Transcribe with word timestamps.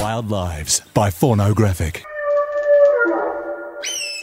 Wild 0.00 0.30
Lives 0.30 0.80
by 0.94 1.10
Faunographic. 1.10 2.02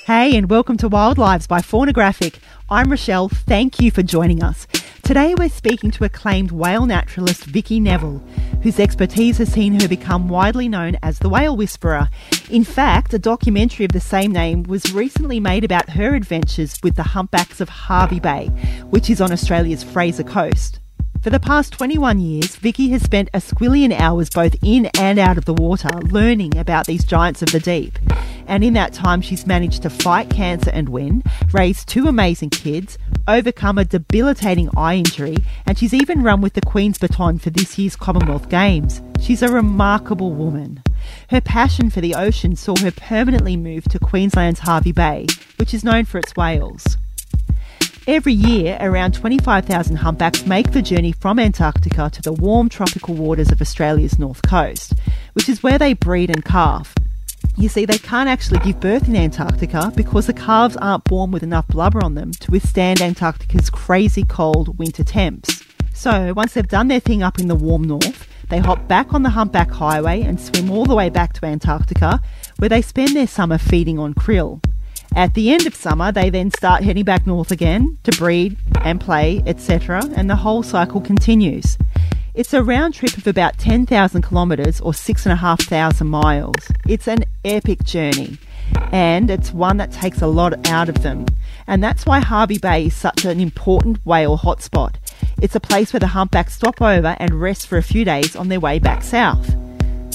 Hey, 0.08 0.36
and 0.36 0.50
welcome 0.50 0.76
to 0.78 0.88
Wild 0.90 1.20
Lives 1.20 1.46
by 1.46 1.62
Faunographic. 1.62 2.40
I'm 2.68 2.90
Rochelle. 2.90 3.30
Thank 3.30 3.80
you 3.80 3.92
for 3.92 4.02
joining 4.02 4.42
us. 4.42 4.66
Today 5.04 5.36
we're 5.38 5.50
speaking 5.50 5.92
to 5.92 6.04
acclaimed 6.04 6.52
whale 6.52 6.88
naturalist 6.88 7.44
Vicky 7.46 7.80
Neville, 7.80 8.24
whose 8.64 8.80
expertise 8.80 9.38
has 9.38 9.54
seen 9.54 9.80
her 9.80 9.88
become 9.88 10.30
widely 10.30 10.68
known 10.68 10.98
as 11.04 11.20
the 11.20 11.30
whale 11.30 11.56
whisperer. 11.56 12.10
In 12.50 12.64
fact, 12.64 13.14
a 13.14 13.20
documentary 13.20 13.86
of 13.86 13.92
the 13.92 14.00
same 14.00 14.32
name 14.32 14.64
was 14.64 14.92
recently 14.96 15.40
made 15.40 15.64
about 15.64 15.92
her 15.92 16.16
adventures 16.16 16.80
with 16.82 16.96
the 16.96 17.04
humpbacks 17.04 17.62
of 17.62 17.70
Hervey 17.70 18.20
Bay, 18.20 18.48
which 18.90 19.12
is 19.12 19.22
on 19.22 19.32
Australia's 19.32 19.84
Fraser 19.84 20.24
Coast. 20.24 20.80
For 21.28 21.32
the 21.32 21.42
past 21.42 21.74
21 21.74 22.20
years, 22.20 22.56
Vicky 22.56 22.88
has 22.92 23.02
spent 23.02 23.28
a 23.34 23.40
squillion 23.40 23.92
hours 23.92 24.30
both 24.30 24.56
in 24.64 24.86
and 24.98 25.20
out 25.20 25.38
of 25.38 25.44
the 25.44 25.54
water 25.54 25.90
learning 26.04 26.56
about 26.56 26.88
these 26.88 27.04
giants 27.04 27.42
of 27.42 27.52
the 27.52 27.60
deep. 27.60 28.00
And 28.48 28.64
in 28.64 28.74
that 28.76 28.94
time, 28.94 29.22
she's 29.22 29.46
managed 29.46 29.82
to 29.82 29.90
fight 29.90 30.30
cancer 30.30 30.72
and 30.72 30.88
win, 30.88 31.24
raise 31.52 31.84
two 31.84 32.08
amazing 32.08 32.52
kids, 32.52 32.98
overcome 33.28 33.78
a 33.78 33.84
debilitating 33.84 34.70
eye 34.78 34.96
injury, 34.96 35.36
and 35.66 35.78
she's 35.78 35.94
even 35.94 36.24
run 36.24 36.40
with 36.40 36.54
the 36.54 36.62
Queen's 36.62 36.98
baton 36.98 37.40
for 37.40 37.50
this 37.50 37.78
year's 37.78 37.98
Commonwealth 37.98 38.48
Games. 38.48 39.02
She's 39.20 39.44
a 39.44 39.52
remarkable 39.52 40.32
woman. 40.32 40.82
Her 41.30 41.42
passion 41.42 41.90
for 41.90 42.00
the 42.00 42.16
ocean 42.16 42.56
saw 42.56 42.78
her 42.78 42.92
permanently 42.92 43.58
move 43.58 43.84
to 43.90 44.00
Queensland's 44.00 44.62
Hervey 44.62 44.94
Bay, 44.94 45.28
which 45.58 45.74
is 45.74 45.84
known 45.84 46.06
for 46.06 46.20
its 46.20 46.38
whales. 46.38 46.96
Every 48.08 48.32
year, 48.32 48.78
around 48.80 49.16
25,000 49.16 49.98
humpbacks 49.98 50.46
make 50.46 50.72
the 50.72 50.82
journey 50.82 51.12
from 51.12 51.40
Antarctica 51.40 52.10
to 52.10 52.22
the 52.22 52.32
warm 52.32 52.70
tropical 52.70 53.16
waters 53.16 53.52
of 53.52 53.60
Australia's 53.60 54.18
north 54.18 54.42
coast, 54.44 54.94
which 55.34 55.50
is 55.50 55.62
where 55.62 55.78
they 55.78 55.92
breed 55.92 56.30
and 56.30 56.46
calve. 56.46 56.96
You 57.58 57.68
see, 57.68 57.84
they 57.84 57.98
can't 57.98 58.30
actually 58.30 58.60
give 58.60 58.80
birth 58.80 59.10
in 59.10 59.18
Antarctica 59.18 59.92
because 59.94 60.26
the 60.26 60.34
calves 60.34 60.78
aren't 60.78 61.04
born 61.04 61.32
with 61.32 61.44
enough 61.44 61.68
blubber 61.68 62.02
on 62.02 62.16
them 62.16 62.32
to 62.32 62.50
withstand 62.50 63.02
Antarctica's 63.02 63.70
crazy 63.70 64.24
cold 64.24 64.80
winter 64.80 65.04
temps. 65.04 65.62
So, 65.94 66.32
once 66.34 66.54
they've 66.54 66.66
done 66.66 66.88
their 66.88 67.02
thing 67.02 67.22
up 67.22 67.40
in 67.40 67.50
the 67.50 67.56
warm 67.56 67.84
north, 67.84 68.26
they 68.48 68.60
hop 68.60 68.88
back 68.88 69.14
on 69.14 69.24
the 69.24 69.32
humpback 69.32 69.70
highway 69.70 70.22
and 70.22 70.40
swim 70.40 70.72
all 70.72 70.86
the 70.86 70.96
way 70.96 71.10
back 71.10 71.34
to 71.34 71.46
Antarctica, 71.46 72.22
where 72.56 72.70
they 72.70 72.82
spend 72.82 73.18
their 73.18 73.28
summer 73.28 73.58
feeding 73.58 74.00
on 74.00 74.14
krill. 74.14 74.62
At 75.18 75.34
the 75.34 75.50
end 75.52 75.66
of 75.66 75.74
summer, 75.74 76.12
they 76.12 76.30
then 76.30 76.52
start 76.52 76.84
heading 76.84 77.04
back 77.04 77.26
north 77.26 77.50
again 77.50 77.98
to 78.04 78.12
breed 78.20 78.56
and 78.84 79.02
play, 79.02 79.42
etc., 79.48 80.06
and 80.16 80.30
the 80.30 80.36
whole 80.36 80.62
cycle 80.62 81.02
continues. 81.02 81.76
It's 82.36 82.54
a 82.54 82.64
round 82.64 82.94
trip 82.94 83.18
of 83.18 83.26
about 83.26 83.58
10,000 83.58 84.22
kilometres 84.22 84.80
or 84.80 84.94
6,500 84.94 86.06
miles. 86.06 86.72
It's 86.88 87.08
an 87.08 87.24
epic 87.44 87.84
journey, 87.84 88.38
and 88.92 89.32
it's 89.32 89.52
one 89.52 89.78
that 89.78 89.92
takes 89.92 90.22
a 90.22 90.28
lot 90.28 90.68
out 90.68 90.88
of 90.88 91.02
them. 91.02 91.26
And 91.66 91.84
that's 91.84 92.06
why 92.06 92.20
Hervey 92.20 92.60
Bay 92.60 92.86
is 92.86 92.94
such 92.94 93.26
an 93.26 93.40
important 93.40 94.06
whale 94.06 94.38
hotspot. 94.38 94.98
It's 95.42 95.56
a 95.56 95.60
place 95.60 95.94
where 95.94 96.00
the 96.00 96.14
humpbacks 96.14 96.54
stop 96.54 96.80
over 96.80 97.18
and 97.20 97.42
rest 97.42 97.66
for 97.66 97.80
a 97.80 97.82
few 97.82 98.06
days 98.06 98.36
on 98.36 98.50
their 98.50 98.60
way 98.60 98.78
back 98.78 99.02
south. 99.02 99.56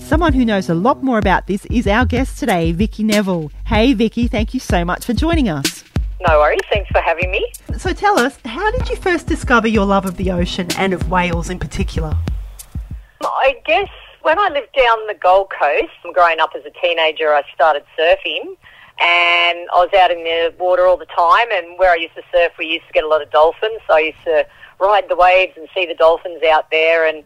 Someone 0.03 0.34
who 0.34 0.45
knows 0.45 0.69
a 0.69 0.75
lot 0.75 1.03
more 1.03 1.19
about 1.19 1.47
this 1.47 1.64
is 1.67 1.86
our 1.86 2.05
guest 2.05 2.39
today, 2.39 2.72
Vicky 2.72 3.03
Neville. 3.03 3.50
Hey, 3.67 3.95
Vicky, 3.95 4.27
thank 4.27 4.53
you 4.53 4.61
so 4.61 4.84
much 4.84 5.06
for 5.06 5.14
joining 5.14 5.48
us. 5.48 5.84
No 6.28 6.39
worries. 6.39 6.61
Thanks 6.70 6.91
for 6.91 7.00
having 7.00 7.31
me. 7.31 7.50
So 7.78 7.92
tell 7.92 8.19
us, 8.19 8.39
how 8.44 8.70
did 8.72 8.91
you 8.91 8.97
first 8.97 9.27
discover 9.27 9.69
your 9.69 9.86
love 9.86 10.05
of 10.05 10.17
the 10.19 10.31
ocean 10.31 10.69
and 10.77 10.92
of 10.92 11.09
whales 11.11 11.48
in 11.48 11.59
particular? 11.59 12.14
I 13.22 13.56
guess 13.64 13.89
when 14.20 14.39
I 14.39 14.48
lived 14.53 14.72
down 14.77 15.06
the 15.06 15.14
Gold 15.14 15.50
Coast, 15.50 15.92
growing 16.12 16.41
up 16.41 16.50
as 16.55 16.64
a 16.66 16.70
teenager, 16.81 17.33
I 17.33 17.42
started 17.55 17.84
surfing. 17.98 18.56
And 19.00 19.69
I 19.72 19.77
was 19.77 19.91
out 19.98 20.11
in 20.11 20.19
the 20.19 20.53
water 20.59 20.87
all 20.87 20.98
the 20.98 21.06
time, 21.06 21.47
and 21.53 21.78
where 21.78 21.91
I 21.91 21.97
used 21.97 22.14
to 22.16 22.22
surf, 22.31 22.53
we 22.59 22.66
used 22.66 22.87
to 22.87 22.93
get 22.93 23.03
a 23.03 23.09
lot 23.09 23.22
of 23.22 23.31
dolphins. 23.31 23.81
So 23.87 23.94
I 23.94 24.00
used 24.00 24.22
to 24.25 24.47
ride 24.78 25.09
the 25.09 25.16
waves 25.16 25.54
and 25.56 25.66
see 25.75 25.87
the 25.87 25.94
dolphins 25.94 26.43
out 26.43 26.71
there. 26.71 27.06
And 27.06 27.25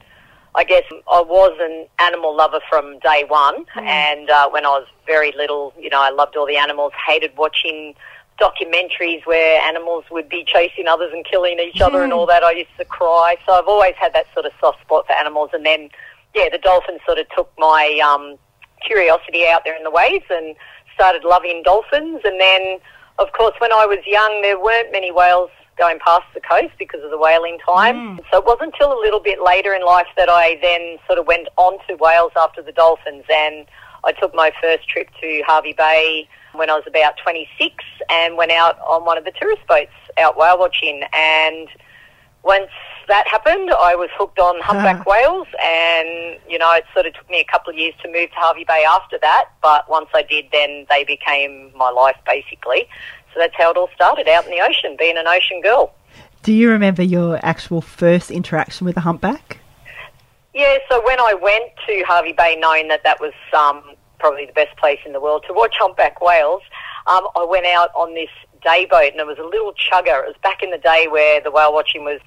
I 0.57 0.65
guess 0.65 0.85
I 0.91 1.21
was 1.21 1.57
an 1.61 1.87
animal 2.01 2.35
lover 2.35 2.61
from 2.69 2.99
day 3.01 3.25
one. 3.29 3.67
Mm. 3.77 3.87
And 3.87 4.31
uh, 4.31 4.49
when 4.49 4.65
I 4.65 4.71
was 4.71 4.87
very 5.07 5.33
little, 5.37 5.75
you 5.79 5.91
know, 5.91 6.01
I 6.01 6.11
loved 6.11 6.35
all 6.35 6.47
the 6.47 6.57
animals, 6.57 6.93
hated 7.07 7.37
watching 7.37 7.95
documentaries 8.41 9.25
where 9.27 9.61
animals 9.63 10.05
would 10.11 10.29
be 10.29 10.45
chasing 10.47 10.87
others 10.89 11.13
and 11.13 11.25
killing 11.25 11.59
each 11.61 11.81
other 11.81 11.99
mm. 11.99 12.05
and 12.05 12.13
all 12.13 12.27
that. 12.27 12.43
I 12.43 12.53
used 12.53 12.71
to 12.79 12.87
cry. 12.87 13.37
So 13.45 13.53
I've 13.53 13.69
always 13.69 13.95
had 14.01 14.15
that 14.15 14.27
sort 14.33 14.47
of 14.47 14.53
soft 14.59 14.81
spot 14.81 15.07
for 15.07 15.13
animals. 15.13 15.51
And 15.53 15.65
then, 15.65 15.91
yeah, 16.35 16.49
the 16.51 16.59
dolphins 16.59 17.01
sort 17.05 17.19
of 17.19 17.27
took 17.37 17.53
my 17.59 18.01
um, 18.03 18.39
curiosity 18.87 19.47
out 19.47 19.63
there 19.65 19.77
in 19.77 19.85
the 19.85 19.91
waves 19.91 20.25
and 20.31 20.57
started 20.95 21.23
loving 21.23 21.63
dolphins. 21.65 22.23
And 22.25 22.41
then, 22.41 22.79
of 23.19 23.31
course, 23.33 23.55
when 23.59 23.73
I 23.73 23.85
was 23.85 23.99
young, 24.07 24.41
there 24.41 24.59
weren't 24.59 24.91
many 24.91 25.13
whales 25.13 25.51
going 25.77 25.99
past 26.05 26.25
the 26.35 26.41
coast 26.41 26.73
because 26.79 27.03
of 27.05 27.11
the 27.11 27.19
whaling 27.19 27.59
time. 27.65 27.97
Mm. 27.97 28.21
So 28.31 28.39
it 28.39 28.47
wasn't 28.47 28.73
until 28.75 28.93
a 28.93 29.01
little 29.01 29.21
bit 29.21 29.43
later 29.43 29.75
in 29.75 29.85
life 29.85 30.07
that 30.17 30.29
I 30.29 30.59
then 30.63 30.99
sort 31.07 31.19
of 31.19 31.27
went 31.27 31.49
on 31.57 31.79
to 31.89 31.95
whales 31.97 32.33
after 32.37 32.63
the 32.63 32.73
dolphins 32.73 33.25
and 33.33 33.67
I 34.05 34.13
took 34.13 34.35
my 34.35 34.53
first 34.63 34.89
trip 34.89 35.09
to 35.21 35.43
Hervey 35.47 35.73
Bay 35.73 36.29
when 36.55 36.71
I 36.71 36.75
was 36.75 36.85
about 36.87 37.15
26 37.23 37.85
and 38.09 38.37
went 38.37 38.53
out 38.53 38.79
on 38.81 39.05
one 39.05 39.19
of 39.19 39.25
the 39.25 39.33
tourist 39.33 39.63
boats 39.69 39.93
out 40.17 40.39
whale 40.39 40.59
watching 40.59 41.03
and 41.13 41.69
once 42.47 42.71
that 43.09 43.27
happened, 43.27 43.71
I 43.71 43.97
was 43.97 44.09
hooked 44.17 44.39
on 44.39 44.61
humpback 44.63 45.05
whales, 45.05 45.49
and 45.63 46.39
you 46.49 46.59
know, 46.59 46.73
it 46.73 46.85
sort 46.95 47.07
of 47.07 47.15
took 47.15 47.29
me 47.29 47.41
a 47.41 47.45
couple 47.45 47.71
of 47.71 47.77
years 47.77 47.95
to 48.03 48.09
move 48.11 48.31
to 48.31 48.37
Hervey 48.37 48.65
Bay 48.65 48.85
after 48.89 49.19
that. 49.21 49.47
But 49.61 49.91
once 49.91 50.09
I 50.15 50.23
did, 50.23 50.47
then 50.53 50.87
they 50.89 51.05
became 51.05 51.73
my 51.77 51.91
life 51.91 52.17
basically. 52.25 52.89
So 53.37 53.41
that's 53.41 53.55
how 53.55 53.71
it 53.71 53.77
all 53.77 53.91
started 53.95 54.29
out 54.29 54.47
in 54.47 54.51
the 54.51 54.63
ocean, 54.63 54.97
being 54.99 55.19
an 55.19 55.27
ocean 55.27 55.61
girl. 55.61 55.95
Do 56.43 56.55
you 56.55 56.71
remember 56.71 57.03
your 57.03 57.39
actual 57.43 57.83
first 57.83 58.31
interaction 58.31 58.87
with 58.87 58.97
a 58.97 59.01
humpback? 59.01 59.59
Yeah, 60.55 60.79
so 60.89 61.05
when 61.05 61.21
I 61.21 61.35
went 61.35 61.65
to 61.87 62.05
Hervey 62.09 62.33
Bay, 62.33 62.57
knowing 62.59 62.89
that 62.89 63.03
that 63.05 63.21
was 63.21 63.35
um, 63.53 63.83
probably 64.19 64.47
the 64.47 64.55
best 64.55 64.75
place 64.79 65.01
in 65.05 65.13
the 65.13 65.21
world 65.21 65.45
to 65.49 65.53
watch 65.53 65.75
humpback 65.79 66.23
whales, 66.23 66.63
um, 67.07 67.29
I 67.37 67.45
went 67.45 67.67
out 67.67 67.91
on 67.95 68.15
this 68.15 68.31
day 68.63 68.87
boat, 68.87 69.13
and 69.13 69.21
it 69.21 69.27
was 69.27 69.39
a 69.39 69.45
little 69.45 69.75
chugger. 69.75 70.23
It 70.23 70.29
was 70.29 70.37
back 70.43 70.63
in 70.63 70.71
the 70.71 70.79
day 70.79 71.09
where 71.11 71.43
the 71.43 71.51
whale 71.51 71.75
watching 71.75 72.05
was 72.05 72.21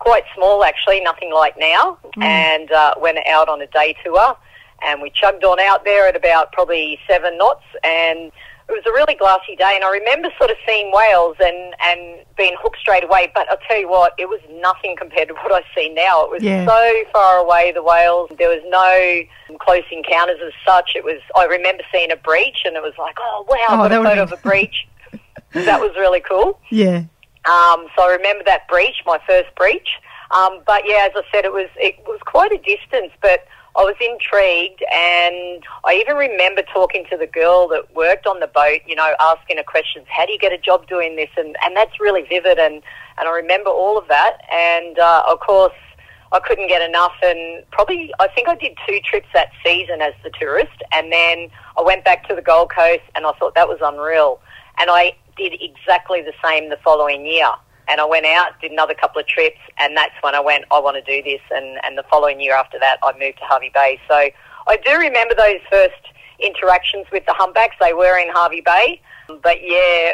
quite 0.00 0.24
small, 0.34 0.64
actually, 0.64 1.00
nothing 1.00 1.32
like 1.32 1.56
now, 1.56 1.96
mm. 2.16 2.24
and 2.24 2.72
uh, 2.72 2.94
went 2.98 3.18
out 3.28 3.48
on 3.48 3.62
a 3.62 3.68
day 3.68 3.94
tour. 4.04 4.36
And 4.82 5.00
we 5.00 5.10
chugged 5.10 5.44
on 5.44 5.60
out 5.60 5.84
there 5.84 6.08
at 6.08 6.16
about 6.16 6.50
probably 6.50 6.98
seven 7.06 7.38
knots, 7.38 7.62
and 7.84 8.32
it 8.68 8.72
was 8.72 8.82
a 8.84 8.90
really 8.90 9.14
glassy 9.14 9.54
day, 9.54 9.72
and 9.76 9.84
I 9.84 9.90
remember 9.90 10.28
sort 10.38 10.50
of 10.50 10.56
seeing 10.66 10.90
whales 10.92 11.36
and, 11.38 11.74
and 11.84 12.26
being 12.36 12.56
hooked 12.60 12.78
straight 12.78 13.04
away. 13.04 13.30
But 13.32 13.48
I'll 13.48 13.58
tell 13.68 13.78
you 13.78 13.88
what, 13.88 14.12
it 14.18 14.28
was 14.28 14.40
nothing 14.60 14.96
compared 14.98 15.28
to 15.28 15.34
what 15.34 15.52
I 15.52 15.62
see 15.74 15.88
now. 15.88 16.24
It 16.24 16.30
was 16.30 16.42
yeah. 16.42 16.66
so 16.66 17.04
far 17.12 17.38
away, 17.38 17.70
the 17.70 17.82
whales. 17.82 18.30
There 18.36 18.48
was 18.48 18.62
no 18.68 19.56
close 19.60 19.84
encounters 19.92 20.40
as 20.44 20.52
such. 20.66 20.92
It 20.96 21.04
was. 21.04 21.20
I 21.36 21.44
remember 21.44 21.84
seeing 21.92 22.10
a 22.10 22.16
breach, 22.16 22.62
and 22.64 22.74
it 22.74 22.82
was 22.82 22.94
like, 22.98 23.16
oh 23.20 23.46
wow, 23.48 23.66
oh, 23.68 23.82
I 23.82 23.88
got 23.88 24.00
a 24.00 24.04
photo 24.04 24.22
of 24.22 24.32
a 24.32 24.36
breach. 24.38 24.88
that 25.52 25.80
was 25.80 25.94
really 25.96 26.20
cool. 26.20 26.58
Yeah. 26.70 27.04
Um, 27.44 27.86
so 27.96 28.02
I 28.02 28.16
remember 28.16 28.42
that 28.44 28.66
breach, 28.66 29.02
my 29.06 29.20
first 29.28 29.54
breach. 29.54 29.88
Um, 30.32 30.60
but 30.66 30.82
yeah, 30.86 31.06
as 31.08 31.12
I 31.14 31.22
said, 31.32 31.44
it 31.44 31.52
was 31.52 31.68
it 31.76 31.94
was 32.04 32.18
quite 32.24 32.50
a 32.50 32.58
distance, 32.58 33.12
but 33.22 33.46
I 33.76 33.82
was 33.82 33.96
intrigued, 34.00 34.82
and 34.90 35.62
I 35.84 36.00
even 36.00 36.16
remember 36.16 36.62
talking 36.62 37.04
to 37.10 37.16
the 37.18 37.26
girl 37.26 37.68
that 37.68 37.94
worked 37.94 38.26
on 38.26 38.40
the 38.40 38.46
boat. 38.46 38.80
You 38.86 38.94
know, 38.94 39.14
asking 39.20 39.58
her 39.58 39.62
questions. 39.62 40.06
How 40.08 40.24
do 40.24 40.32
you 40.32 40.38
get 40.38 40.52
a 40.52 40.58
job 40.58 40.88
doing 40.88 41.16
this? 41.16 41.28
And 41.36 41.56
and 41.62 41.76
that's 41.76 42.00
really 42.00 42.22
vivid, 42.22 42.58
and 42.58 42.82
and 43.18 43.28
I 43.28 43.30
remember 43.30 43.68
all 43.68 43.98
of 43.98 44.08
that. 44.08 44.38
And 44.50 44.98
uh, 44.98 45.24
of 45.28 45.40
course, 45.40 45.74
I 46.32 46.40
couldn't 46.40 46.68
get 46.68 46.80
enough, 46.80 47.12
and 47.22 47.68
probably 47.70 48.14
I 48.18 48.28
think 48.28 48.48
I 48.48 48.54
did 48.54 48.78
two 48.88 48.98
trips 49.04 49.28
that 49.34 49.50
season 49.62 50.00
as 50.00 50.14
the 50.24 50.30
tourist, 50.30 50.82
and 50.92 51.12
then 51.12 51.50
I 51.76 51.82
went 51.82 52.02
back 52.02 52.26
to 52.28 52.34
the 52.34 52.42
Gold 52.42 52.70
Coast, 52.70 53.04
and 53.14 53.26
I 53.26 53.32
thought 53.32 53.54
that 53.56 53.68
was 53.68 53.78
unreal. 53.82 54.40
And 54.78 54.88
I 54.90 55.12
did 55.36 55.52
exactly 55.60 56.22
the 56.22 56.32
same 56.42 56.70
the 56.70 56.78
following 56.82 57.26
year 57.26 57.50
and 57.88 58.00
I 58.00 58.04
went 58.04 58.26
out, 58.26 58.60
did 58.60 58.72
another 58.72 58.94
couple 58.94 59.20
of 59.20 59.26
trips, 59.26 59.58
and 59.78 59.96
that's 59.96 60.14
when 60.20 60.34
I 60.34 60.40
went, 60.40 60.64
I 60.70 60.80
want 60.80 60.96
to 60.96 61.02
do 61.02 61.22
this. 61.22 61.40
And, 61.50 61.78
and 61.84 61.96
the 61.96 62.04
following 62.04 62.40
year 62.40 62.54
after 62.54 62.78
that, 62.78 62.98
I 63.02 63.12
moved 63.18 63.38
to 63.38 63.44
Hervey 63.44 63.70
Bay. 63.72 64.00
So 64.08 64.14
I 64.14 64.76
do 64.84 64.98
remember 64.98 65.34
those 65.34 65.60
first 65.70 65.94
interactions 66.40 67.06
with 67.12 67.24
the 67.26 67.34
humpbacks. 67.34 67.76
They 67.80 67.92
were 67.92 68.18
in 68.18 68.28
Hervey 68.34 68.60
Bay. 68.60 69.00
But 69.42 69.58
yeah, 69.62 70.12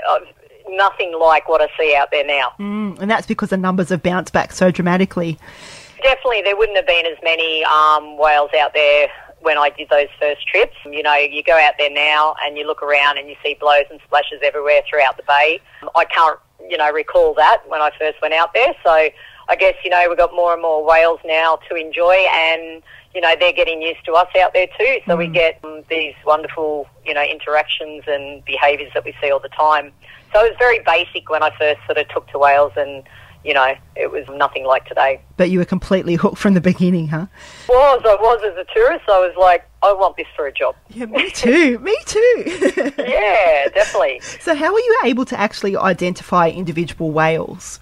nothing 0.68 1.18
like 1.18 1.48
what 1.48 1.60
I 1.60 1.68
see 1.78 1.94
out 1.96 2.10
there 2.10 2.24
now. 2.24 2.52
Mm, 2.58 2.98
and 3.00 3.10
that's 3.10 3.26
because 3.26 3.50
the 3.50 3.56
numbers 3.56 3.88
have 3.90 4.02
bounced 4.02 4.32
back 4.32 4.52
so 4.52 4.70
dramatically. 4.70 5.38
Definitely, 6.02 6.42
there 6.42 6.56
wouldn't 6.56 6.76
have 6.76 6.86
been 6.86 7.06
as 7.06 7.18
many 7.22 7.64
um, 7.64 8.18
whales 8.18 8.50
out 8.58 8.74
there 8.74 9.08
when 9.40 9.58
I 9.58 9.70
did 9.70 9.88
those 9.88 10.08
first 10.20 10.46
trips. 10.46 10.76
You 10.84 11.02
know, 11.02 11.14
you 11.14 11.42
go 11.42 11.56
out 11.58 11.74
there 11.78 11.90
now 11.90 12.34
and 12.44 12.56
you 12.56 12.66
look 12.66 12.82
around 12.82 13.18
and 13.18 13.28
you 13.28 13.36
see 13.42 13.54
blows 13.54 13.84
and 13.90 14.00
splashes 14.04 14.40
everywhere 14.42 14.82
throughout 14.88 15.16
the 15.16 15.22
bay. 15.24 15.60
I 15.94 16.04
can't 16.04 16.38
you 16.68 16.76
know, 16.76 16.90
recall 16.92 17.34
that 17.34 17.62
when 17.66 17.80
I 17.80 17.90
first 17.98 18.20
went 18.20 18.34
out 18.34 18.52
there. 18.54 18.74
So 18.84 18.90
I 18.90 19.56
guess, 19.58 19.74
you 19.84 19.90
know, 19.90 20.04
we've 20.08 20.18
got 20.18 20.34
more 20.34 20.52
and 20.52 20.62
more 20.62 20.84
whales 20.84 21.20
now 21.24 21.58
to 21.68 21.74
enjoy 21.74 22.14
and, 22.32 22.82
you 23.14 23.20
know, 23.20 23.34
they're 23.38 23.52
getting 23.52 23.82
used 23.82 24.04
to 24.06 24.12
us 24.12 24.28
out 24.40 24.52
there 24.54 24.68
too. 24.78 24.98
So 25.06 25.16
we 25.16 25.26
get 25.26 25.58
um, 25.64 25.82
these 25.90 26.14
wonderful, 26.24 26.86
you 27.04 27.14
know, 27.14 27.22
interactions 27.22 28.04
and 28.06 28.44
behaviours 28.44 28.92
that 28.94 29.04
we 29.04 29.14
see 29.20 29.30
all 29.30 29.40
the 29.40 29.48
time. 29.50 29.92
So 30.32 30.44
it 30.44 30.50
was 30.50 30.58
very 30.58 30.78
basic 30.80 31.28
when 31.28 31.42
I 31.42 31.50
first 31.58 31.80
sort 31.86 31.98
of 31.98 32.08
took 32.08 32.28
to 32.28 32.38
whales 32.38 32.72
and, 32.76 33.04
you 33.44 33.54
know, 33.54 33.74
it 33.96 34.10
was 34.10 34.24
nothing 34.36 34.64
like 34.64 34.86
today. 34.86 35.20
But 35.36 35.50
you 35.50 35.58
were 35.58 35.64
completely 35.64 36.14
hooked 36.14 36.38
from 36.38 36.54
the 36.54 36.60
beginning, 36.60 37.08
huh? 37.08 37.26
Was, 37.68 38.02
I 38.04 38.14
was 38.14 38.40
as 38.44 38.56
a 38.56 38.64
tourist, 38.72 39.04
I 39.08 39.18
was 39.18 39.34
like, 39.38 39.68
I 39.82 39.92
want 39.92 40.16
this 40.16 40.26
for 40.36 40.46
a 40.46 40.52
job. 40.52 40.76
Yeah, 40.90 41.06
me 41.06 41.30
too. 41.30 41.78
me 41.80 41.96
too. 42.06 42.92
Yeah, 43.02 43.68
definitely. 43.68 44.20
so, 44.40 44.54
how 44.54 44.72
were 44.72 44.78
you 44.78 45.00
able 45.04 45.24
to 45.26 45.38
actually 45.38 45.76
identify 45.76 46.48
individual 46.48 47.10
whales? 47.10 47.80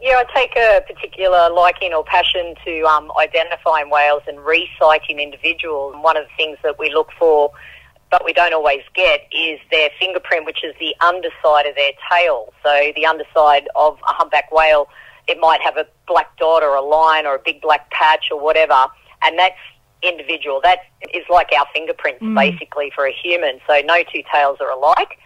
Yeah, 0.00 0.22
I 0.22 0.24
take 0.34 0.56
a 0.56 0.82
particular 0.86 1.50
liking 1.50 1.94
or 1.94 2.04
passion 2.04 2.54
to 2.64 2.82
um, 2.82 3.10
identifying 3.18 3.90
whales 3.90 4.22
and 4.26 4.38
resighting 4.38 5.20
individuals. 5.22 5.94
One 6.00 6.16
of 6.16 6.24
the 6.24 6.30
things 6.36 6.58
that 6.62 6.78
we 6.78 6.92
look 6.92 7.10
for, 7.18 7.50
but 8.10 8.24
we 8.24 8.32
don't 8.32 8.54
always 8.54 8.82
get, 8.94 9.22
is 9.32 9.58
their 9.70 9.90
fingerprint, 9.98 10.46
which 10.46 10.62
is 10.64 10.74
the 10.78 10.94
underside 11.04 11.66
of 11.66 11.74
their 11.74 11.92
tail. 12.10 12.52
So 12.62 12.92
the 12.94 13.04
underside 13.06 13.68
of 13.74 13.98
a 14.08 14.12
humpback 14.12 14.50
whale, 14.52 14.88
it 15.26 15.38
might 15.40 15.60
have 15.60 15.76
a 15.76 15.86
black 16.06 16.36
dot 16.36 16.62
or 16.62 16.76
a 16.76 16.82
line 16.82 17.26
or 17.26 17.34
a 17.34 17.40
big 17.44 17.60
black 17.60 17.90
patch 17.90 18.26
or 18.30 18.40
whatever, 18.40 18.86
and 19.22 19.38
that's 19.38 19.56
individual. 20.02 20.60
That 20.62 20.80
is 21.12 21.24
like 21.30 21.48
our 21.58 21.66
fingerprints, 21.74 22.22
basically, 22.34 22.92
for 22.94 23.06
a 23.06 23.12
human. 23.12 23.60
So 23.66 23.80
no 23.84 24.02
two 24.12 24.22
tails 24.32 24.58
are 24.60 24.70
alike 24.70 25.18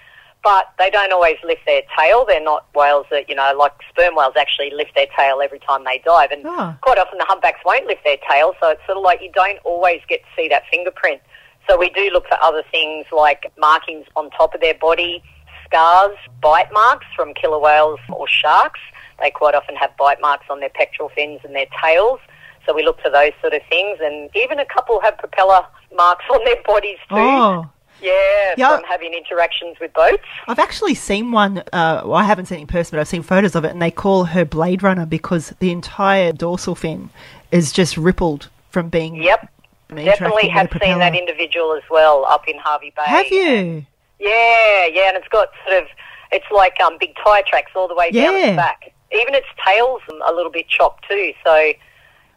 but 0.42 0.72
they 0.78 0.90
don't 0.90 1.12
always 1.12 1.36
lift 1.44 1.62
their 1.66 1.82
tail. 1.98 2.24
They're 2.26 2.42
not 2.42 2.64
whales 2.74 3.06
that, 3.10 3.28
you 3.28 3.34
know, 3.34 3.52
like 3.58 3.72
sperm 3.90 4.14
whales 4.16 4.34
actually 4.38 4.70
lift 4.74 4.94
their 4.94 5.06
tail 5.16 5.40
every 5.42 5.58
time 5.58 5.84
they 5.84 5.98
dive. 6.04 6.30
And 6.30 6.46
Ah. 6.46 6.76
quite 6.80 6.98
often 6.98 7.18
the 7.18 7.26
humpbacks 7.26 7.60
won't 7.64 7.86
lift 7.86 8.04
their 8.04 8.16
tail, 8.28 8.54
so 8.60 8.68
it's 8.70 8.84
sort 8.86 8.96
of 8.96 9.04
like 9.04 9.20
you 9.20 9.30
don't 9.32 9.58
always 9.64 10.00
get 10.08 10.22
to 10.22 10.28
see 10.34 10.48
that 10.48 10.62
fingerprint. 10.70 11.20
So 11.68 11.78
we 11.78 11.90
do 11.90 12.10
look 12.12 12.26
for 12.28 12.36
other 12.42 12.62
things 12.70 13.06
like 13.12 13.52
markings 13.58 14.06
on 14.16 14.30
top 14.30 14.54
of 14.54 14.60
their 14.60 14.74
body, 14.74 15.22
scars, 15.64 16.16
bite 16.42 16.72
marks 16.72 17.06
from 17.14 17.32
killer 17.34 17.58
whales 17.60 18.00
or 18.10 18.26
sharks. 18.28 18.80
They 19.20 19.30
quite 19.30 19.54
often 19.54 19.76
have 19.76 19.96
bite 19.96 20.20
marks 20.20 20.46
on 20.50 20.60
their 20.60 20.70
pectoral 20.70 21.10
fins 21.10 21.40
and 21.44 21.54
their 21.54 21.66
tails. 21.82 22.18
So 22.66 22.74
we 22.74 22.82
look 22.82 23.00
for 23.00 23.10
those 23.10 23.32
sort 23.40 23.52
of 23.54 23.62
things. 23.68 23.98
And 24.02 24.30
even 24.34 24.58
a 24.58 24.64
couple 24.64 25.00
have 25.00 25.16
propeller 25.18 25.60
marks 25.96 26.24
on 26.32 26.44
their 26.44 26.60
bodies 26.64 26.98
too. 27.08 27.16
Oh, 27.16 27.66
Yeah, 28.02 28.54
Yeah. 28.56 28.76
from 28.76 28.84
having 28.88 29.12
interactions 29.12 29.78
with 29.78 29.92
boats. 29.92 30.22
I've 30.48 30.58
actually 30.58 30.94
seen 30.94 31.32
one. 31.32 31.58
Uh, 31.72 32.00
well, 32.04 32.14
I 32.14 32.24
haven't 32.24 32.46
seen 32.46 32.58
it 32.58 32.62
in 32.62 32.66
person, 32.66 32.96
but 32.96 33.00
I've 33.00 33.08
seen 33.08 33.22
photos 33.22 33.54
of 33.54 33.64
it, 33.66 33.70
and 33.72 33.82
they 33.82 33.90
call 33.90 34.24
her 34.24 34.44
Blade 34.46 34.82
Runner 34.82 35.04
because 35.04 35.52
the 35.58 35.70
entire 35.70 36.32
dorsal 36.32 36.74
fin 36.74 37.10
is 37.52 37.72
just 37.72 37.98
rippled 37.98 38.48
from 38.70 38.88
being. 38.88 39.16
Yep, 39.16 39.50
definitely 39.94 40.48
have 40.48 40.70
seen 40.82 40.98
that 40.98 41.14
individual 41.14 41.74
as 41.74 41.82
well 41.90 42.24
up 42.24 42.46
in 42.48 42.56
Hervey 42.58 42.92
Bay. 42.96 43.02
Have 43.04 43.26
you? 43.30 43.84
Yeah, 44.18 44.86
yeah, 44.86 45.08
and 45.08 45.16
it's 45.16 45.28
got 45.28 45.48
sort 45.66 45.82
of, 45.82 45.88
it's 46.32 46.44
like 46.50 46.78
um, 46.80 46.96
big 47.00 47.14
tyre 47.24 47.42
tracks 47.46 47.72
all 47.74 47.88
the 47.88 47.94
way 47.94 48.10
down 48.10 48.34
Yeah. 48.34 48.46
its 48.48 48.56
back. 48.56 48.92
Even 49.12 49.34
its 49.34 49.46
tail's 49.66 50.02
a 50.28 50.32
little 50.32 50.52
bit 50.52 50.68
chopped 50.68 51.06
too. 51.08 51.32
So, 51.44 51.72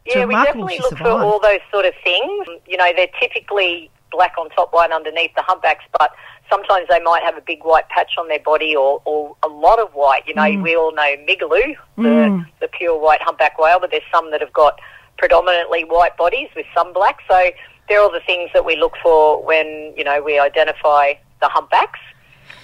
yeah, 0.06 0.24
we 0.24 0.34
definitely 0.34 0.78
look 0.80 0.98
for 0.98 1.08
all 1.08 1.38
those 1.40 1.60
sort 1.70 1.84
of 1.84 1.94
things. 2.02 2.46
You 2.66 2.76
know, 2.76 2.90
they're 2.96 3.08
typically 3.20 3.90
black 4.10 4.32
on 4.38 4.48
top, 4.50 4.72
white 4.72 4.90
underneath 4.90 5.30
the 5.36 5.42
humpbacks, 5.42 5.84
but 5.98 6.12
sometimes 6.50 6.86
they 6.88 7.00
might 7.00 7.22
have 7.22 7.36
a 7.36 7.40
big 7.40 7.64
white 7.64 7.88
patch 7.88 8.12
on 8.18 8.28
their 8.28 8.38
body 8.40 8.74
or, 8.74 9.00
or 9.04 9.36
a 9.42 9.48
lot 9.48 9.78
of 9.78 9.92
white. 9.92 10.22
You 10.26 10.34
know, 10.34 10.42
Mm. 10.42 10.62
we 10.62 10.76
all 10.76 10.92
know 10.92 11.16
Migaloo, 11.28 11.76
the, 11.96 12.44
the 12.60 12.68
pure 12.68 12.98
white 12.98 13.22
humpback 13.22 13.58
whale, 13.58 13.78
but 13.80 13.90
there's 13.90 14.02
some 14.12 14.30
that 14.30 14.40
have 14.40 14.52
got 14.52 14.78
predominantly 15.18 15.82
white 15.84 16.16
bodies 16.16 16.48
with 16.56 16.66
some 16.74 16.92
black. 16.92 17.18
So 17.28 17.50
they're 17.88 18.00
all 18.00 18.12
the 18.12 18.20
things 18.26 18.50
that 18.54 18.64
we 18.64 18.76
look 18.76 18.94
for 19.02 19.42
when, 19.44 19.92
you 19.96 20.04
know, 20.04 20.22
we 20.22 20.38
identify 20.38 21.14
the 21.40 21.48
humpbacks. 21.48 22.00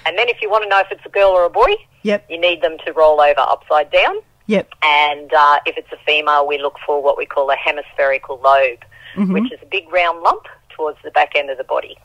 And 0.07 0.17
then 0.19 0.29
if 0.29 0.41
you 0.43 0.51
want 0.51 0.65
to 0.65 0.69
know 0.69 0.81
if 0.81 0.91
it's 0.91 1.05
a 1.05 1.11
girl 1.11 1.31
or 1.31 1.45
a 1.45 1.51
boy, 1.51 1.75
Yep. 2.03 2.27
you 2.31 2.41
need 2.41 2.63
them 2.63 2.79
to 2.87 2.93
roll 2.95 3.21
over 3.21 3.41
upside 3.41 3.91
down. 3.91 4.17
Yep. 4.47 4.69
And 4.83 5.33
uh, 5.33 5.59
if 5.67 5.77
it's 5.77 5.93
a 5.93 5.99
female, 6.07 6.47
we 6.47 6.59
look 6.59 6.77
for 6.87 7.03
what 7.03 7.19
we 7.19 7.27
call 7.27 7.51
a 7.51 7.57
hemispherical 7.57 8.41
lobe, 8.43 8.81
which 9.33 9.53
is 9.53 9.59
a 9.63 9.67
big 9.67 9.91
round 9.93 10.23
lump 10.23 10.47
towards 10.71 10.99
the 11.05 11.11
back 11.11 11.33
end 11.37 11.51
of 11.51 11.59
the 11.59 11.65
body. 11.65 11.99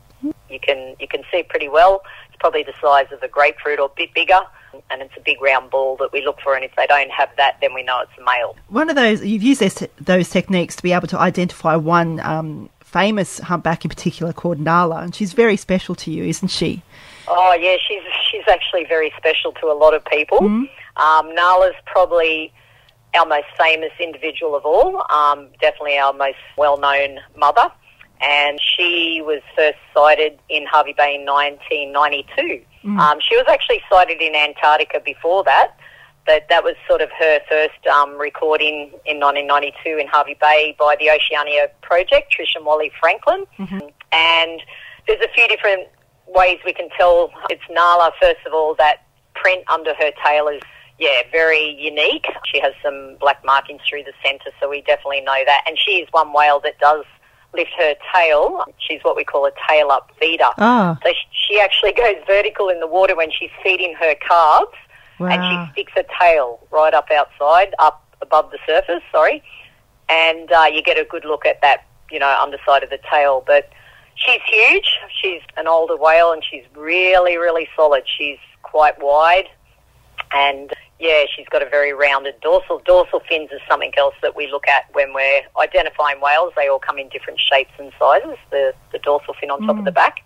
You 0.50 0.60
can 0.60 0.96
you 1.00 1.08
can 1.08 1.24
see 1.32 1.44
pretty 1.44 1.70
well. 1.70 2.04
It's 2.28 2.38
probably 2.40 2.64
the 2.64 2.74
size 2.82 3.08
of 3.12 3.24
a 3.24 3.28
grapefruit 3.28 3.80
or 3.80 3.86
a 3.88 3.96
bit 3.96 4.14
bigger, 4.14 4.40
and 4.90 5.02
it's 5.02 5.14
a 5.18 5.22
big 5.22 5.42
round 5.42 5.70
ball 5.70 5.98
that 5.98 6.12
we 6.12 6.24
look 6.24 6.40
for. 6.42 6.56
And 6.56 6.64
if 6.64 6.76
they 6.76 6.88
don't 6.88 7.12
have 7.12 7.30
that, 7.38 7.58
then 7.62 7.74
we 7.74 7.84
know 7.84 8.02
it's 8.02 8.12
a 8.20 8.24
male. 8.24 8.56
One 8.70 8.90
of 8.90 8.96
those 8.96 9.24
you've 9.24 9.44
used 9.44 9.62
those, 9.62 9.88
those 10.00 10.30
techniques 10.30 10.76
to 10.78 10.84
be 10.84 10.94
able 10.94 11.08
to 11.08 11.20
identify 11.20 11.76
one 11.76 12.20
um, 12.22 12.70
famous 12.82 13.40
humpback 13.40 13.84
in 13.84 13.90
particular 13.90 14.32
called 14.32 14.60
Nala, 14.60 15.02
and 15.02 15.14
she's 15.14 15.34
very 15.34 15.58
special 15.58 15.96
to 15.96 16.12
you, 16.12 16.24
isn't 16.24 16.48
she? 16.48 16.82
Oh 17.28 17.54
yeah, 17.60 17.76
she's 17.86 18.04
she's 18.32 18.48
actually 18.48 18.86
very 18.86 19.12
special 19.18 19.52
to 19.54 19.68
a 19.68 19.74
lot 19.74 19.94
of 19.94 20.06
people. 20.06 20.40
Um, 20.98 21.36
Nala's 21.36 21.76
probably 21.86 22.54
our 23.14 23.26
most 23.26 23.48
famous 23.60 23.92
individual 24.00 24.56
of 24.56 24.66
all. 24.66 25.06
Um, 25.12 25.50
definitely 25.60 25.98
our 25.98 26.14
most 26.14 26.38
well-known 26.58 27.20
mother, 27.36 27.70
and 28.22 28.60
she 28.62 29.22
was 29.26 29.42
first 29.56 29.78
sighted 29.94 30.40
in 30.50 30.66
Hervey 30.66 30.94
Bay 30.94 31.16
in 31.16 31.26
1992. 31.26 32.64
Um, 33.00 33.20
she 33.20 33.36
was 33.36 33.46
actually 33.50 33.82
sighted 33.90 34.22
in 34.22 34.36
Antarctica 34.36 35.00
before 35.04 35.44
that. 35.46 35.78
But 36.26 36.48
that 36.50 36.64
was 36.64 36.74
sort 36.88 37.02
of 37.02 37.10
her 37.20 37.40
first 37.48 37.86
um, 37.86 38.18
recording 38.18 38.90
in 39.06 39.20
1992 39.20 39.98
in 40.00 40.08
Hervey 40.08 40.36
Bay 40.42 40.76
by 40.80 40.96
the 41.00 41.12
Oceania 41.12 41.68
Project, 41.84 42.34
Trish 42.34 42.56
and 42.56 42.66
Wally 42.66 42.92
Franklin. 43.00 43.46
And 44.12 44.62
there's 45.08 45.22
a 45.22 45.32
few 45.36 45.48
different 45.48 45.88
ways 46.28 46.58
we 46.66 46.74
can 46.74 46.90
tell 46.98 47.32
it's 47.52 47.62
Nala. 47.70 48.12
First 48.20 48.40
of 48.48 48.54
all, 48.54 48.74
that 48.80 49.06
print 49.36 49.64
under 49.72 49.94
her 49.94 50.12
tail 50.26 50.48
is, 50.48 50.62
yeah, 50.98 51.22
very 51.32 51.76
unique. 51.80 52.26
She 52.52 52.60
has 52.60 52.74
some 52.82 53.18
black 53.20 53.46
markings 53.46 53.82
through 53.88 54.04
the 54.04 54.14
centre, 54.24 54.50
so 54.60 54.68
we 54.68 54.82
definitely 54.82 55.22
know 55.22 55.44
that. 55.46 55.62
And 55.68 55.78
she 55.78 56.02
is 56.02 56.08
one 56.12 56.34
whale 56.34 56.60
that 56.62 56.80
does 56.80 57.06
lift 57.56 57.72
her 57.78 57.96
tail. 58.14 58.64
She's 58.78 59.02
what 59.04 59.16
we 59.16 59.24
call 59.24 59.46
a 59.46 59.52
tail 59.70 59.92
up 59.92 60.12
feeder. 60.20 60.50
Ah. 60.58 60.98
So 61.04 61.12
she 61.32 61.60
actually 61.60 61.94
goes 62.04 62.16
vertical 62.28 62.70
in 62.70 62.80
the 62.80 62.88
water 62.88 63.16
when 63.16 63.32
she's 63.32 63.52
feeding 63.64 63.96
her 63.96 64.16
calves, 64.16 64.76
and 65.20 65.42
she 65.44 65.72
sticks 65.74 65.94
her 65.96 66.06
tail 66.20 66.60
right 66.72 66.94
up 66.94 67.10
outside, 67.12 67.74
up 67.80 68.04
above 68.22 68.52
the 68.52 68.60
surface. 68.66 69.04
Sorry, 69.12 69.44
and 70.10 70.52
uh, 70.52 70.66
you 70.72 70.82
get 70.82 71.00
a 71.00 71.06
good 71.06 71.26
look 71.26 71.46
at 71.46 71.62
that, 71.62 71.86
you 72.12 72.20
know, 72.20 72.38
underside 72.42 72.84
of 72.84 72.90
the 72.90 73.00
tail. 73.10 73.44
But 73.46 73.70
she's 74.16 74.42
huge. 74.48 74.90
She's 75.22 75.42
an 75.58 75.68
older 75.68 75.98
whale, 75.98 76.32
and 76.32 76.44
she's 76.44 76.64
really, 76.76 77.38
really 77.38 77.68
solid. 77.76 78.04
She's 78.18 78.40
quite 78.64 79.02
wide, 79.02 79.48
and 80.34 80.74
yeah, 81.00 81.26
she's 81.36 81.48
got 81.50 81.62
a 81.62 81.70
very 81.70 81.94
rounded 81.94 82.36
dorsal. 82.42 82.82
Dorsal 82.86 83.22
fins 83.28 83.50
is 83.52 83.62
something 83.70 83.92
else 83.98 84.16
that 84.22 84.36
we 84.36 84.50
look 84.50 84.68
at 84.68 84.86
when 84.94 85.14
we're 85.14 85.42
identifying 85.62 86.22
whales. 86.22 86.54
They 86.56 86.68
all 86.68 86.80
come 86.80 86.98
in 86.98 87.10
different 87.10 87.40
shapes 87.40 87.72
and 87.78 87.92
sizes. 88.00 88.38
The 88.50 88.74
the 88.92 89.00
dorsal 89.00 89.34
fin 89.40 89.52
on 89.52 89.62
top 89.66 89.78
of 89.78 89.86
the 89.86 89.92
back. 89.92 90.20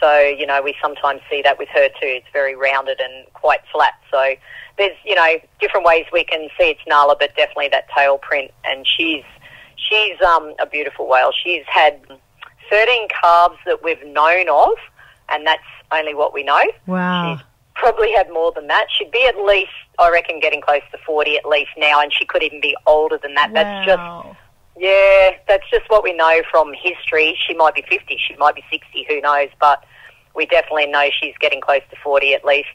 So, 0.00 0.18
you 0.20 0.46
know, 0.46 0.60
we 0.62 0.74
sometimes 0.82 1.20
see 1.30 1.42
that 1.42 1.58
with 1.58 1.68
her 1.70 1.88
too. 1.88 1.94
It's 2.02 2.26
very 2.32 2.54
rounded 2.54 3.00
and 3.00 3.32
quite 3.32 3.60
flat. 3.72 3.94
So 4.10 4.34
there's, 4.78 4.96
you 5.04 5.14
know, 5.14 5.36
different 5.60 5.86
ways 5.86 6.04
we 6.12 6.24
can 6.24 6.48
see 6.58 6.70
it's 6.70 6.80
Nala, 6.86 7.16
but 7.18 7.34
definitely 7.36 7.68
that 7.68 7.86
tail 7.96 8.18
print. 8.18 8.50
And 8.64 8.86
she's, 8.86 9.24
she's 9.76 10.20
um, 10.22 10.54
a 10.60 10.66
beautiful 10.66 11.08
whale. 11.08 11.30
She's 11.42 11.64
had 11.66 12.00
13 12.70 13.08
calves 13.08 13.56
that 13.64 13.82
we've 13.82 14.04
known 14.04 14.48
of, 14.48 14.74
and 15.28 15.46
that's 15.46 15.62
only 15.92 16.14
what 16.14 16.34
we 16.34 16.42
know. 16.42 16.62
Wow. 16.86 17.36
She's 17.36 17.44
probably 17.76 18.12
had 18.12 18.28
more 18.30 18.52
than 18.52 18.66
that. 18.66 18.86
She'd 18.90 19.10
be 19.10 19.26
at 19.26 19.36
least, 19.36 19.70
I 19.98 20.10
reckon, 20.10 20.40
getting 20.40 20.60
close 20.60 20.82
to 20.92 20.98
40 21.06 21.36
at 21.36 21.46
least 21.46 21.70
now, 21.76 22.00
and 22.00 22.12
she 22.12 22.24
could 22.24 22.42
even 22.42 22.60
be 22.60 22.76
older 22.86 23.18
than 23.22 23.34
that. 23.34 23.52
That's 23.52 23.86
just 23.86 24.36
yeah, 24.78 25.30
that's 25.48 25.68
just 25.70 25.88
what 25.88 26.02
we 26.04 26.12
know 26.12 26.42
from 26.50 26.72
history. 26.74 27.36
She 27.46 27.54
might 27.54 27.74
be 27.74 27.82
50, 27.88 28.18
she 28.28 28.36
might 28.36 28.54
be 28.54 28.64
60, 28.70 29.06
who 29.08 29.20
knows, 29.20 29.48
but 29.58 29.84
we 30.34 30.44
definitely 30.46 30.86
know 30.86 31.08
she's 31.18 31.34
getting 31.40 31.60
close 31.60 31.80
to 31.90 31.96
40 32.02 32.34
at 32.34 32.44
least. 32.44 32.68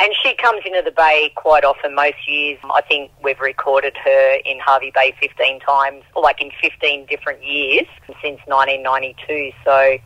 And 0.00 0.12
she 0.24 0.34
comes 0.34 0.62
into 0.66 0.82
the 0.84 0.90
bay 0.90 1.32
quite 1.36 1.64
often, 1.64 1.94
most 1.94 2.26
years. 2.26 2.58
I 2.64 2.80
think 2.82 3.12
we've 3.22 3.38
recorded 3.38 3.96
her 4.04 4.38
in 4.44 4.58
Hervey 4.58 4.90
Bay 4.92 5.14
15 5.20 5.60
times, 5.60 6.02
or 6.16 6.22
like 6.22 6.40
in 6.40 6.50
15 6.60 7.06
different 7.06 7.44
years 7.44 7.86
since 8.20 8.40
1992. 8.46 9.52
So 9.64 9.98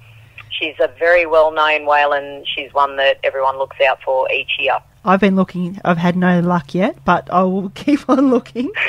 she's 0.51 0.75
a 0.81 0.89
very 0.99 1.27
well 1.27 1.51
known 1.53 1.87
whale 1.87 2.13
and 2.13 2.47
she's 2.47 2.73
one 2.73 2.97
that 2.97 3.19
everyone 3.25 3.59
looks 3.59 3.77
out 3.81 4.03
for 4.03 4.31
each 4.33 4.51
year. 4.59 4.79
I've 5.05 5.21
been 5.21 5.37
looking. 5.37 5.81
I've 5.85 5.97
had 5.97 6.17
no 6.17 6.41
luck 6.41 6.75
yet, 6.75 7.03
but 7.05 7.31
I 7.31 7.43
will 7.43 7.71
keep 7.75 8.09
on 8.09 8.31
looking. 8.31 8.71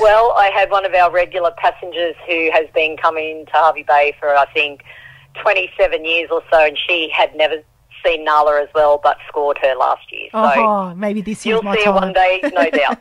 Well, 0.00 0.32
I 0.36 0.50
had 0.54 0.70
one 0.70 0.86
of 0.86 0.94
our 0.94 1.10
regular 1.10 1.50
passengers 1.58 2.14
who 2.26 2.50
has 2.52 2.66
been 2.72 2.96
coming 2.96 3.44
to 3.46 3.52
Hervey 3.52 3.82
Bay 3.82 4.14
for, 4.18 4.34
I 4.34 4.46
think, 4.52 4.84
27 5.42 6.04
years 6.04 6.30
or 6.30 6.42
so, 6.50 6.64
and 6.64 6.78
she 6.78 7.10
had 7.12 7.34
never 7.34 7.56
seen 8.04 8.24
Nala 8.24 8.62
as 8.62 8.68
well, 8.74 9.00
but 9.02 9.18
scored 9.28 9.58
her 9.60 9.74
last 9.74 10.10
year. 10.12 10.28
So 10.30 10.38
oh, 10.38 10.94
maybe 10.94 11.20
this 11.20 11.44
year's 11.44 11.56
you'll 11.56 11.62
my 11.64 11.76
see 11.76 11.84
her 11.84 11.92
one 11.92 12.12
day, 12.12 12.40
no 12.44 12.70
doubt. 12.70 12.98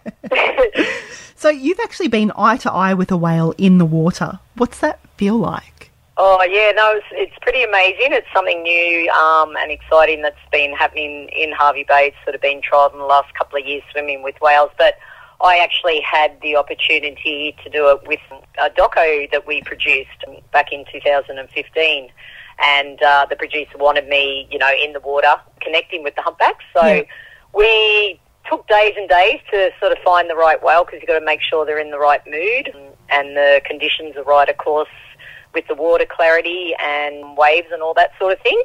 So 1.36 1.50
you've 1.50 1.80
actually 1.80 2.08
been 2.08 2.32
eye 2.36 2.58
to 2.58 2.72
eye 2.72 2.96
with 2.96 3.12
a 3.12 3.18
whale 3.18 3.54
in 3.60 3.78
the 3.78 3.86
water. 3.86 4.40
What's 4.56 4.80
that 4.80 5.00
feel 5.18 5.38
like? 5.38 5.77
Oh 6.20 6.44
yeah, 6.44 6.72
no, 6.72 6.96
it's, 6.96 7.06
it's 7.12 7.38
pretty 7.42 7.62
amazing. 7.64 8.12
It's 8.12 8.28
something 8.34 8.64
new 8.64 9.10
um, 9.12 9.56
and 9.56 9.72
exciting 9.72 10.24
that's 10.24 10.36
been 10.52 10.74
happening 10.74 11.30
in 11.30 11.52
Hervey 11.52 11.86
Bay. 11.88 12.08
It's 12.08 12.18
sort 12.24 12.34
of 12.34 12.42
been 12.42 12.60
trialled 12.62 12.94
in 12.94 13.00
the 13.00 13.06
last 13.06 13.34
couple 13.36 13.60
of 13.60 13.66
years 13.66 13.84
swimming 13.92 14.24
with 14.24 14.36
whales, 14.42 14.72
but 14.80 14.96
I 15.42 15.60
actually 15.60 16.02
had 16.02 16.36
the 16.42 16.56
opportunity 16.56 17.56
to 17.64 17.70
do 17.70 17.90
it 17.92 18.08
with 18.08 18.20
a 18.60 18.72
doco 18.72 19.30
that 19.32 19.46
we 19.46 19.62
produced 19.62 20.26
back 20.52 20.72
in 20.72 20.86
2015. 20.92 22.10
And 22.60 23.04
uh, 23.04 23.28
the 23.30 23.36
producer 23.36 23.78
wanted 23.78 24.08
me, 24.08 24.48
you 24.50 24.58
know, 24.58 24.72
in 24.84 24.94
the 24.94 25.00
water 25.00 25.36
connecting 25.62 26.04
with 26.04 26.16
the 26.16 26.24
humpbacks. 26.24 26.66
So 26.76 26.84
Yeah. 26.84 27.02
we 27.54 28.20
took 28.50 28.68
days 28.68 28.96
and 28.98 29.08
days 29.08 29.40
to 29.52 29.70
sort 29.80 29.92
of 29.92 30.00
find 30.04 30.28
the 30.28 30.36
right 30.36 30.64
whale 30.64 30.84
because 30.84 31.00
you've 31.00 31.08
got 31.08 31.20
to 31.20 31.26
make 31.26 31.42
sure 31.42 31.64
they're 31.64 31.78
in 31.78 31.92
the 31.92 32.00
right 32.00 32.26
mood 32.26 32.74
and 33.10 33.38
the 33.38 33.62
conditions 33.66 34.16
are 34.18 34.24
right, 34.24 34.50
of 34.50 34.58
course, 34.58 34.90
with 35.54 35.68
the 35.68 35.76
water 35.76 36.06
clarity 36.10 36.74
and 36.82 37.38
waves 37.38 37.68
and 37.72 37.82
all 37.82 37.94
that 37.96 38.12
sort 38.20 38.34
of 38.34 38.40
thing. 38.42 38.62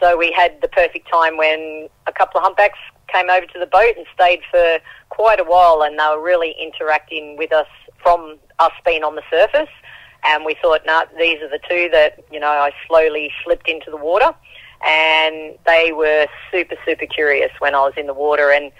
So 0.00 0.16
we 0.16 0.32
had 0.32 0.60
the 0.60 0.68
perfect 0.68 1.08
time 1.10 1.36
when 1.36 1.88
a 2.06 2.12
couple 2.12 2.38
of 2.38 2.44
humpbacks 2.44 2.78
came 3.12 3.30
over 3.30 3.46
to 3.46 3.58
the 3.58 3.66
boat 3.66 3.94
and 3.96 4.06
stayed 4.14 4.40
for 4.50 4.78
quite 5.10 5.38
a 5.38 5.44
while 5.44 5.82
and 5.82 5.98
they 5.98 6.06
were 6.08 6.22
really 6.22 6.54
interacting 6.60 7.36
with 7.36 7.52
us 7.52 7.68
from 8.02 8.38
us 8.58 8.72
being 8.84 9.04
on 9.04 9.14
the 9.14 9.22
surface. 9.30 9.68
And 10.24 10.44
we 10.44 10.56
thought, 10.60 10.82
nah, 10.86 11.04
these 11.18 11.40
are 11.42 11.48
the 11.48 11.60
two 11.68 11.88
that, 11.92 12.20
you 12.30 12.40
know, 12.40 12.48
I 12.48 12.72
slowly 12.86 13.30
slipped 13.44 13.68
into 13.68 13.90
the 13.90 13.96
water. 13.96 14.32
And 14.86 15.56
they 15.66 15.92
were 15.92 16.26
super, 16.50 16.76
super 16.84 17.06
curious 17.06 17.50
when 17.60 17.74
I 17.74 17.80
was 17.80 17.94
in 17.96 18.06
the 18.06 18.14
water. 18.14 18.50
And 18.50 18.72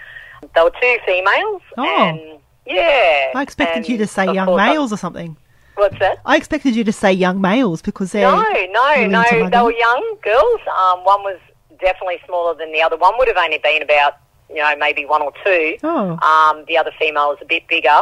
they 0.55 0.61
were 0.61 0.71
two 0.81 0.97
females. 1.05 1.61
Oh. 1.77 1.85
And 1.85 2.39
yeah. 2.65 3.31
I 3.35 3.41
expected 3.41 3.87
you 3.87 3.97
to 3.97 4.07
say 4.07 4.25
young 4.25 4.47
course 4.47 4.61
I- 4.61 4.73
males 4.73 4.93
or 4.93 4.97
something. 4.97 5.37
What's 5.75 5.97
that? 5.99 6.19
I 6.25 6.37
expected 6.37 6.75
you 6.75 6.83
to 6.83 6.91
say 6.91 7.11
young 7.11 7.41
males 7.41 7.81
because 7.81 8.11
they're 8.11 8.29
No, 8.29 8.43
no, 8.71 9.07
no. 9.07 9.23
They 9.49 9.61
were 9.61 9.71
young 9.73 10.17
girls. 10.23 10.59
Um, 10.67 11.03
one 11.03 11.23
was 11.23 11.39
definitely 11.79 12.19
smaller 12.25 12.53
than 12.55 12.71
the 12.71 12.81
other. 12.81 12.95
One 12.97 13.13
would 13.17 13.27
have 13.27 13.37
only 13.37 13.57
been 13.57 13.81
about, 13.81 14.13
you 14.49 14.57
know, 14.57 14.75
maybe 14.77 15.05
one 15.05 15.21
or 15.21 15.33
two. 15.43 15.77
Oh. 15.83 16.17
Um, 16.19 16.63
the 16.67 16.77
other 16.77 16.91
female 16.99 17.29
was 17.29 17.39
a 17.41 17.45
bit 17.45 17.67
bigger, 17.67 18.01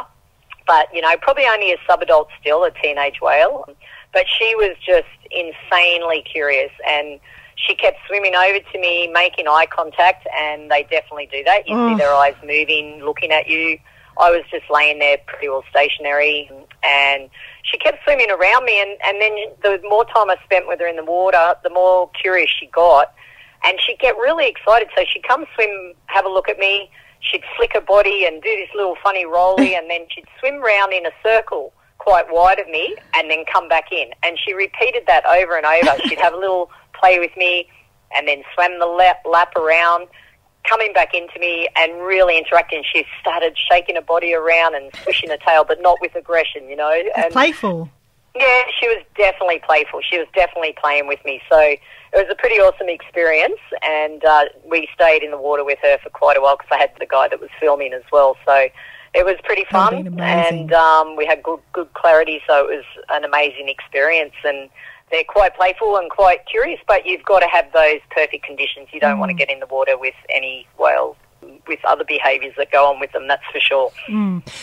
but 0.68 0.88
you 0.94 1.02
know, 1.02 1.16
probably 1.22 1.46
only 1.46 1.72
a 1.72 1.78
sub-adult 1.88 2.28
still, 2.40 2.64
a 2.66 2.72
teenage 2.72 3.22
whale. 3.22 3.68
But 4.14 4.26
she 4.28 4.54
was 4.56 4.76
just 4.86 5.08
insanely 5.32 6.22
curious, 6.30 6.72
and 6.88 7.20
she 7.56 7.76
kept 7.76 7.98
swimming 8.08 8.36
over 8.36 8.60
to 8.60 8.80
me, 8.80 9.08
making 9.08 9.48
eye 9.48 9.68
contact, 9.70 10.28
and 10.38 10.70
they 10.70 10.84
definitely 10.84 11.30
do 11.32 11.44
that. 11.46 11.68
You 11.68 11.76
Oh. 11.78 11.90
see 11.90 11.96
their 11.96 12.14
eyes 12.14 12.36
moving, 12.44 13.02
looking 13.04 13.32
at 13.32 13.48
you. 13.48 13.80
I 14.20 14.30
was 14.32 14.44
just 14.52 14.66
laying 14.70 15.00
there 15.00 15.18
pretty 15.28 15.50
well 15.50 15.64
stationary, 15.70 16.50
and 16.84 17.30
she 17.64 17.78
kept 17.78 18.04
swimming 18.04 18.30
around 18.30 18.66
me. 18.66 18.82
And, 18.82 18.98
and 19.04 19.22
then 19.22 19.36
the 19.62 19.88
more 19.90 20.06
time 20.06 20.30
I 20.30 20.38
spent 20.44 20.68
with 20.68 20.80
her 20.80 20.88
in 20.88 20.96
the 20.96 21.06
water, 21.06 21.56
the 21.64 21.70
more 21.70 22.10
curious 22.20 22.50
she 22.50 22.68
got. 22.68 23.14
And 23.64 23.80
she'd 23.80 24.00
get 24.00 24.18
really 24.18 24.48
excited. 24.48 24.90
So 24.96 25.04
she'd 25.08 25.24
come 25.24 25.46
swim, 25.56 25.94
have 26.08 26.26
a 26.26 26.30
look 26.30 26.50
at 26.50 26.58
me. 26.58 26.90
She'd 27.20 27.44
flick 27.56 27.74
her 27.74 27.82
body 27.82 28.26
and 28.26 28.42
do 28.42 28.50
this 28.50 28.70
little 28.76 28.98
funny 29.04 29.26
rolly, 29.26 29.76
and 29.78 29.90
then 29.90 30.08
she'd 30.10 30.26
swim 30.40 30.62
round 30.62 30.94
in 30.94 31.06
a 31.06 31.12
circle 31.24 31.74
quite 32.02 32.26
wide 32.32 32.58
of 32.58 32.68
me 32.68 32.96
and 33.14 33.30
then 33.30 33.46
come 33.46 33.70
back 33.70 33.92
in. 33.92 34.10
And 34.24 34.38
she 34.44 34.54
repeated 34.54 35.04
that 35.06 35.24
over 35.26 35.56
and 35.56 35.66
over. 35.66 36.02
She'd 36.08 36.18
have 36.18 36.34
a 36.34 36.38
little 36.38 36.72
play 37.00 37.20
with 37.20 37.36
me 37.38 37.70
and 38.16 38.28
then 38.28 38.44
swam 38.54 38.80
the 38.80 38.88
lap, 38.88 39.22
lap 39.24 39.56
around, 39.56 40.08
coming 40.72 40.94
back 40.94 41.14
into 41.14 41.38
me 41.38 41.68
and 41.76 42.02
really 42.02 42.38
interacting. 42.38 42.84
She 42.92 43.06
started 43.20 43.58
shaking 43.70 43.96
her 43.96 44.02
body 44.02 44.34
around 44.34 44.76
and 44.76 44.90
swishing 45.04 45.30
her 45.30 45.38
tail, 45.38 45.66
but 45.68 45.82
not 45.82 45.98
with 46.00 46.16
aggression, 46.16 46.70
you 46.70 46.78
know. 46.78 46.92
And 47.18 47.34
playful. 47.34 47.90
yeah, 48.36 48.64
she 48.80 48.88
was 48.88 49.04
definitely 49.18 49.62
playful. 49.66 50.00
She 50.02 50.18
was 50.18 50.28
definitely 50.34 50.74
playing 50.82 51.08
with 51.08 51.20
me. 51.26 51.42
So 51.50 51.60
it 51.60 51.80
was 52.14 52.28
a 52.32 52.36
pretty 52.36 52.56
awesome 52.56 52.88
experience, 52.88 53.60
and 53.84 54.24
uh, 54.24 54.46
we 54.66 54.88
stayed 54.96 55.24
in 55.24 55.32
the 55.32 55.38
water 55.38 55.66
with 55.66 55.80
her 55.82 55.98
for 56.02 56.10
quite 56.10 56.38
a 56.38 56.42
while 56.42 56.56
because 56.56 56.72
I 56.72 56.78
had 56.78 56.92
the 57.00 57.06
guy 57.06 57.28
that 57.28 57.42
was 57.42 57.50
filming 57.60 57.92
as 57.92 58.04
well. 58.12 58.38
So 58.46 58.68
it 59.14 59.26
was 59.26 59.36
pretty 59.44 59.66
fun, 59.70 60.20
and 60.22 60.72
um, 60.72 61.18
we 61.18 61.26
had 61.26 61.44
good 61.44 61.60
good 61.74 61.94
clarity. 61.94 62.42
So 62.48 62.70
it 62.70 62.78
was 62.78 62.86
an 63.10 63.26
amazing 63.26 63.68
experience, 63.68 64.36
and 64.46 64.70
they're 65.12 65.24
quite 65.26 65.56
playful 65.56 65.98
and 65.98 66.10
quite 66.10 66.46
curious. 66.46 66.80
But 66.88 67.06
you've 67.06 67.24
got 67.24 67.40
to 67.42 67.48
have 67.48 67.72
those 67.74 68.00
perfect 68.10 68.44
conditions. 68.44 68.88
You 68.92 69.00
don't 69.00 69.18
Mm. 69.18 69.20
want 69.20 69.30
to 69.30 69.36
get 69.36 69.50
in 69.50 69.60
the 69.60 69.68
water 69.68 69.98
with 69.98 70.16
any 70.30 70.68
whale 70.78 71.16
with 71.68 71.80
other 71.86 72.04
behaviours 72.04 72.54
that 72.58 72.70
go 72.72 72.86
on 72.88 73.00
with 73.00 73.12
them. 73.14 73.28
That's 73.28 73.44
for 73.52 73.60
sure. 73.60 73.92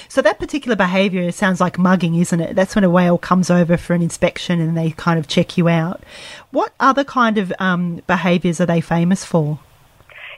So 0.08 0.22
that 0.22 0.38
particular 0.38 0.76
behaviour 0.76 1.30
sounds 1.32 1.60
like 1.60 1.76
mugging, 1.76 2.14
isn't 2.14 2.40
it? 2.40 2.54
That's 2.54 2.74
when 2.76 2.84
a 2.84 2.90
whale 2.90 3.18
comes 3.18 3.50
over 3.50 3.76
for 3.76 3.94
an 3.94 4.02
inspection 4.02 4.60
and 4.60 4.76
they 4.76 4.90
kind 4.92 5.18
of 5.18 5.26
check 5.26 5.58
you 5.58 5.68
out. 5.68 6.02
What 6.52 6.72
other 6.78 7.02
kind 7.04 7.36
of 7.36 7.52
um, 7.58 8.02
behaviours 8.06 8.60
are 8.60 8.66
they 8.66 8.80
famous 8.80 9.24
for? 9.24 9.58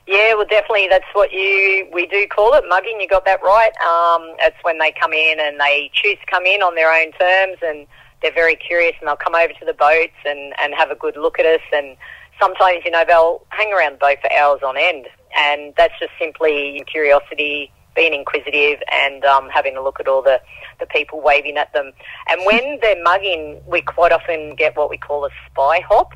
Yeah, 0.06 0.32
well, 0.34 0.46
definitely. 0.46 0.88
That's 0.88 1.04
what 1.12 1.30
you 1.32 1.86
we 1.92 2.06
do 2.06 2.26
call 2.26 2.54
it 2.54 2.64
mugging. 2.68 3.00
You 3.00 3.06
got 3.06 3.26
that 3.26 3.42
right. 3.42 3.70
Um, 3.82 4.34
it's 4.40 4.56
when 4.62 4.78
they 4.78 4.92
come 4.92 5.12
in 5.12 5.38
and 5.38 5.60
they 5.60 5.90
choose 5.92 6.18
to 6.18 6.26
come 6.26 6.46
in 6.46 6.62
on 6.62 6.74
their 6.74 6.90
own 6.90 7.12
terms, 7.12 7.58
and 7.62 7.86
they're 8.22 8.32
very 8.32 8.56
curious, 8.56 8.94
and 9.00 9.08
they'll 9.08 9.16
come 9.16 9.34
over 9.34 9.52
to 9.52 9.64
the 9.64 9.74
boats 9.74 10.18
and 10.24 10.54
and 10.60 10.74
have 10.74 10.90
a 10.90 10.94
good 10.94 11.16
look 11.16 11.38
at 11.38 11.46
us. 11.46 11.60
And 11.72 11.96
sometimes, 12.40 12.82
you 12.84 12.90
know, 12.90 13.04
they'll 13.06 13.42
hang 13.50 13.72
around 13.72 13.94
the 13.94 13.98
boat 13.98 14.18
for 14.20 14.32
hours 14.32 14.60
on 14.64 14.76
end, 14.76 15.06
and 15.36 15.74
that's 15.76 15.94
just 15.98 16.12
simply 16.20 16.82
curiosity, 16.90 17.72
being 17.94 18.14
inquisitive, 18.14 18.80
and 18.92 19.24
um, 19.24 19.48
having 19.48 19.76
a 19.76 19.82
look 19.82 20.00
at 20.00 20.08
all 20.08 20.22
the 20.22 20.40
the 20.78 20.86
people 20.86 21.20
waving 21.20 21.56
at 21.56 21.72
them. 21.72 21.92
And 22.28 22.40
when 22.46 22.78
they're 22.82 23.02
mugging, 23.02 23.60
we 23.66 23.82
quite 23.82 24.12
often 24.12 24.54
get 24.56 24.76
what 24.76 24.90
we 24.90 24.98
call 24.98 25.24
a 25.24 25.30
spy 25.50 25.80
hop 25.88 26.14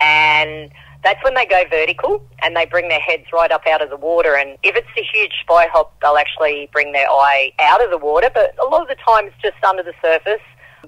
and 0.00 0.70
that's 1.04 1.22
when 1.22 1.34
they 1.34 1.46
go 1.46 1.62
vertical 1.70 2.22
and 2.42 2.56
they 2.56 2.66
bring 2.66 2.88
their 2.88 3.00
heads 3.00 3.24
right 3.32 3.52
up 3.52 3.66
out 3.66 3.82
of 3.82 3.90
the 3.90 3.96
water. 3.96 4.34
And 4.34 4.58
if 4.62 4.74
it's 4.74 4.88
a 4.96 5.02
huge 5.02 5.32
spy 5.42 5.66
hop, 5.72 5.94
they'll 6.00 6.16
actually 6.16 6.68
bring 6.72 6.92
their 6.92 7.06
eye 7.08 7.52
out 7.60 7.84
of 7.84 7.90
the 7.90 7.98
water. 7.98 8.30
But 8.32 8.54
a 8.58 8.66
lot 8.66 8.82
of 8.82 8.88
the 8.88 8.96
time, 8.96 9.26
it's 9.26 9.36
just 9.42 9.62
under 9.62 9.82
the 9.82 9.94
surface. 10.02 10.42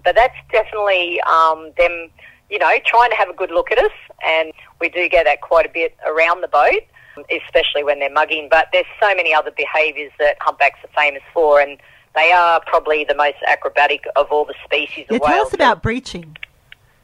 But 0.04 0.14
that's 0.14 0.34
definitely 0.52 1.20
um, 1.22 1.72
them, 1.76 2.10
you 2.50 2.58
know, 2.58 2.70
trying 2.84 3.10
to 3.10 3.16
have 3.16 3.28
a 3.28 3.34
good 3.34 3.50
look 3.50 3.70
at 3.72 3.78
us. 3.78 3.92
And 4.26 4.52
we 4.80 4.88
do 4.88 5.08
get 5.08 5.24
that 5.24 5.40
quite 5.40 5.66
a 5.66 5.70
bit 5.70 5.96
around 6.06 6.40
the 6.42 6.48
boat, 6.48 6.82
especially 7.30 7.84
when 7.84 7.98
they're 7.98 8.12
mugging. 8.12 8.48
But 8.50 8.68
there's 8.72 8.86
so 9.00 9.14
many 9.14 9.34
other 9.34 9.50
behaviours 9.50 10.12
that 10.18 10.36
humpbacks 10.40 10.78
are 10.84 10.90
famous 10.96 11.22
for, 11.34 11.60
and 11.60 11.78
they 12.14 12.32
are 12.32 12.60
probably 12.66 13.04
the 13.04 13.14
most 13.14 13.36
acrobatic 13.46 14.04
of 14.16 14.30
all 14.30 14.44
the 14.44 14.54
species 14.64 15.06
Yeah, 15.10 15.16
of 15.16 15.22
tell 15.22 15.30
whales. 15.34 15.46
us 15.48 15.54
about 15.54 15.82
breaching. 15.82 16.36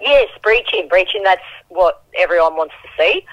Yes, 0.01 0.29
breaching. 0.43 0.89
Breaching, 0.89 1.23
that's 1.23 1.41
what 1.69 2.03
everyone 2.19 2.57
wants 2.57 2.75
to 2.83 2.89
see. 3.03 3.25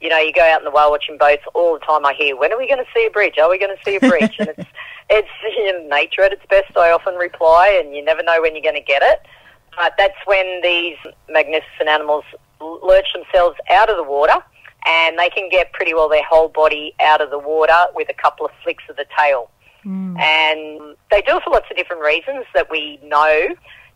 You 0.00 0.08
know, 0.08 0.18
you 0.18 0.32
go 0.32 0.42
out 0.42 0.60
in 0.60 0.64
the 0.64 0.70
whale 0.70 0.90
watching 0.90 1.18
boats 1.18 1.42
all 1.54 1.74
the 1.74 1.80
time. 1.80 2.06
I 2.06 2.14
hear, 2.14 2.36
when 2.36 2.52
are 2.52 2.58
we 2.58 2.68
going 2.68 2.78
to 2.78 2.86
see 2.94 3.04
a 3.06 3.10
breach? 3.10 3.36
Are 3.36 3.50
we 3.50 3.58
going 3.58 3.76
to 3.76 3.84
see 3.84 3.96
a 3.96 4.00
breach? 4.00 4.36
and 4.38 4.48
it's, 4.56 4.68
it's 5.10 5.28
you 5.56 5.72
know, 5.72 5.88
nature 5.96 6.22
at 6.22 6.32
its 6.32 6.42
best, 6.48 6.76
I 6.76 6.90
often 6.90 7.14
reply, 7.14 7.80
and 7.82 7.94
you 7.94 8.04
never 8.04 8.22
know 8.22 8.40
when 8.40 8.54
you're 8.54 8.62
going 8.62 8.74
to 8.74 8.80
get 8.80 9.02
it. 9.02 9.20
But 9.76 9.94
that's 9.96 10.16
when 10.26 10.60
these 10.62 10.96
magnificent 11.28 11.88
animals 11.88 12.24
lurch 12.60 13.06
themselves 13.12 13.56
out 13.70 13.88
of 13.88 13.96
the 13.96 14.02
water 14.02 14.34
and 14.86 15.16
they 15.18 15.28
can 15.30 15.48
get 15.48 15.72
pretty 15.72 15.94
well 15.94 16.08
their 16.08 16.24
whole 16.24 16.48
body 16.48 16.94
out 17.00 17.20
of 17.20 17.30
the 17.30 17.38
water 17.38 17.84
with 17.94 18.08
a 18.08 18.14
couple 18.14 18.44
of 18.44 18.50
flicks 18.64 18.82
of 18.90 18.96
the 18.96 19.04
tail. 19.16 19.50
Hmm. 19.84 20.16
And 20.18 20.96
they 21.12 21.22
do 21.22 21.36
it 21.36 21.42
for 21.44 21.50
lots 21.50 21.66
of 21.70 21.76
different 21.76 22.02
reasons 22.02 22.44
that 22.54 22.68
we 22.70 22.98
know. 23.04 23.48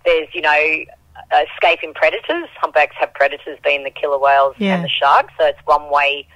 There's, 0.04 0.28
you 0.32 0.40
know, 0.40 0.84
escaping 1.56 1.94
predators. 1.94 2.48
Humpbacks 2.60 2.94
have 3.00 3.12
predators 3.14 3.58
being 3.64 3.82
the 3.82 3.90
killer 3.90 4.18
whales 4.18 4.54
Yeah. 4.58 4.76
and 4.76 4.84
the 4.84 4.88
sharks, 4.88 5.32
so 5.38 5.46
it's 5.46 5.58
one 5.64 5.90
way 5.90 6.26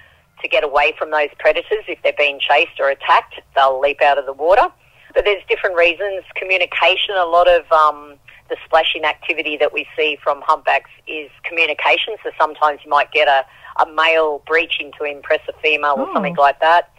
to 0.43 0.49
get 0.49 0.65
away 0.65 0.95
from 0.99 1.11
those 1.11 1.29
predators. 1.39 1.85
If 1.89 1.99
they're 2.03 2.13
being 2.17 2.39
chased 2.41 2.79
or 2.81 2.89
attacked, 2.91 3.41
they'll 3.55 3.81
leap 3.81 4.03
out 4.03 4.19
of 4.19 4.27
the 4.27 4.33
water. 4.33 4.69
But 5.15 5.25
there's 5.25 5.43
different 5.49 5.77
reasons. 5.77 6.25
Communication, 6.35 7.15
a 7.17 7.25
lot 7.25 7.49
of 7.49 7.71
um, 7.73 8.17
the 8.51 8.57
splashing 8.65 9.05
activity 9.05 9.57
that 9.57 9.73
we 9.73 9.87
see 9.97 10.19
from 10.23 10.43
humpbacks 10.43 10.91
is 11.09 11.31
communication. 11.45 12.17
So 12.23 12.31
sometimes 12.39 12.81
you 12.85 12.91
might 12.91 13.11
get 13.13 13.27
a, 13.29 13.45
a 13.83 13.91
male 13.93 14.43
breaching 14.47 14.93
to 14.99 15.05
impress 15.05 15.41
a 15.49 15.53
female 15.63 15.95
or 15.97 16.07
Oh. 16.09 16.13
something 16.15 16.37
like 16.37 16.61
that. 16.61 16.91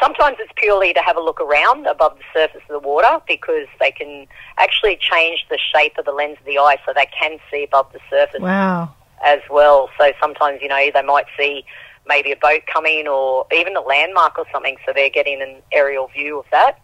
Sometimes 0.00 0.36
it's 0.38 0.52
purely 0.54 0.94
to 0.94 1.00
have 1.00 1.16
a 1.16 1.20
look 1.20 1.40
around 1.40 1.86
above 1.88 2.16
the 2.16 2.24
surface 2.32 2.62
of 2.70 2.80
the 2.80 2.88
water 2.88 3.20
because 3.26 3.66
they 3.80 3.90
can 3.90 4.28
actually 4.56 4.96
change 5.00 5.44
the 5.50 5.58
shape 5.58 5.98
of 5.98 6.04
the 6.04 6.12
lens 6.12 6.36
of 6.38 6.46
the 6.46 6.58
eye 6.58 6.76
so 6.86 6.92
they 6.94 7.06
can 7.06 7.38
see 7.50 7.64
above 7.64 7.92
the 7.92 7.98
surface 8.08 8.40
Wow. 8.40 8.94
as 9.24 9.40
well. 9.50 9.90
So 9.98 10.12
sometimes, 10.20 10.62
you 10.62 10.68
know, 10.68 10.78
they 10.94 11.02
might 11.02 11.26
see 11.36 11.64
maybe 12.06 12.32
a 12.32 12.36
boat 12.36 12.62
coming 12.72 13.06
or 13.08 13.46
even 13.52 13.76
a 13.76 13.80
landmark 13.80 14.38
or 14.38 14.44
something, 14.52 14.76
so 14.84 14.92
they're 14.94 15.10
getting 15.10 15.40
an 15.40 15.56
aerial 15.72 16.08
view 16.08 16.38
of 16.38 16.46
that. 16.50 16.80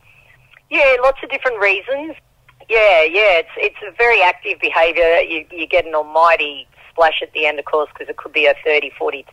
Yeah, 0.70 0.96
lots 1.02 1.18
of 1.22 1.30
different 1.30 1.60
reasons. 1.60 2.14
Yeah, 2.68 3.02
yeah, 3.02 3.42
it's 3.42 3.50
it's 3.56 3.76
a 3.86 3.90
very 3.96 4.22
active 4.22 4.60
behaviour. 4.60 5.20
You 5.20 5.44
you 5.50 5.66
get 5.66 5.86
an 5.86 5.94
almighty 5.94 6.68
splash 6.90 7.20
at 7.22 7.32
the 7.32 7.46
end, 7.46 7.58
of 7.58 7.64
course, 7.64 7.88
because 7.92 8.08
it 8.08 8.16
could 8.16 8.32
be 8.32 8.46
a 8.46 8.54
30, 8.64 8.90
40 8.98 9.24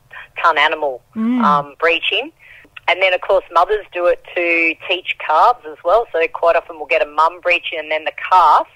ton 0.41 0.57
animal 0.57 1.01
um, 1.15 1.75
breaching. 1.79 2.31
And 2.87 3.01
then, 3.01 3.13
of 3.13 3.19
course, 3.21 3.43
mothers 3.51 3.85
do 3.91 4.05
it 4.05 4.23
to 4.33 4.75
teach 4.87 5.17
calves 5.19 5.59
as 5.69 5.77
well. 5.83 6.07
So 6.13 6.25
quite 6.29 6.55
often 6.55 6.77
we'll 6.77 6.85
get 6.85 7.01
a 7.01 7.05
mum 7.05 7.41
breaching 7.41 7.79
and 7.79 7.91
then 7.91 8.05
the 8.05 8.13
calf 8.29 8.67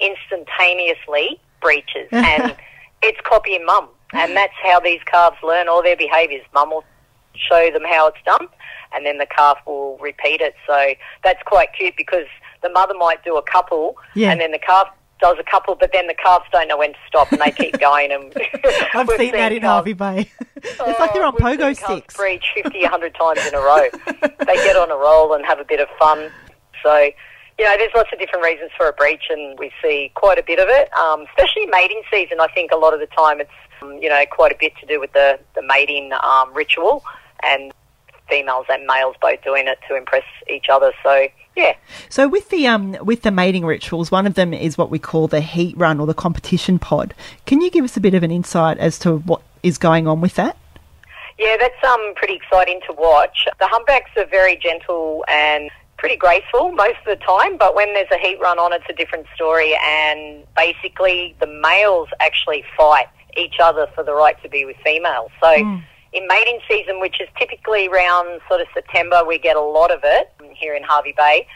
instantaneously 0.00 1.38
breaches. 1.60 2.08
and 2.12 2.56
it's 3.02 3.20
copying 3.24 3.66
mum. 3.66 3.88
And 4.12 4.36
that's 4.36 4.54
how 4.62 4.80
these 4.80 5.00
calves 5.04 5.36
learn 5.42 5.68
all 5.68 5.82
their 5.82 5.96
behaviours. 5.96 6.42
Mum 6.54 6.70
will 6.70 6.84
show 7.34 7.70
them 7.70 7.82
how 7.84 8.08
it's 8.08 8.18
done 8.24 8.48
and 8.92 9.04
then 9.04 9.18
the 9.18 9.26
calf 9.26 9.58
will 9.66 9.98
repeat 9.98 10.40
it. 10.40 10.54
So 10.66 10.94
that's 11.22 11.42
quite 11.44 11.68
cute 11.78 11.94
because 11.96 12.26
the 12.62 12.70
mother 12.70 12.94
might 12.98 13.22
do 13.22 13.36
a 13.36 13.42
couple 13.42 13.96
Yeah. 14.14 14.32
and 14.32 14.40
then 14.40 14.50
the 14.50 14.58
calf 14.58 14.88
does 15.20 15.36
a 15.38 15.42
couple, 15.44 15.74
but 15.74 15.90
then 15.92 16.06
the 16.06 16.14
calves 16.14 16.46
don't 16.52 16.68
know 16.68 16.78
when 16.78 16.92
to 16.92 16.98
stop 17.06 17.30
and 17.32 17.40
they 17.40 17.50
keep 17.50 17.78
going. 17.80 18.10
And 18.12 18.32
I've 18.94 19.06
we've 19.08 19.18
seen 19.18 19.32
that 19.32 19.52
in 19.52 19.60
calves- 19.60 19.80
Hervey 19.88 19.92
Bay. 19.92 20.30
it's 20.56 20.78
like 21.00 21.12
they're 21.12 21.24
on 21.24 21.34
Oh, 21.34 21.44
pogo 21.44 21.66
seen 21.66 21.74
sticks. 21.74 22.16
Breach 22.16 22.44
50, 22.54 22.80
100 22.80 23.14
times 23.14 23.46
in 23.46 23.54
a 23.54 23.58
row. 23.58 23.88
they 24.46 24.54
get 24.56 24.76
on 24.76 24.90
a 24.90 24.96
roll 24.96 25.34
and 25.34 25.44
have 25.44 25.60
a 25.60 25.64
bit 25.64 25.80
of 25.80 25.88
fun. 25.98 26.30
So, 26.82 26.96
you 27.58 27.64
know, 27.64 27.74
there's 27.76 27.92
lots 27.94 28.08
of 28.12 28.18
different 28.20 28.44
reasons 28.44 28.70
for 28.76 28.88
a 28.88 28.92
breach, 28.92 29.24
and 29.30 29.58
we 29.58 29.72
see 29.82 30.12
quite 30.14 30.38
a 30.38 30.42
bit 30.44 30.60
of 30.60 30.68
it, 30.68 30.88
um, 30.96 31.26
especially 31.36 31.66
mating 31.66 32.02
season. 32.10 32.38
I 32.40 32.46
think 32.48 32.70
a 32.72 32.76
lot 32.76 32.94
of 32.94 33.00
the 33.00 33.06
time 33.08 33.40
it's, 33.40 33.50
you 33.82 34.08
know, 34.08 34.22
quite 34.30 34.52
a 34.52 34.56
bit 34.58 34.72
to 34.80 34.86
do 34.86 35.00
with 35.00 35.12
the, 35.12 35.38
the 35.54 35.62
mating 35.62 36.12
um, 36.22 36.52
ritual 36.54 37.04
and 37.42 37.72
females 38.28 38.66
and 38.68 38.86
males 38.86 39.16
both 39.20 39.42
doing 39.42 39.66
it 39.66 39.78
to 39.88 39.96
impress 39.96 40.24
each 40.48 40.66
other. 40.68 40.92
So, 41.02 41.28
yeah. 41.56 41.74
So 42.08 42.28
with 42.28 42.50
the 42.50 42.66
um 42.66 42.96
with 43.04 43.22
the 43.22 43.30
mating 43.30 43.64
rituals, 43.64 44.10
one 44.10 44.26
of 44.26 44.34
them 44.34 44.52
is 44.54 44.78
what 44.78 44.90
we 44.90 44.98
call 44.98 45.28
the 45.28 45.40
heat 45.40 45.76
run 45.76 45.98
or 45.98 46.06
the 46.06 46.14
competition 46.14 46.78
pod. 46.78 47.14
Can 47.46 47.60
you 47.60 47.70
give 47.70 47.84
us 47.84 47.96
a 47.96 48.00
bit 48.00 48.14
of 48.14 48.22
an 48.22 48.30
insight 48.30 48.78
as 48.78 48.98
to 49.00 49.18
what 49.18 49.42
is 49.62 49.78
going 49.78 50.06
on 50.06 50.20
with 50.20 50.34
that? 50.34 50.56
Yeah, 51.38 51.56
that's 51.58 51.82
um 51.84 52.12
pretty 52.16 52.34
exciting 52.34 52.80
to 52.86 52.92
watch. 52.92 53.46
The 53.58 53.66
humpbacks 53.66 54.10
are 54.16 54.26
very 54.26 54.56
gentle 54.56 55.24
and 55.28 55.70
pretty 55.96 56.16
graceful 56.16 56.70
most 56.72 56.98
of 57.06 57.18
the 57.18 57.24
time, 57.24 57.56
but 57.56 57.74
when 57.74 57.92
there's 57.92 58.10
a 58.12 58.18
heat 58.18 58.38
run 58.40 58.58
on, 58.58 58.72
it's 58.72 58.84
a 58.88 58.92
different 58.92 59.26
story. 59.34 59.76
And 59.84 60.44
basically, 60.56 61.34
the 61.40 61.46
males 61.46 62.08
actually 62.20 62.64
fight 62.76 63.08
each 63.38 63.56
other 63.60 63.86
for 63.94 64.02
the 64.04 64.14
right 64.14 64.40
to 64.42 64.48
be 64.48 64.64
with 64.64 64.76
females. 64.84 65.30
So. 65.42 65.62
Hmm. 65.62 65.78
In 66.10 66.26
mating 66.26 66.58
season, 66.66 67.00
which 67.00 67.20
is 67.20 67.28
typically 67.38 67.86
around 67.86 68.40
sort 68.48 68.62
of 68.62 68.66
September, 68.72 69.20
we 69.26 69.38
get 69.38 69.56
a 69.56 69.60
lot 69.60 69.90
of 69.90 70.00
it 70.04 70.32
here 70.54 70.74
in 70.74 70.82
Hervey 70.82 71.12
Bay. 71.14 71.46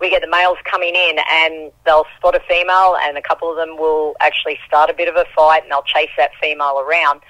We 0.00 0.10
get 0.10 0.20
the 0.20 0.28
males 0.28 0.58
coming 0.70 0.94
in 0.94 1.16
and 1.30 1.72
they'll 1.86 2.04
spot 2.18 2.34
a 2.34 2.40
female, 2.40 2.98
and 3.02 3.16
a 3.16 3.22
couple 3.22 3.50
of 3.50 3.56
them 3.56 3.78
will 3.78 4.14
actually 4.20 4.58
start 4.66 4.90
a 4.90 4.92
bit 4.92 5.08
of 5.08 5.16
a 5.16 5.24
fight 5.34 5.62
and 5.62 5.72
they'll 5.72 5.82
chase 5.82 6.10
that 6.18 6.32
female 6.42 6.78
around. 6.80 7.22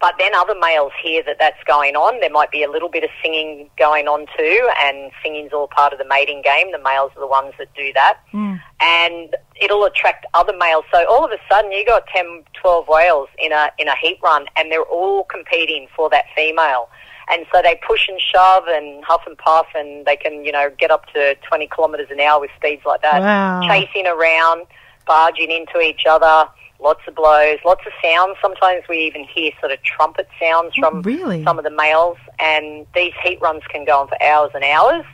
But 0.00 0.14
then 0.18 0.34
other 0.34 0.54
males 0.60 0.92
hear 1.02 1.22
that 1.22 1.38
that's 1.38 1.62
going 1.64 1.96
on. 1.96 2.20
There 2.20 2.30
might 2.30 2.50
be 2.50 2.62
a 2.62 2.70
little 2.70 2.88
bit 2.88 3.04
of 3.04 3.10
singing 3.22 3.70
going 3.78 4.06
on 4.06 4.26
too, 4.36 4.68
and 4.82 5.10
singing's 5.22 5.52
all 5.52 5.68
part 5.68 5.92
of 5.92 5.98
the 5.98 6.04
mating 6.04 6.42
game. 6.42 6.72
The 6.72 6.78
males 6.78 7.12
are 7.16 7.20
the 7.20 7.26
ones 7.26 7.54
that 7.58 7.72
do 7.74 7.92
that. 7.94 8.18
Hmm. 8.30 8.56
And 8.80 9.36
it'll 9.60 9.84
attract 9.84 10.26
other 10.34 10.54
males. 10.56 10.84
So 10.92 11.06
all 11.08 11.24
of 11.24 11.30
a 11.30 11.38
sudden 11.50 11.72
you 11.72 11.86
got 11.86 12.06
10, 12.08 12.44
12 12.60 12.86
whales 12.88 13.28
in 13.38 13.52
a, 13.52 13.70
in 13.78 13.88
a 13.88 13.96
heat 13.96 14.18
run 14.22 14.46
and 14.56 14.70
they're 14.70 14.82
all 14.82 15.24
competing 15.24 15.86
for 15.96 16.10
that 16.10 16.24
female. 16.36 16.88
And 17.30 17.46
so 17.52 17.62
they 17.62 17.80
push 17.86 18.08
and 18.08 18.20
shove 18.20 18.64
and 18.66 19.02
huff 19.04 19.22
and 19.26 19.38
puff 19.38 19.66
and 19.74 20.04
they 20.04 20.16
can, 20.16 20.44
you 20.44 20.52
know, 20.52 20.70
get 20.78 20.90
up 20.90 21.06
to 21.14 21.34
20 21.48 21.68
kilometres 21.74 22.08
an 22.10 22.20
hour 22.20 22.40
with 22.40 22.50
speeds 22.56 22.82
like 22.84 23.00
that. 23.02 23.22
Wow. 23.22 23.62
Chasing 23.66 24.06
around, 24.06 24.66
barging 25.06 25.50
into 25.50 25.80
each 25.80 26.04
other, 26.06 26.48
lots 26.84 27.00
of 27.08 27.14
blows, 27.14 27.58
lots 27.64 27.80
of 27.86 27.92
sounds. 28.02 28.36
Sometimes 28.40 28.84
we 28.88 28.98
even 28.98 29.24
hear 29.24 29.50
sort 29.58 29.72
of 29.72 29.82
trumpet 29.82 30.28
sounds 30.40 30.74
oh, 30.78 30.90
from 30.90 31.02
really? 31.02 31.42
some 31.42 31.58
of 31.58 31.64
the 31.64 31.70
males. 31.70 32.18
And 32.38 32.86
these 32.94 33.14
heat 33.24 33.40
runs 33.40 33.62
can 33.70 33.84
go 33.84 33.98
on 33.98 34.08
for 34.08 34.22
hours 34.22 34.50
and 34.54 34.62
hours. 34.62 35.04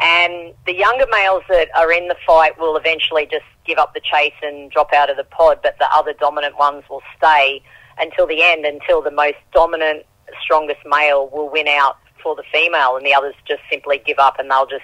And 0.00 0.54
the 0.66 0.74
younger 0.74 1.06
males 1.12 1.44
that 1.48 1.68
are 1.76 1.92
in 1.92 2.08
the 2.08 2.16
fight 2.26 2.58
will 2.58 2.76
eventually 2.76 3.28
just 3.30 3.44
give 3.64 3.78
up 3.78 3.94
the 3.94 4.00
chase 4.00 4.34
and 4.42 4.70
drop 4.70 4.92
out 4.92 5.10
of 5.10 5.16
the 5.16 5.24
pod, 5.24 5.60
but 5.62 5.76
the 5.78 5.86
other 5.94 6.14
dominant 6.14 6.58
ones 6.58 6.82
will 6.90 7.02
stay 7.16 7.62
until 7.98 8.26
the 8.26 8.42
end, 8.42 8.64
until 8.64 9.00
the 9.00 9.12
most 9.12 9.36
dominant, 9.52 10.04
strongest 10.42 10.80
male 10.86 11.28
will 11.32 11.48
win 11.50 11.68
out 11.68 11.98
for 12.20 12.34
the 12.34 12.42
female, 12.52 12.96
and 12.96 13.06
the 13.06 13.14
others 13.14 13.34
just 13.46 13.60
simply 13.70 14.02
give 14.04 14.18
up 14.18 14.38
and 14.38 14.50
they'll 14.50 14.66
just 14.66 14.82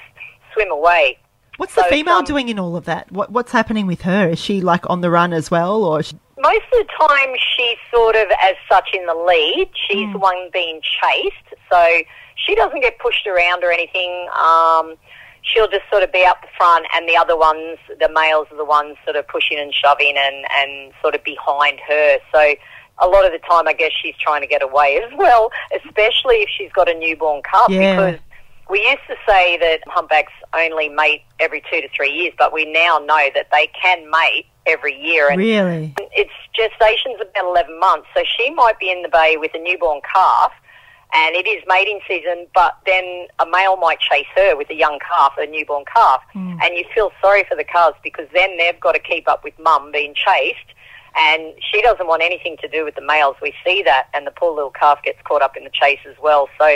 swim 0.53 0.71
away. 0.71 1.19
What's 1.59 1.75
the 1.75 1.83
So 1.83 1.89
female 1.91 2.17
some- 2.19 2.25
doing 2.25 2.49
in 2.49 2.59
all 2.59 2.77
of 2.77 2.85
that? 2.87 3.11
What 3.13 3.31
what's 3.31 3.53
happening 3.53 3.87
with 3.87 4.03
her? 4.03 4.29
Is 4.31 4.39
she 4.41 4.61
like 4.61 4.89
on 4.89 5.01
the 5.03 5.11
run 5.11 5.33
as 5.33 5.51
well, 5.51 5.85
or 5.85 6.03
she... 6.03 6.17
Most 6.39 6.65
of 6.73 6.87
the 6.87 6.89
time, 7.07 7.35
she's 7.57 7.77
sort 7.93 8.15
of 8.17 8.29
as 8.41 8.55
such 8.71 8.91
in 8.95 9.05
the 9.07 9.15
lead. 9.15 9.69
She's 9.89 10.11
the 10.13 10.19
one 10.19 10.49
being 10.53 10.81
chased, 10.81 11.61
so 11.71 11.85
she 12.37 12.55
doesn't 12.55 12.81
get 12.81 12.99
pushed 13.01 13.27
around 13.27 13.65
or 13.65 13.73
anything. 13.73 14.29
Um, 14.39 14.95
she'll 15.43 15.67
just 15.67 15.83
sort 15.91 16.05
of 16.05 16.13
be 16.13 16.25
up 16.25 16.41
the 16.43 16.49
front, 16.57 16.87
and 16.95 17.09
the 17.09 17.17
other 17.17 17.37
ones, 17.37 17.79
the 17.99 18.09
males, 18.09 18.47
are 18.53 18.57
the 18.57 18.65
ones 18.65 18.97
sort 19.05 19.17
of 19.17 19.27
pushing 19.27 19.59
and 19.59 19.75
shoving 19.75 20.15
and, 20.17 20.47
and 20.59 20.93
sort 21.03 21.17
of 21.17 21.25
behind 21.25 21.81
her. 21.89 22.19
So 22.33 22.55
a 23.01 23.09
lot 23.09 23.25
of 23.27 23.33
the 23.33 23.41
time, 23.41 23.67
I 23.67 23.73
guess 23.73 23.91
she's 24.01 24.15
trying 24.21 24.43
to 24.43 24.47
get 24.47 24.63
away 24.63 25.01
as 25.05 25.11
well, 25.19 25.51
especially 25.75 26.37
if 26.37 26.49
she's 26.57 26.71
got 26.71 26.89
a 26.89 26.95
newborn 26.95 27.43
cub, 27.43 27.69
Yeah. 27.71 27.97
because 28.13 28.21
we 28.69 28.81
used 28.81 29.07
to 29.09 29.17
say 29.27 29.57
that 29.59 29.81
humpbacks 29.87 30.33
only 30.55 30.89
mate 30.89 31.23
every 31.41 31.63
two 31.71 31.81
to 31.81 31.89
three 31.89 32.11
years, 32.11 32.35
but 32.39 32.53
we 32.53 32.71
now 32.71 32.99
know 32.99 33.29
that 33.35 33.49
they 33.51 33.71
can 33.81 34.11
mate 34.11 34.47
every 34.67 34.95
year. 35.01 35.29
And 35.29 35.39
really? 35.39 35.95
its 36.13 36.31
gestation's 36.55 37.21
about 37.21 37.45
11 37.45 37.81
months, 37.81 38.09
so 38.15 38.23
she 38.37 38.51
might 38.51 38.79
be 38.79 38.91
in 38.91 39.03
the 39.03 39.09
bay 39.09 39.37
with 39.39 39.53
a 39.55 39.59
newborn 39.59 40.01
calf, 40.13 40.53
and 41.15 41.35
it 41.35 41.47
is 41.47 41.63
mating 41.67 42.01
season, 42.07 42.47
but 42.55 42.77
then 42.85 43.29
a 43.39 43.47
male 43.47 43.77
might 43.77 43.99
chase 43.99 44.27
her 44.37 44.55
with 44.57 44.69
a 44.69 44.75
young 44.75 44.99
calf, 44.99 45.33
a 45.39 45.47
newborn 45.47 45.85
calf, 45.93 46.21
hmm. 46.33 46.59
and 46.63 46.77
you 46.77 46.85
feel 46.95 47.11
sorry 47.23 47.45
for 47.49 47.57
the 47.57 47.65
calves 47.65 47.97
because 48.05 48.27
then 48.35 48.59
they've 48.59 48.79
got 48.79 48.93
to 48.93 49.01
keep 49.01 49.27
up 49.29 49.43
with 49.43 49.55
mum 49.59 49.91
being 49.91 50.15
chased, 50.15 50.59
and 51.17 51.55
she 51.73 51.81
doesn't 51.83 52.07
want 52.07 52.23
anything 52.23 52.57
to 52.61 52.69
do 52.69 52.85
with 52.85 52.95
the 52.95 53.01
males. 53.01 53.37
We 53.41 53.55
see 53.65 53.83
that, 53.85 54.09
and 54.15 54.27
the 54.27 54.31
poor 54.31 54.55
little 54.55 54.71
calf 54.71 55.03
gets 55.03 55.19
caught 55.25 55.43
up 55.43 55.57
in 55.57 55.65
the 55.65 55.71
chase 55.71 56.01
as 56.09 56.17
well. 56.23 56.49
So, 56.59 56.67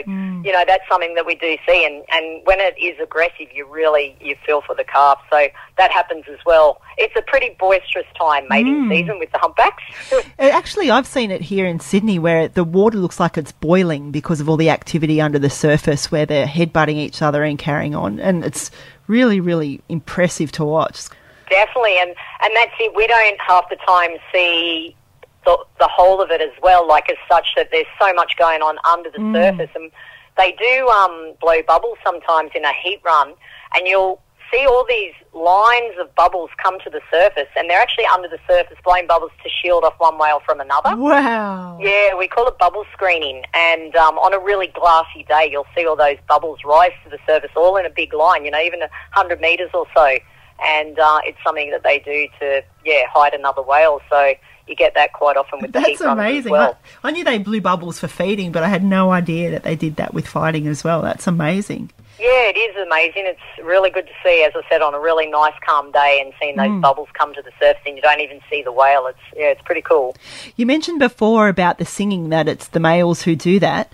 you 0.45 0.53
know, 0.53 0.65
that's 0.67 0.85
something 0.91 1.15
that 1.15 1.27
we 1.27 1.35
do 1.35 1.57
see, 1.67 1.85
and, 1.87 2.05
and 2.11 2.45
when 2.45 2.61
it 2.61 2.75
is 2.81 2.99
aggressive, 3.01 3.49
you 3.55 3.67
really, 3.67 4.17
you 4.21 4.37
feel 4.47 4.63
for 4.63 4.75
the 4.75 4.85
calf. 4.85 5.19
So 5.31 5.47
that 5.79 5.91
happens 5.91 6.25
as 6.31 6.39
well. 6.47 6.81
It's 6.99 7.15
a 7.17 7.23
pretty 7.23 7.57
boisterous 7.59 8.07
time, 8.19 8.47
mating 8.49 8.89
season 8.89 9.19
with 9.19 9.31
the 9.33 9.39
humpbacks. 9.39 9.83
Uh, 10.39 10.49
Actually, 10.53 10.91
I've 10.91 11.07
seen 11.07 11.31
it 11.31 11.41
here 11.41 11.67
in 11.67 11.79
Sydney 11.81 12.19
where 12.19 12.49
the 12.49 12.65
water 12.65 12.99
looks 12.99 13.21
like 13.21 13.37
it's 13.37 13.53
boiling 13.53 14.11
because 14.11 14.41
of 14.41 14.49
all 14.49 14.57
the 14.57 14.71
activity 14.71 15.21
under 15.21 15.39
the 15.39 15.51
surface 15.51 16.11
where 16.11 16.27
they're 16.27 16.47
headbutting 16.47 16.97
each 16.97 17.23
other 17.23 17.43
and 17.43 17.59
carrying 17.59 17.95
on. 17.95 18.19
And 18.21 18.45
it's 18.45 18.71
really, 19.07 19.41
really 19.41 19.81
impressive 19.89 20.53
to 20.53 20.65
watch. 20.65 21.09
Definitely, 21.53 21.99
and 22.01 22.15
and 22.43 22.57
that's 22.57 22.73
it. 22.81 22.97
We 22.97 23.07
don't 23.07 23.39
half 23.47 23.69
the 23.69 23.77
time 23.87 24.13
see 24.33 24.97
the, 25.45 25.59
the 25.79 25.89
whole 25.89 26.23
of 26.23 26.31
it 26.31 26.41
as 26.41 26.55
well, 26.63 26.89
like 26.89 27.11
as 27.11 27.19
such 27.31 27.47
that 27.57 27.69
there's 27.71 27.87
so 28.01 28.13
much 28.15 28.33
going 28.39 28.63
on 28.63 28.77
under 28.91 29.11
the 29.11 29.19
surface, 29.35 29.71
and 29.75 29.91
they 30.39 30.53
do 30.53 30.89
um, 30.89 31.35
blow 31.41 31.61
bubbles 31.67 31.99
sometimes 32.05 32.51
in 32.55 32.65
a 32.65 32.73
heat 32.83 33.01
run, 33.05 33.35
and 33.75 33.87
you'll 33.87 34.21
see 34.53 34.67
all 34.67 34.85
these 34.89 35.13
lines 35.35 35.95
of 35.99 36.15
bubbles 36.15 36.51
come 36.63 36.79
to 36.81 36.91
the 36.91 37.01
surface, 37.11 37.49
and 37.57 37.69
they're 37.69 37.81
actually 37.81 38.05
under 38.07 38.29
the 38.29 38.39
surface 38.49 38.77
blowing 38.85 39.07
bubbles 39.07 39.31
to 39.43 39.49
shield 39.49 39.85
off 39.85 39.95
one 39.99 40.19
whale 40.19 40.41
from 40.45 40.61
another. 40.61 40.95
Wow. 40.97 41.79
Yeah, 41.81 42.15
we 42.15 42.29
call 42.29 42.47
it 42.49 42.59
bubble 42.59 42.85
screening. 42.93 43.43
And 43.55 43.97
um, 43.97 44.19
on 44.19 44.35
a 44.35 44.39
really 44.39 44.69
glassy 44.69 45.25
day, 45.29 45.49
you'll 45.51 45.67
see 45.75 45.87
all 45.87 45.97
those 45.97 46.19
bubbles 46.29 46.61
rise 46.65 46.93
to 47.05 47.11
the 47.11 47.19
surface, 47.27 47.51
all 47.57 47.77
in 47.77 47.87
a 47.87 47.91
big 47.91 48.13
line, 48.13 48.45
you 48.45 48.51
know, 48.51 48.61
even 48.61 48.83
a 48.83 48.89
100 49.15 49.41
metres 49.41 49.71
or 49.75 49.87
so. 49.95 50.19
And 50.65 50.99
uh, 50.99 51.21
it's 51.25 51.39
something 51.45 51.71
that 51.71 51.83
they 51.83 51.99
do 51.99 52.29
to, 52.41 52.63
yeah, 52.85 53.03
hide 53.13 53.35
another 53.35 53.63
whale. 53.63 54.01
So 54.09 54.35
you 54.69 54.77
get 54.77 54.95
that 54.95 55.13
quite 55.13 55.37
often 55.37 55.61
with 55.61 55.73
the 55.73 55.81
heat 55.81 55.99
That's 55.99 56.03
as 56.03 56.07
amazing. 56.07 56.53
well. 56.53 56.79
I, 57.03 57.09
I 57.09 57.11
knew 57.11 57.25
they 57.25 57.39
blew 57.39 57.61
bubbles 57.61 57.99
for 57.99 58.09
feeding, 58.09 58.53
but 58.53 58.63
I 58.63 58.69
had 58.69 58.85
no 58.85 59.11
idea 59.11 59.51
that 59.51 59.65
they 59.65 59.75
did 59.77 59.97
that 59.97 60.15
with 60.15 60.27
fighting 60.27 60.67
as 60.69 60.85
well. 60.85 61.03
That's 61.03 61.27
amazing. 61.27 61.91
Yeah, 62.21 62.29
it 62.51 62.57
is 62.57 62.77
amazing. 62.77 63.25
It's 63.27 63.67
really 63.67 63.91
good 63.91 64.07
to 64.07 64.13
see, 64.23 64.45
as 64.45 64.53
I 64.55 64.61
said, 64.71 64.81
on 64.81 64.95
a 64.95 65.01
really 65.01 65.27
nice, 65.27 65.55
calm 65.67 65.91
day 65.91 66.21
and 66.25 66.33
seeing 66.41 66.57
those 66.57 66.69
Mm. 66.69 66.81
bubbles 66.81 67.09
come 67.15 67.35
to 67.35 67.43
the 67.43 67.51
surface 67.59 67.83
and 67.85 67.97
you 67.97 68.03
don't 68.03 68.21
even 68.21 68.41
see 68.49 68.63
the 68.63 68.71
whale. 68.71 69.09
It's, 69.09 69.19
yeah, 69.37 69.47
it's 69.47 69.63
pretty 69.63 69.83
cool. 69.83 70.15
You 70.55 70.65
mentioned 70.65 71.01
before 71.01 71.49
about 71.49 71.79
the 71.79 71.85
singing 71.85 72.29
that 72.29 72.47
it's 72.47 72.69
the 72.69 72.79
males 72.79 73.23
who 73.23 73.35
do 73.35 73.59
that. 73.59 73.91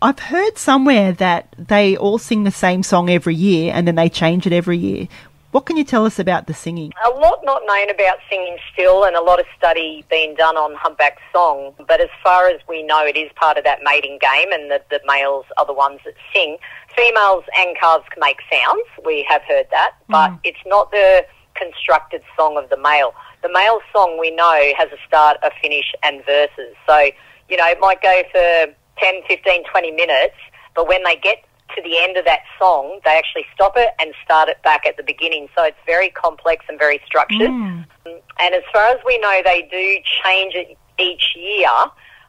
I've 0.00 0.18
heard 0.18 0.56
somewhere 0.56 1.12
that 1.12 1.48
they 1.58 1.96
all 1.96 2.16
sing 2.18 2.44
the 2.44 2.50
same 2.50 2.82
song 2.82 3.10
every 3.10 3.34
year 3.34 3.72
and 3.74 3.86
then 3.86 3.96
they 3.96 4.08
change 4.08 4.46
it 4.46 4.52
every 4.54 4.78
year. 4.78 5.08
What 5.52 5.64
can 5.64 5.76
you 5.76 5.84
tell 5.84 6.04
us 6.04 6.18
about 6.18 6.46
the 6.46 6.54
singing? 6.54 6.92
A 7.06 7.10
lot 7.10 7.40
not 7.44 7.62
known 7.66 7.88
about 7.88 8.18
singing 8.28 8.58
still, 8.72 9.04
and 9.04 9.16
a 9.16 9.22
lot 9.22 9.40
of 9.40 9.46
study 9.56 10.04
being 10.10 10.34
done 10.34 10.56
on 10.56 10.74
humpback 10.74 11.18
song. 11.32 11.72
But 11.88 12.00
as 12.00 12.10
far 12.22 12.48
as 12.48 12.60
we 12.68 12.82
know, 12.82 13.04
it 13.06 13.16
is 13.16 13.30
part 13.36 13.56
of 13.56 13.64
that 13.64 13.80
mating 13.82 14.18
game, 14.20 14.52
and 14.52 14.70
the, 14.70 14.82
the 14.90 15.00
males 15.06 15.46
are 15.56 15.64
the 15.64 15.72
ones 15.72 16.00
that 16.04 16.14
sing. 16.34 16.58
Females 16.94 17.44
and 17.58 17.76
calves 17.78 18.04
can 18.12 18.20
make 18.20 18.38
sounds. 18.52 18.86
We 19.04 19.26
have 19.28 19.42
heard 19.48 19.66
that, 19.70 19.92
mm. 20.02 20.12
but 20.12 20.32
it's 20.44 20.58
not 20.66 20.90
the 20.90 21.24
constructed 21.54 22.22
song 22.36 22.58
of 22.58 22.68
the 22.68 22.76
male. 22.76 23.14
The 23.42 23.46
the 23.46 23.52
male 23.52 23.80
song 23.92 24.18
we 24.18 24.30
know 24.30 24.72
has 24.76 24.88
a 24.90 24.98
start, 25.06 25.36
a 25.42 25.50
finish, 25.62 25.94
and 26.02 26.24
verses. 26.24 26.74
So, 26.86 27.10
you 27.48 27.56
know, 27.56 27.66
it 27.66 27.78
might 27.80 28.02
go 28.02 28.22
for 28.32 28.74
10, 28.98 29.22
15, 29.28 29.64
20 29.70 29.90
minutes, 29.92 30.34
but 30.74 30.88
when 30.88 31.04
they 31.04 31.16
get 31.16 31.44
to 31.74 31.82
the 31.82 31.98
end 31.98 32.16
of 32.16 32.24
that 32.24 32.40
song, 32.58 33.00
they 33.04 33.16
actually 33.16 33.46
stop 33.54 33.76
it 33.76 33.90
and 34.00 34.12
start 34.24 34.48
it 34.48 34.62
back 34.62 34.86
at 34.86 34.96
the 34.96 35.02
beginning. 35.02 35.48
So 35.56 35.64
it's 35.64 35.76
very 35.84 36.10
complex 36.10 36.64
and 36.68 36.78
very 36.78 37.00
structured. 37.04 37.50
Mm. 37.50 37.86
And 38.06 38.54
as 38.54 38.62
far 38.72 38.88
as 38.88 38.98
we 39.04 39.18
know, 39.18 39.40
they 39.44 39.68
do 39.70 39.98
change 40.24 40.54
it 40.54 40.76
each 40.98 41.34
year. 41.36 41.68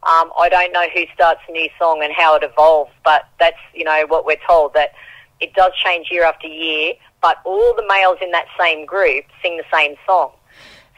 Um, 0.04 0.32
I 0.40 0.50
don't 0.50 0.72
know 0.74 0.88
who 0.94 1.06
starts 1.14 1.42
a 1.48 1.52
new 1.52 1.70
song 1.78 2.02
and 2.04 2.14
how 2.14 2.36
it 2.36 2.44
evolves, 2.44 2.92
but 3.04 3.28
that's 3.40 3.58
you 3.74 3.84
know 3.84 4.06
what 4.08 4.26
we're 4.26 4.40
told 4.48 4.74
that 4.74 4.92
it 5.40 5.54
does 5.54 5.72
change 5.84 6.08
year 6.12 6.24
after 6.24 6.48
year. 6.48 6.94
But 7.22 7.38
all 7.46 7.76
the 7.76 7.86
males 7.88 8.18
in 8.22 8.32
that 8.32 8.46
same 8.60 8.86
group 8.86 9.26
sing 9.42 9.58
the 9.58 9.66
same 9.74 9.96
song. 10.06 10.32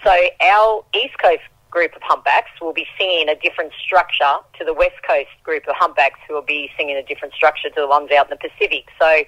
So 0.03 0.11
our 0.41 0.83
East 0.93 1.17
Coast 1.21 1.41
group 1.71 1.95
of 1.95 2.01
humpbacks 2.03 2.49
will 2.61 2.73
be 2.73 2.85
singing 2.97 3.29
a 3.29 3.35
different 3.35 3.71
structure 3.83 4.35
to 4.57 4.65
the 4.65 4.73
West 4.73 4.95
Coast 5.07 5.29
group 5.43 5.67
of 5.67 5.75
humpbacks 5.77 6.19
who 6.27 6.33
will 6.33 6.41
be 6.41 6.69
singing 6.77 6.95
a 6.97 7.03
different 7.03 7.33
structure 7.33 7.69
to 7.69 7.75
the 7.81 7.87
ones 7.87 8.09
out 8.11 8.29
in 8.31 8.37
the 8.41 8.49
Pacific. 8.49 8.85
So 8.99 9.21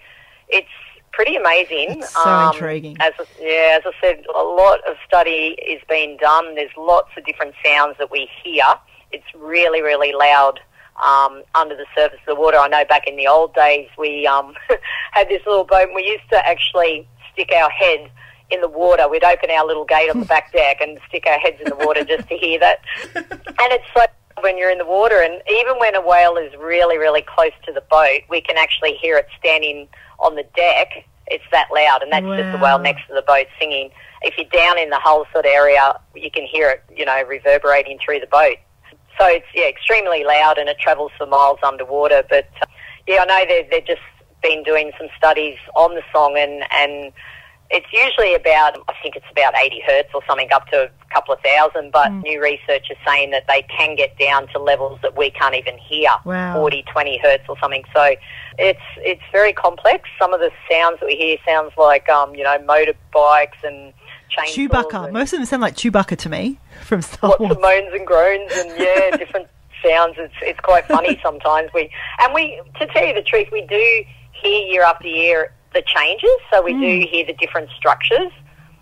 it's 0.49 0.67
pretty 1.11 1.35
amazing. 1.35 2.01
It's 2.01 2.13
so 2.13 2.29
Um, 2.29 2.55
intriguing. 2.55 2.97
As 2.99 3.13
I- 3.19 3.25
yeah, 3.39 3.79
as 3.79 3.83
I 3.85 3.91
said, 4.01 4.25
a 4.33 4.41
lot 4.43 4.79
of 4.87 4.97
study 5.07 5.55
is 5.65 5.81
being 5.89 6.17
done. 6.17 6.55
There's 6.55 6.75
lots 6.77 7.09
of 7.17 7.25
different 7.25 7.53
sounds 7.63 7.97
that 7.99 8.09
we 8.09 8.29
hear. 8.43 8.63
It's 9.11 9.25
really, 9.35 9.81
really 9.81 10.13
loud 10.13 10.59
um, 11.03 11.43
under 11.55 11.75
the 11.75 11.85
surface 11.95 12.19
of 12.21 12.25
the 12.25 12.35
water. 12.35 12.57
I 12.57 12.67
know 12.67 12.85
back 12.85 13.07
in 13.07 13.17
the 13.17 13.27
old 13.27 13.53
days 13.55 13.87
we 13.97 14.25
um, 14.27 14.55
had 15.11 15.29
this 15.29 15.41
little 15.45 15.63
boat 15.63 15.87
and 15.87 15.95
we 15.95 16.03
used 16.03 16.29
to 16.31 16.47
actually 16.47 17.07
stick 17.33 17.51
our 17.53 17.69
head 17.69 18.09
in 18.51 18.61
the 18.61 18.67
water. 18.67 19.07
We'd 19.07 19.23
open 19.23 19.49
our 19.49 19.65
little 19.65 19.85
gate 19.85 20.09
on 20.09 20.19
the 20.19 20.25
back 20.25 20.51
deck 20.51 20.77
and 20.81 20.99
stick 21.07 21.25
our 21.27 21.39
heads 21.39 21.57
in 21.61 21.69
the 21.69 21.85
water 21.85 22.03
just 22.03 22.27
to 22.29 22.37
hear 22.37 22.59
that. 22.59 22.81
And 23.61 23.71
it's 23.73 23.85
so 23.95 24.05
when 24.41 24.57
you're 24.57 24.71
in 24.71 24.77
the 24.77 24.85
water, 24.85 25.21
and 25.21 25.41
even 25.49 25.77
when 25.77 25.95
a 25.95 26.01
whale 26.01 26.37
is 26.37 26.51
really, 26.57 26.97
really 26.97 27.21
close 27.21 27.51
to 27.65 27.71
the 27.71 27.81
boat, 27.81 28.21
we 28.29 28.41
can 28.41 28.57
actually 28.57 28.93
hear 28.93 29.17
it 29.17 29.27
standing 29.39 29.87
on 30.19 30.35
the 30.35 30.45
deck. 30.55 31.05
It's 31.27 31.43
that 31.51 31.67
loud, 31.73 32.01
and 32.01 32.11
that's 32.11 32.25
just 32.25 32.51
the 32.51 32.63
whale 32.63 32.79
next 32.79 33.07
to 33.07 33.13
the 33.13 33.21
boat 33.21 33.47
singing. 33.59 33.91
If 34.21 34.37
you're 34.37 34.49
down 34.49 34.77
in 34.77 34.89
the 34.89 34.99
hull 34.99 35.25
sort 35.31 35.45
of 35.45 35.51
area, 35.51 35.99
you 36.15 36.29
can 36.29 36.45
hear 36.45 36.69
it, 36.69 36.83
you 36.95 37.05
know, 37.05 37.23
reverberating 37.23 37.99
through 38.03 38.19
the 38.19 38.27
boat. 38.27 38.57
So 39.19 39.27
it's 39.27 39.45
yeah, 39.53 39.67
extremely 39.67 40.23
loud, 40.23 40.57
and 40.57 40.67
it 40.67 40.77
travels 40.79 41.11
for 41.17 41.25
miles 41.25 41.59
underwater. 41.63 42.23
But 42.29 42.49
uh, 42.61 42.65
yeah, 43.07 43.21
I 43.21 43.25
know 43.25 43.45
they've 43.47 43.69
they've 43.69 43.85
just 43.85 44.01
been 44.41 44.63
doing 44.63 44.91
some 44.97 45.07
studies 45.17 45.57
on 45.75 45.95
the 45.95 46.03
song, 46.11 46.35
and 46.37 46.63
and 46.71 47.13
it's 47.73 47.87
usually 47.93 48.35
about 48.35 48.77
I 48.89 48.93
think 49.01 49.15
it's 49.15 49.25
about 49.31 49.53
80 49.57 49.81
hertz 49.87 50.09
or 50.13 50.21
something, 50.27 50.49
up 50.51 50.67
to 50.69 50.83
a 50.83 51.13
couple 51.13 51.33
of 51.33 51.39
thousand. 51.41 51.91
But 51.91 52.11
new 52.11 52.41
research 52.41 52.87
is 52.91 52.97
saying 53.07 53.31
that 53.31 53.45
they 53.47 53.61
can 53.63 53.95
get 53.95 54.17
down 54.19 54.47
to 54.49 54.59
levels 54.59 54.99
that 55.01 55.15
we 55.17 55.31
can't 55.31 55.55
even 55.55 55.77
hear, 55.77 56.09
Wow. 56.25 56.55
40, 56.55 56.83
20 56.91 57.17
hertz 57.23 57.43
or 57.49 57.57
something. 57.59 57.83
So 57.93 58.15
it's 58.59 58.81
it's 58.97 59.21
very 59.31 59.53
complex. 59.53 60.09
Some 60.19 60.33
of 60.33 60.39
the 60.41 60.51
sounds 60.69 60.99
that 60.99 61.05
we 61.05 61.15
hear 61.15 61.37
sounds 61.47 61.71
like 61.77 62.09
um, 62.09 62.35
you 62.35 62.43
know 62.43 62.57
motorbikes 62.59 63.63
and 63.63 63.93
chainsaws. 64.37 64.69
Chewbacca. 64.69 65.03
and- 65.05 65.13
Most 65.13 65.33
of 65.33 65.39
them 65.39 65.45
sound 65.45 65.61
like 65.61 65.75
Chewbacca 65.75 66.17
to 66.17 66.29
me 66.29 66.59
from 66.83 67.01
Star 67.01 67.29
lots 67.31 67.39
Wars. 67.39 67.51
of 67.53 67.61
moans 67.61 67.89
and 67.93 68.05
groans 68.05 68.51
and 68.55 68.69
yeah, 68.79 69.15
different 69.17 69.47
sounds. 69.85 70.15
It's 70.17 70.33
it's 70.41 70.59
quite 70.59 70.85
funny 70.87 71.19
sometimes. 71.23 71.69
We 71.73 71.89
and 72.19 72.33
we 72.33 72.61
to 72.79 72.87
tell 72.87 73.05
you 73.05 73.13
the 73.13 73.23
truth, 73.23 73.47
we 73.51 73.61
do 73.61 74.03
hear 74.33 74.65
year 74.67 74.83
after 74.83 75.07
year 75.07 75.53
the 75.73 75.81
changes. 75.85 76.29
So 76.51 76.61
we 76.61 76.73
do 76.73 77.07
hear 77.09 77.25
the 77.25 77.33
different 77.33 77.69
structures. 77.71 78.31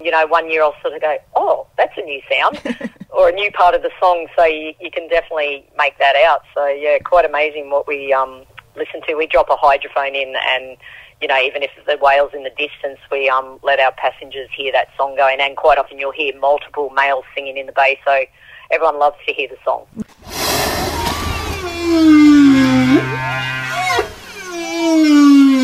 You 0.02 0.12
know, 0.12 0.26
one 0.28 0.50
year 0.50 0.64
I'll 0.64 0.76
sort 0.82 0.94
of 0.94 1.02
go, 1.02 1.18
oh, 1.36 1.68
that's 1.78 1.98
a 1.98 2.02
new 2.02 2.22
sound, 2.32 2.62
or 3.10 3.30
a 3.30 3.32
new 3.34 3.52
part 3.52 3.76
of 3.76 3.82
the 3.82 3.92
song. 4.00 4.28
So 4.38 4.46
you, 4.46 4.74
you 4.80 4.90
can 4.92 5.10
definitely 5.10 5.66
make 5.78 5.98
that 6.00 6.16
out. 6.16 6.42
So 6.56 6.68
yeah, 6.68 7.00
quite 7.00 7.26
amazing 7.26 7.70
what 7.70 7.88
we 7.88 8.14
um, 8.14 8.44
listen 8.76 9.02
to. 9.08 9.16
We 9.16 9.28
drop 9.28 9.50
a 9.50 9.56
hydrophone 9.56 10.16
in 10.16 10.36
and. 10.48 10.78
You 11.22 11.28
know, 11.28 11.38
even 11.38 11.64
if 11.64 11.72
the 11.86 11.98
whale's 11.98 12.32
in 12.34 12.44
the 12.44 12.50
distance, 12.52 12.98
we 13.12 13.28
um, 13.28 13.60
let 13.62 13.78
our 13.82 13.92
passengers 13.92 14.48
hear 14.56 14.72
that 14.72 14.88
song 14.96 15.18
going, 15.18 15.42
and 15.42 15.58
quite 15.58 15.78
often 15.78 16.00
you'll 16.00 16.14
hear 16.14 16.32
multiple 16.40 16.92
males 16.92 17.26
singing 17.36 17.58
in 17.58 17.66
the 17.66 17.74
bay. 17.74 18.00
So 18.06 18.24
everyone 18.72 19.00
loves 19.00 19.18
to 19.28 19.34
hear 19.34 19.50
the 19.50 19.58
song. 19.66 19.86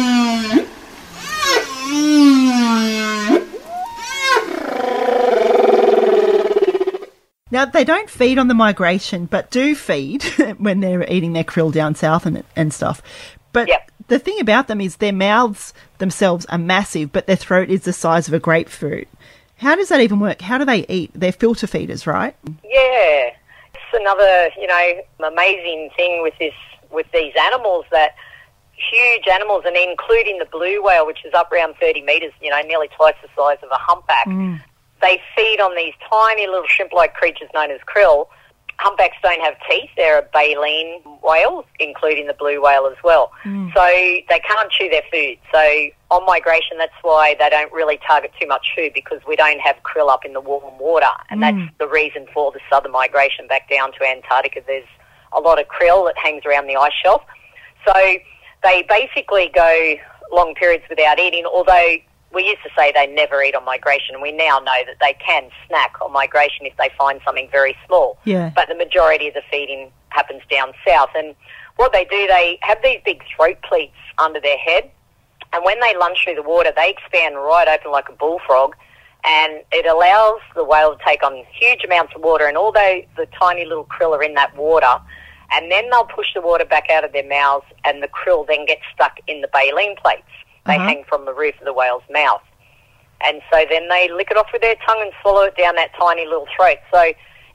Now 7.52 7.66
they 7.66 7.84
don't 7.84 8.10
feed 8.10 8.40
on 8.40 8.48
the 8.48 8.56
migration, 8.56 9.28
but 9.28 9.52
do 9.52 9.76
feed 9.76 10.24
when 10.58 10.80
they're 10.80 11.08
eating 11.08 11.34
their 11.34 11.44
krill 11.44 11.72
down 11.72 11.94
south 11.94 12.26
and 12.26 12.44
and 12.56 12.74
stuff. 12.74 13.04
But 13.54 13.68
Yep. 13.68 13.92
the 14.08 14.18
thing 14.18 14.40
about 14.40 14.68
them 14.68 14.82
is 14.82 14.96
their 14.98 15.14
mouths 15.14 15.72
themselves 16.00 16.48
are 16.48 16.58
massive, 16.58 17.12
but 17.12 17.28
their 17.28 17.36
throat 17.36 17.70
is 17.70 17.84
the 17.84 17.94
size 17.94 18.28
of 18.28 18.34
a 18.34 18.40
grapefruit. 18.40 19.08
How 19.58 19.76
does 19.76 19.90
that 19.90 20.02
even 20.02 20.20
work? 20.20 20.42
How 20.42 20.58
do 20.58 20.66
they 20.66 20.88
eat? 20.88 21.12
They're 21.14 21.32
filter 21.32 21.68
feeders, 21.68 22.08
right? 22.08 22.36
Yeah, 22.64 23.30
it's 23.76 23.94
another 23.94 24.50
you 24.60 24.66
know 24.66 25.02
amazing 25.28 25.92
thing 25.96 26.24
with 26.24 26.34
this 26.40 26.56
with 26.90 27.06
these 27.14 27.34
animals 27.40 27.86
that 27.92 28.16
huge 28.92 29.28
animals, 29.28 29.66
and 29.68 29.78
including 29.78 30.40
the 30.40 30.46
blue 30.46 30.82
whale, 30.84 31.06
which 31.06 31.24
is 31.24 31.34
up 31.36 31.52
around 31.52 31.76
thirty 31.80 32.02
meters, 32.02 32.34
you 32.42 32.50
know, 32.50 32.60
nearly 32.64 32.88
twice 32.98 33.16
the 33.22 33.30
size 33.38 33.60
of 33.62 33.70
a 33.72 33.78
humpback. 33.78 34.26
Mm. 34.26 34.62
They 35.06 35.22
feed 35.36 35.60
on 35.62 35.76
these 35.76 35.94
tiny 36.10 36.48
little 36.48 36.66
shrimp-like 36.68 37.14
creatures 37.14 37.48
known 37.54 37.70
as 37.70 37.80
krill. 37.82 38.28
Humpbacks 38.80 39.18
don't 39.22 39.40
have 39.40 39.54
teeth; 39.70 39.92
they're 39.96 40.18
a 40.18 40.28
baleen 40.34 41.00
whales, 41.22 41.66
including 41.80 42.26
the 42.26 42.34
blue 42.34 42.60
whale 42.60 42.88
as 42.88 42.98
well. 43.04 43.32
Hmm. 43.44 43.70
So 43.76 43.86
they 43.86 44.42
can't 44.44 44.72
chew 44.72 44.90
their 44.90 45.04
food. 45.12 45.38
So 45.54 45.90
on 46.10 46.26
migration, 46.26 46.80
that's 46.80 46.98
why 47.04 47.36
they 47.38 47.50
don't 47.50 47.72
really 47.72 48.00
target 48.06 48.32
too 48.42 48.48
much 48.48 48.72
food 48.76 48.94
because 48.96 49.20
we 49.28 49.36
don't 49.36 49.62
have 49.62 49.76
krill 49.84 50.10
up 50.10 50.26
in 50.26 50.34
the 50.34 50.42
warm 50.42 50.78
water, 50.80 51.14
and 51.30 51.42
that's 51.42 51.56
hmm. 51.56 51.68
the 51.78 51.88
reason 51.88 52.26
for 52.34 52.52
the 52.52 52.60
southern 52.68 52.92
migration 52.92 53.48
back 53.48 53.70
down 53.70 53.92
to 53.94 54.04
Antarctica. 54.04 54.62
There's 54.66 54.88
a 55.34 55.40
lot 55.40 55.62
of 55.62 55.68
krill 55.68 56.04
that 56.08 56.18
hangs 56.18 56.46
around 56.48 56.66
the 56.66 56.78
ice 56.78 56.94
shelf. 57.04 57.22
So 57.86 57.94
they 58.64 58.84
basically 58.90 59.52
go 59.54 59.96
long 60.32 60.56
periods 60.56 60.84
without 60.90 61.20
eating, 61.20 61.46
although 61.46 61.96
we 62.36 62.46
used 62.46 62.62
to 62.64 62.70
say 62.78 62.92
they 62.92 63.08
never 63.08 63.42
eat 63.42 63.56
on 63.56 63.64
migration. 63.64 64.22
We 64.22 64.34
now 64.34 64.60
know 64.60 64.84
that 64.86 64.98
they 65.00 65.14
can 65.26 65.50
snack 65.68 65.96
on 66.02 66.12
migration 66.12 66.66
if 66.66 66.76
they 66.78 66.90
find 66.98 67.22
something 67.26 67.48
very 67.50 67.76
small. 67.88 68.20
Yeah. 68.26 68.52
But 68.54 68.68
the 68.68 68.76
majority 68.76 69.30
of 69.30 69.34
the 69.34 69.42
feeding 69.50 69.90
happens 70.10 70.42
down 70.52 70.74
south. 70.86 71.10
And 71.16 71.34
what 71.78 71.94
they 71.94 72.04
do, 72.04 72.28
they 72.28 72.60
have 72.62 72.78
these 72.84 73.00
big 73.06 73.24
throat 73.36 73.58
pleats 73.68 73.96
under 74.18 74.42
their 74.42 74.58
head. 74.58 74.92
And 75.54 75.64
when 75.64 75.80
they 75.80 75.96
lunge 75.98 76.20
through 76.24 76.36
the 76.36 76.44
water, 76.44 76.74
they 76.76 76.90
expand 76.90 77.36
right 77.36 77.68
open 77.68 77.92
like 77.92 78.10
a 78.10 78.14
bullfrog. 78.14 78.76
And 79.26 79.62
it 79.72 79.86
allows 79.86 80.42
the 80.56 80.64
whale 80.64 80.96
to 80.98 81.04
take 81.04 81.24
on 81.24 81.44
huge 81.58 81.86
amounts 81.86 82.14
of 82.16 82.22
water. 82.22 82.46
And 82.46 82.58
although 82.58 83.02
the 83.16 83.28
tiny 83.40 83.64
little 83.64 83.86
krill 83.86 84.12
are 84.16 84.22
in 84.22 84.34
that 84.34 84.56
water, 84.58 85.02
and 85.54 85.72
then 85.72 85.90
they'll 85.90 86.06
push 86.06 86.34
the 86.34 86.42
water 86.42 86.66
back 86.66 86.90
out 86.90 87.06
of 87.06 87.14
their 87.14 87.28
mouths, 87.28 87.66
and 87.86 88.04
the 88.04 88.10
krill 88.10 88.46
then 88.46 88.66
get 88.66 88.80
stuck 88.94 89.20
in 89.28 89.42
the 89.42 89.48
baleen 89.48 89.96
plates. 89.96 90.24
They 90.66 90.76
Uh-huh. 90.76 90.86
hang 90.88 91.04
from 91.08 91.26
the 91.26 91.34
roof 91.34 91.56
of 91.60 91.66
the 91.66 91.74
whale's 91.74 92.04
mouth. 92.10 92.42
And 93.22 93.42
so 93.52 93.66
then 93.70 93.88
they 93.90 94.10
lick 94.10 94.30
it 94.32 94.38
off 94.38 94.48
with 94.52 94.62
their 94.62 94.76
tongue 94.86 95.02
and 95.02 95.12
swallow 95.22 95.44
it 95.44 95.56
down 95.58 95.76
that 95.76 95.92
tiny 96.00 96.26
little 96.26 96.48
throat. 96.56 96.78
So 96.94 97.02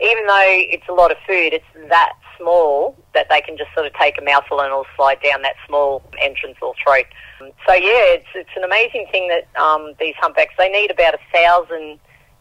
even 0.01 0.27
though 0.27 0.43
it's 0.47 0.89
a 0.89 0.93
lot 0.93 1.11
of 1.11 1.19
food, 1.27 1.53
it's 1.53 1.65
that 1.91 2.13
small 2.39 2.97
that 3.15 3.29
they 3.29 3.41
can 3.43 3.59
just 3.59 3.71
sort 3.75 3.87
of 3.87 3.93
take 3.95 4.17
a 4.19 4.25
mouthful 4.25 4.61
and 4.61 4.69
it'll 4.69 4.87
slide 4.97 5.19
down 5.23 5.43
that 5.43 5.57
small 5.67 6.03
entrance 6.23 6.57
or 6.63 6.73
throat. 6.83 7.05
So 7.67 7.75
yeah, 7.75 8.17
it's 8.17 8.27
it's 8.35 8.51
an 8.57 8.65
amazing 8.65 9.07
thing 9.13 9.29
that 9.29 9.49
um, 9.61 9.93
these 10.01 10.15
humpbacks 10.19 10.55
they 10.57 10.69
need 10.71 10.91
about 10.91 11.15
a 11.15 11.19
thousand 11.33 11.99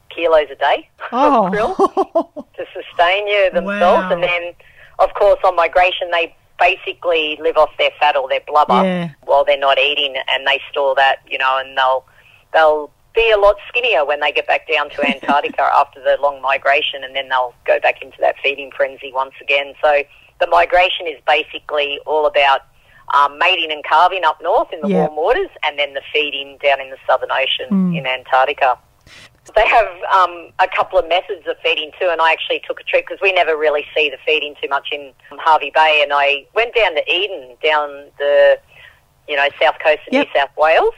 kilos 0.10 0.48
a 0.52 0.56
day 0.56 0.90
of 1.12 1.52
krill 1.52 1.76
Oh, 1.78 2.46
to 2.56 2.66
sustain 2.74 3.28
you 3.28 3.50
themselves. 3.52 4.04
Wow. 4.06 4.12
And 4.12 4.24
then, 4.24 4.54
of 5.00 5.14
course, 5.16 5.40
on 5.44 5.56
migration, 5.56 6.10
they 6.12 6.34
basically 6.60 7.38
live 7.42 7.58
off 7.58 7.70
their 7.78 7.92
fat 8.00 8.16
or 8.16 8.28
their 8.30 8.42
blubber 8.48 8.84
Yeah. 8.84 9.10
while 9.26 9.44
they're 9.46 9.58
not 9.58 9.78
eating, 9.80 10.16
and 10.28 10.46
they 10.48 10.62
store 10.72 10.96
that, 10.96 11.20
you 11.28 11.38
know, 11.38 11.58
and 11.60 11.78
they'll 11.78 12.06
they'll 12.54 12.90
be 13.16 13.30
a 13.32 13.38
lot 13.38 13.56
skinnier 13.68 14.06
when 14.06 14.20
they 14.20 14.32
get 14.32 14.48
back 14.48 14.68
down 14.72 14.90
to 14.92 15.02
Antarctica 15.04 15.62
after 15.76 16.00
the 16.02 16.18
long 16.22 16.42
migration, 16.42 17.04
and 17.04 17.16
then 17.16 17.30
they'll 17.30 17.54
go 17.66 17.80
back 17.80 18.02
into 18.02 18.18
that 18.20 18.36
feeding 18.42 18.72
frenzy 18.72 19.12
once 19.14 19.34
again. 19.42 19.74
So 19.82 20.04
the 20.40 20.48
migration 20.48 21.08
is 21.08 21.20
basically 21.26 22.00
all 22.06 22.26
about. 22.26 22.62
Um, 23.12 23.40
mating 23.40 23.72
and 23.72 23.84
calving 23.84 24.24
up 24.24 24.40
north 24.40 24.72
in 24.72 24.82
the 24.82 24.88
warm 24.88 25.16
waters, 25.16 25.50
and 25.64 25.80
then 25.80 25.96
the 25.96 26.02
feeding 26.14 26.60
down 26.62 26.80
in 26.80 26.92
the 26.92 26.98
Southern 27.08 27.32
Ocean 27.32 27.66
Mm. 27.72 27.98
in 27.98 28.06
Antarctica. 28.06 28.78
They 29.56 29.68
have 29.68 29.88
um, 30.14 30.52
a 30.60 30.68
couple 30.68 31.00
of 31.00 31.08
methods 31.08 31.48
of 31.48 31.58
feeding 31.64 31.92
too, 32.00 32.10
and 32.12 32.22
I 32.22 32.32
actually 32.32 32.62
took 32.68 32.80
a 32.80 32.84
trip 32.84 33.06
because 33.08 33.22
we 33.22 33.32
never 33.32 33.58
really 33.58 33.86
see 33.96 34.10
the 34.10 34.18
feeding 34.26 34.56
too 34.62 34.70
much 34.70 34.90
in 34.92 35.12
Hervey 35.46 35.72
Bay, 35.74 36.02
and 36.04 36.12
I 36.14 36.46
went 36.54 36.76
down 36.76 36.96
to 36.96 37.12
Eden, 37.12 37.56
down 37.64 38.06
the 38.18 38.60
you 39.28 39.36
know 39.36 39.48
south 39.62 39.76
coast 39.84 40.00
of 40.08 40.14
Yep. 40.14 40.28
New 40.28 40.40
South 40.40 40.50
Wales, 40.58 40.94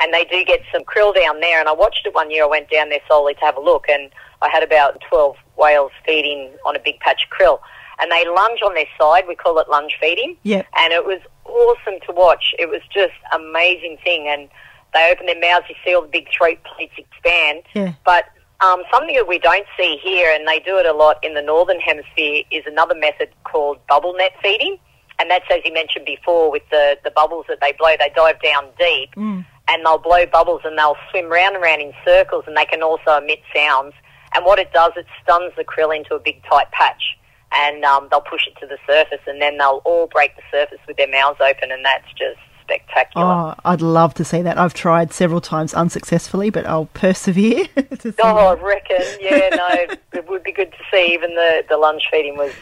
and 0.00 0.12
they 0.14 0.24
do 0.24 0.44
get 0.44 0.60
some 0.72 0.82
krill 0.84 1.14
down 1.14 1.40
there. 1.40 1.60
And 1.60 1.68
I 1.68 1.72
watched 1.72 2.06
it 2.06 2.14
one 2.14 2.30
year. 2.30 2.44
I 2.44 2.48
went 2.48 2.70
down 2.70 2.88
there 2.88 3.00
solely 3.08 3.34
to 3.34 3.40
have 3.40 3.56
a 3.56 3.60
look, 3.60 3.86
and 3.88 4.10
I 4.42 4.48
had 4.48 4.62
about 4.62 5.00
12 5.08 5.36
whales 5.56 5.92
feeding 6.06 6.50
on 6.66 6.76
a 6.76 6.80
big 6.80 6.98
patch 7.00 7.24
of 7.24 7.36
krill. 7.36 7.58
And 8.00 8.10
they 8.10 8.26
lunge 8.26 8.60
on 8.64 8.72
their 8.74 8.86
side. 8.98 9.24
We 9.28 9.34
call 9.34 9.58
it 9.58 9.68
lunge 9.68 9.96
feeding. 10.00 10.36
Yeah. 10.42 10.62
And 10.78 10.92
it 10.94 11.04
was 11.04 11.20
awesome 11.44 12.00
to 12.06 12.12
watch. 12.12 12.54
It 12.58 12.70
was 12.70 12.80
just 12.90 13.12
amazing 13.34 13.98
thing. 14.02 14.26
And 14.26 14.48
they 14.92 15.10
open 15.12 15.26
their 15.26 15.40
mouths, 15.40 15.66
you 15.68 15.74
see 15.84 15.94
all 15.94 16.02
the 16.02 16.08
big 16.08 16.28
throat 16.36 16.58
plates 16.64 16.94
expand. 16.96 17.62
Yeah. 17.74 17.94
But 18.04 18.24
um, 18.60 18.82
something 18.92 19.14
that 19.14 19.28
we 19.28 19.38
don't 19.38 19.66
see 19.78 19.98
here, 20.02 20.34
and 20.34 20.46
they 20.46 20.60
do 20.60 20.78
it 20.78 20.86
a 20.86 20.92
lot 20.92 21.16
in 21.22 21.34
the 21.34 21.42
northern 21.42 21.80
hemisphere, 21.80 22.42
is 22.50 22.64
another 22.66 22.94
method 22.94 23.30
called 23.44 23.78
bubble 23.88 24.14
net 24.14 24.32
feeding. 24.42 24.78
And 25.18 25.30
that's, 25.30 25.44
as 25.50 25.60
you 25.64 25.72
mentioned 25.72 26.06
before, 26.06 26.50
with 26.50 26.62
the, 26.70 26.96
the 27.04 27.10
bubbles 27.10 27.44
that 27.48 27.58
they 27.60 27.72
blow, 27.78 27.94
they 27.98 28.10
dive 28.14 28.40
down 28.42 28.68
deep 28.78 29.10
Mm. 29.16 29.44
and 29.68 29.84
they'll 29.84 29.98
blow 29.98 30.24
bubbles 30.26 30.62
and 30.64 30.78
they'll 30.78 30.96
swim 31.10 31.26
round 31.26 31.54
and 31.54 31.62
round 31.62 31.82
in 31.82 31.92
circles 32.04 32.44
and 32.46 32.56
they 32.56 32.64
can 32.64 32.82
also 32.82 33.18
emit 33.18 33.40
sounds. 33.54 33.92
And 34.34 34.44
what 34.44 34.58
it 34.58 34.72
does, 34.72 34.92
it 34.96 35.06
stuns 35.22 35.52
the 35.56 35.64
krill 35.64 35.94
into 35.94 36.14
a 36.14 36.18
big 36.18 36.42
tight 36.48 36.70
patch 36.70 37.18
and 37.52 37.84
um, 37.84 38.08
they'll 38.10 38.20
push 38.20 38.46
it 38.46 38.58
to 38.60 38.66
the 38.66 38.78
surface 38.86 39.20
and 39.26 39.42
then 39.42 39.58
they'll 39.58 39.82
all 39.84 40.06
break 40.06 40.36
the 40.36 40.42
surface 40.50 40.78
with 40.86 40.96
their 40.96 41.10
mouths 41.10 41.38
open 41.40 41.70
and 41.70 41.84
that's 41.84 42.08
just 42.12 42.38
spectacular. 42.70 43.26
Oh, 43.26 43.54
I'd 43.64 43.82
love 43.82 44.14
to 44.14 44.24
see 44.24 44.42
that. 44.42 44.58
I've 44.58 44.74
tried 44.74 45.12
several 45.12 45.40
times 45.40 45.74
unsuccessfully, 45.74 46.50
but 46.50 46.66
I'll 46.66 46.86
persevere 46.86 47.66
to 47.98 48.12
see 48.12 48.18
Oh, 48.22 48.36
I 48.36 48.54
reckon. 48.54 49.02
Yeah, 49.20 49.48
no, 49.54 49.96
it 50.12 50.28
would 50.28 50.42
be 50.42 50.52
good 50.52 50.70
to 50.72 50.78
see. 50.90 51.12
Even 51.12 51.34
the, 51.34 51.64
the 51.68 51.76
lunge 51.76 52.06
feeding 52.10 52.36
was 52.36 52.52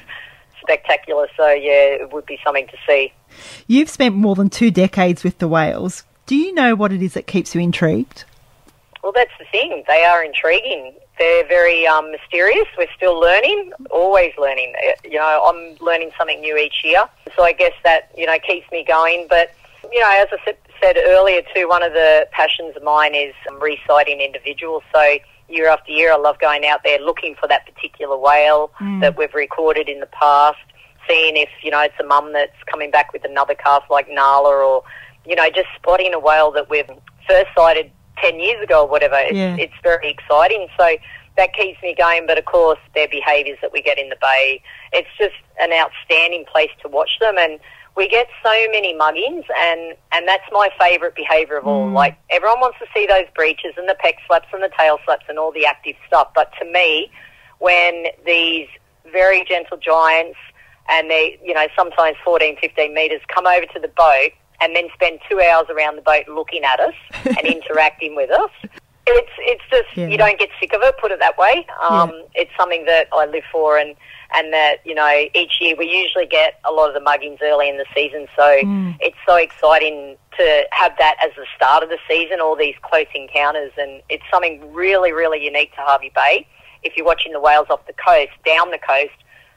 spectacular. 0.60 1.28
So, 1.36 1.48
yeah, 1.50 2.02
it 2.02 2.12
would 2.12 2.26
be 2.26 2.38
something 2.44 2.66
to 2.68 2.76
see. 2.86 3.12
You've 3.66 3.90
spent 3.90 4.14
more 4.14 4.34
than 4.34 4.50
two 4.50 4.70
decades 4.70 5.24
with 5.24 5.38
the 5.38 5.48
whales. 5.48 6.04
Do 6.26 6.36
you 6.36 6.52
know 6.54 6.74
what 6.74 6.92
it 6.92 7.02
is 7.02 7.14
that 7.14 7.26
keeps 7.26 7.54
you 7.54 7.60
intrigued? 7.60 8.24
Well, 9.02 9.12
that's 9.14 9.30
the 9.38 9.46
thing. 9.50 9.84
They 9.86 10.04
are 10.04 10.24
intriguing. 10.24 10.94
They're 11.18 11.46
very 11.48 11.86
um, 11.86 12.12
mysterious. 12.12 12.66
We're 12.76 12.92
still 12.96 13.18
learning, 13.18 13.72
always 13.90 14.32
learning. 14.38 14.74
You 15.04 15.18
know, 15.18 15.44
I'm 15.46 15.76
learning 15.84 16.12
something 16.16 16.40
new 16.40 16.56
each 16.56 16.84
year. 16.84 17.04
So 17.34 17.42
I 17.42 17.52
guess 17.52 17.72
that, 17.84 18.10
you 18.16 18.26
know, 18.26 18.38
keeps 18.46 18.70
me 18.70 18.84
going. 18.86 19.26
But, 19.28 19.52
you 19.92 20.01
know, 20.01 20.11
as 20.11 20.29
I 20.33 20.55
said, 20.81 20.96
earlier 21.07 21.42
too, 21.55 21.68
one 21.68 21.83
of 21.83 21.92
the 21.92 22.29
passions 22.33 22.77
of 22.77 22.83
mine 22.83 23.14
is 23.14 23.35
um, 23.48 23.61
resighting 23.61 24.24
individuals. 24.24 24.83
So 24.92 25.18
year 25.48 25.68
after 25.68 25.92
year, 25.92 26.12
I 26.12 26.16
love 26.16 26.38
going 26.38 26.66
out 26.66 26.81
there 26.85 26.98
looking 27.01 27.35
for 27.35 27.48
that 27.48 27.66
particular 27.66 28.16
whale 28.16 28.70
mm. 28.81 29.01
that 29.01 29.16
we've 29.16 29.35
recorded 29.35 29.88
in 29.88 30.01
the 30.01 30.07
past, 30.07 30.59
seeing 31.09 31.37
if, 31.37 31.48
you 31.62 31.70
know, 31.70 31.81
it's 31.81 31.98
a 32.01 32.05
mum 32.05 32.33
that's 32.33 32.57
coming 32.70 32.90
back 32.90 33.12
with 33.12 33.24
another 33.24 33.55
calf 33.55 33.85
like 33.90 34.09
Nala 34.11 34.51
or, 34.51 34.83
you 35.27 35.35
know, 35.35 35.48
just 35.51 35.68
spotting 35.77 36.12
a 36.14 36.18
whale 36.18 36.51
that 36.53 36.68
we've 36.68 36.90
first 37.27 37.48
sighted 37.57 37.90
10 38.22 38.40
years 38.40 38.62
ago 38.62 38.83
or 38.83 38.88
whatever. 38.88 39.16
It's, 39.16 39.35
Yeah. 39.37 39.57
it's 39.59 39.74
very 39.83 40.11
exciting. 40.11 40.68
So 40.79 40.96
that 41.37 41.55
keeps 41.55 41.81
me 41.83 41.94
going. 41.96 42.27
But 42.27 42.37
of 42.37 42.44
course, 42.44 42.79
their 42.94 43.09
behaviours 43.09 43.59
that 43.62 43.72
we 43.72 43.81
get 43.81 43.98
in 43.98 44.11
the 44.11 44.16
bay, 44.20 44.61
it's 44.92 45.09
just 45.16 45.37
an 45.61 45.72
outstanding 45.72 46.44
place 46.53 46.70
to 46.83 46.88
watch 46.88 47.18
them. 47.20 47.38
And 47.38 47.59
we 47.98 48.08
get 48.08 48.28
so 48.44 48.50
many 48.70 48.94
muggings, 48.94 49.44
and, 49.58 49.96
and 50.12 50.26
that's 50.28 50.44
my 50.52 50.70
favourite 50.78 51.16
behaviour 51.16 51.56
of 51.58 51.66
all. 51.66 51.90
Like, 51.90 52.16
everyone 52.30 52.61
wants 52.61 52.78
to 52.78 52.87
see 52.94 53.06
those 53.08 53.24
breaches 53.34 53.74
and 53.76 53.88
the 53.88 53.96
pec 54.02 54.14
slaps 54.28 54.46
and 54.52 54.62
the 54.62 54.70
tail 54.78 54.98
slaps 55.04 55.24
and 55.28 55.37
all 55.37 55.50
the 55.50 55.66
active 55.66 55.96
stuff. 56.06 56.28
But 56.32 56.52
to 56.61 56.64
me, 56.64 57.11
when 57.58 58.04
these 58.24 58.68
very 59.12 59.44
gentle 59.44 59.78
giants 59.78 60.38
and 60.88 61.11
they, 61.11 61.40
you 61.44 61.52
know, 61.52 61.66
sometimes 61.74 62.16
14, 62.24 62.56
15 62.61 62.94
metres 62.94 63.20
come 63.34 63.48
over 63.48 63.66
to 63.66 63.80
the 63.80 63.88
boat 63.88 64.30
and 64.61 64.76
then 64.76 64.84
spend 64.94 65.18
two 65.28 65.40
hours 65.40 65.66
around 65.68 65.96
the 65.96 66.02
boat 66.02 66.22
looking 66.28 66.62
at 66.62 66.78
us 66.78 66.94
and 67.24 67.38
interacting 67.46 68.14
with 68.14 68.30
us. 68.30 68.50
It's 69.08 69.30
it's 69.38 69.62
just 69.70 69.88
Yeah. 69.96 70.06
you 70.06 70.18
don't 70.18 70.38
get 70.38 70.50
sick 70.61 70.72
of 70.72 70.82
it. 70.82 70.94
Put 71.00 71.11
it 71.11 71.18
that 71.18 71.37
way. 71.37 71.66
Um, 71.82 72.12
It's 72.34 72.50
something 72.56 72.84
that 72.84 73.08
I 73.12 73.26
live 73.26 73.44
for, 73.50 73.76
and 73.76 73.96
and 74.34 74.52
that 74.52 74.76
you 74.84 74.94
know 74.94 75.26
each 75.34 75.60
year 75.60 75.74
we 75.76 75.86
usually 75.86 76.26
get 76.26 76.60
a 76.64 76.72
lot 76.72 76.88
of 76.88 76.94
the 76.94 77.00
muggings 77.00 77.38
early 77.42 77.68
in 77.68 77.78
the 77.78 77.86
season. 77.94 78.26
So 78.36 78.60
hmm. 78.62 78.90
it's 79.00 79.16
so 79.26 79.36
exciting 79.36 80.16
to 80.36 80.62
have 80.72 80.92
that 80.98 81.16
as 81.24 81.30
the 81.36 81.46
start 81.56 81.82
of 81.82 81.88
the 81.88 81.98
season. 82.08 82.40
All 82.40 82.56
these 82.56 82.74
close 82.82 83.06
encounters, 83.14 83.72
and 83.78 84.02
it's 84.08 84.24
something 84.30 84.72
really 84.72 85.12
really 85.12 85.44
unique 85.44 85.74
to 85.76 85.80
Hervey 85.80 86.12
Bay. 86.14 86.46
If 86.82 86.96
you're 86.96 87.06
watching 87.06 87.32
the 87.32 87.40
whales 87.40 87.66
off 87.70 87.86
the 87.86 87.94
coast, 87.94 88.30
down 88.44 88.70
the 88.70 88.78
coast, 88.78 89.14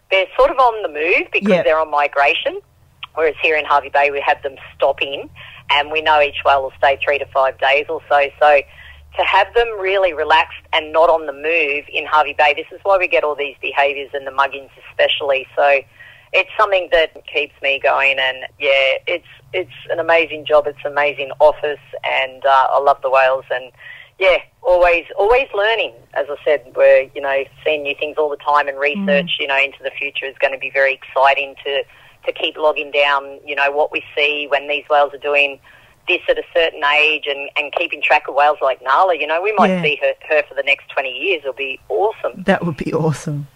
they're 0.09 0.27
sort 0.37 0.51
of 0.51 0.57
on 0.57 0.81
the 0.81 0.89
move 0.89 1.27
because 1.31 1.49
Yeah. 1.49 1.63
they're 1.63 1.79
on 1.79 1.89
migration. 1.91 2.59
Whereas 3.13 3.35
here 3.41 3.57
in 3.57 3.65
Hervey 3.65 3.89
Bay, 3.89 4.09
we 4.09 4.21
have 4.21 4.41
them 4.41 4.55
stopping, 4.75 5.29
and 5.69 5.91
we 5.91 6.01
know 6.01 6.21
each 6.21 6.43
whale 6.45 6.63
will 6.63 6.73
stay 6.77 6.97
three 7.03 7.19
to 7.19 7.25
five 7.25 7.59
days 7.59 7.85
or 7.89 8.01
so. 8.09 8.29
So 8.39 8.61
to 9.17 9.23
have 9.23 9.47
them 9.55 9.67
really 9.79 10.13
relaxed 10.13 10.63
and 10.73 10.93
not 10.93 11.09
on 11.09 11.25
the 11.25 11.33
move 11.33 11.85
in 11.91 12.05
Hervey 12.05 12.33
Bay, 12.33 12.53
this 12.55 12.67
is 12.71 12.79
why 12.83 12.97
we 12.97 13.07
get 13.07 13.23
all 13.23 13.35
these 13.35 13.55
behaviours 13.61 14.09
and 14.13 14.25
the 14.25 14.31
muggings 14.31 14.69
especially. 14.89 15.45
So 15.55 15.81
it's 16.33 16.49
something 16.57 16.87
that 16.91 17.25
keeps 17.27 17.53
me 17.61 17.79
going, 17.79 18.17
and 18.19 18.45
yeah, 18.57 18.97
it's 19.07 19.27
it's 19.53 19.71
an 19.89 19.99
amazing 19.99 20.45
job. 20.45 20.65
It's 20.65 20.79
an 20.85 20.91
amazing 20.91 21.31
office, 21.39 21.79
and 22.03 22.45
uh, 22.45 22.67
I 22.71 22.79
love 22.79 23.01
the 23.01 23.09
whales, 23.09 23.43
and 23.51 23.71
yeah, 24.17 24.37
always 24.61 25.05
always 25.17 25.47
learning. 25.53 25.93
As 26.13 26.27
I 26.29 26.35
said, 26.45 26.71
we're 26.75 27.09
you 27.13 27.21
know 27.21 27.43
seeing 27.65 27.83
new 27.83 27.95
things 27.99 28.15
all 28.17 28.29
the 28.29 28.37
time, 28.37 28.69
and 28.69 28.79
research 28.79 29.37
you 29.39 29.47
know 29.47 29.57
into 29.57 29.83
the 29.83 29.91
future 29.91 30.25
is 30.25 30.35
going 30.39 30.53
to 30.53 30.59
be 30.59 30.69
very 30.69 30.93
exciting 30.93 31.55
to 31.65 31.83
to 32.25 32.31
keep 32.31 32.55
logging 32.55 32.91
down. 32.91 33.39
You 33.45 33.55
know 33.55 33.71
what 33.71 33.91
we 33.91 34.01
see 34.15 34.47
when 34.49 34.69
these 34.69 34.85
whales 34.89 35.13
are 35.13 35.17
doing 35.17 35.59
this 36.07 36.21
at 36.29 36.37
a 36.37 36.43
certain 36.53 36.83
age, 36.83 37.25
and 37.27 37.49
and 37.57 37.71
keeping 37.73 38.01
track 38.01 38.27
of 38.27 38.35
whales 38.35 38.57
like 38.61 38.81
Nala. 38.81 39.15
You 39.17 39.27
know, 39.27 39.41
we 39.41 39.53
might 39.53 39.69
Yeah. 39.69 39.81
see 39.83 39.97
her 40.01 40.13
her 40.29 40.43
for 40.47 40.55
the 40.55 40.63
next 40.63 40.89
twenty 40.89 41.09
years. 41.11 41.41
It'll 41.41 41.53
be 41.53 41.79
awesome, 41.89 42.43
That 42.43 42.65
would 42.65 42.77
be 42.77 42.93
awesome. 42.93 43.47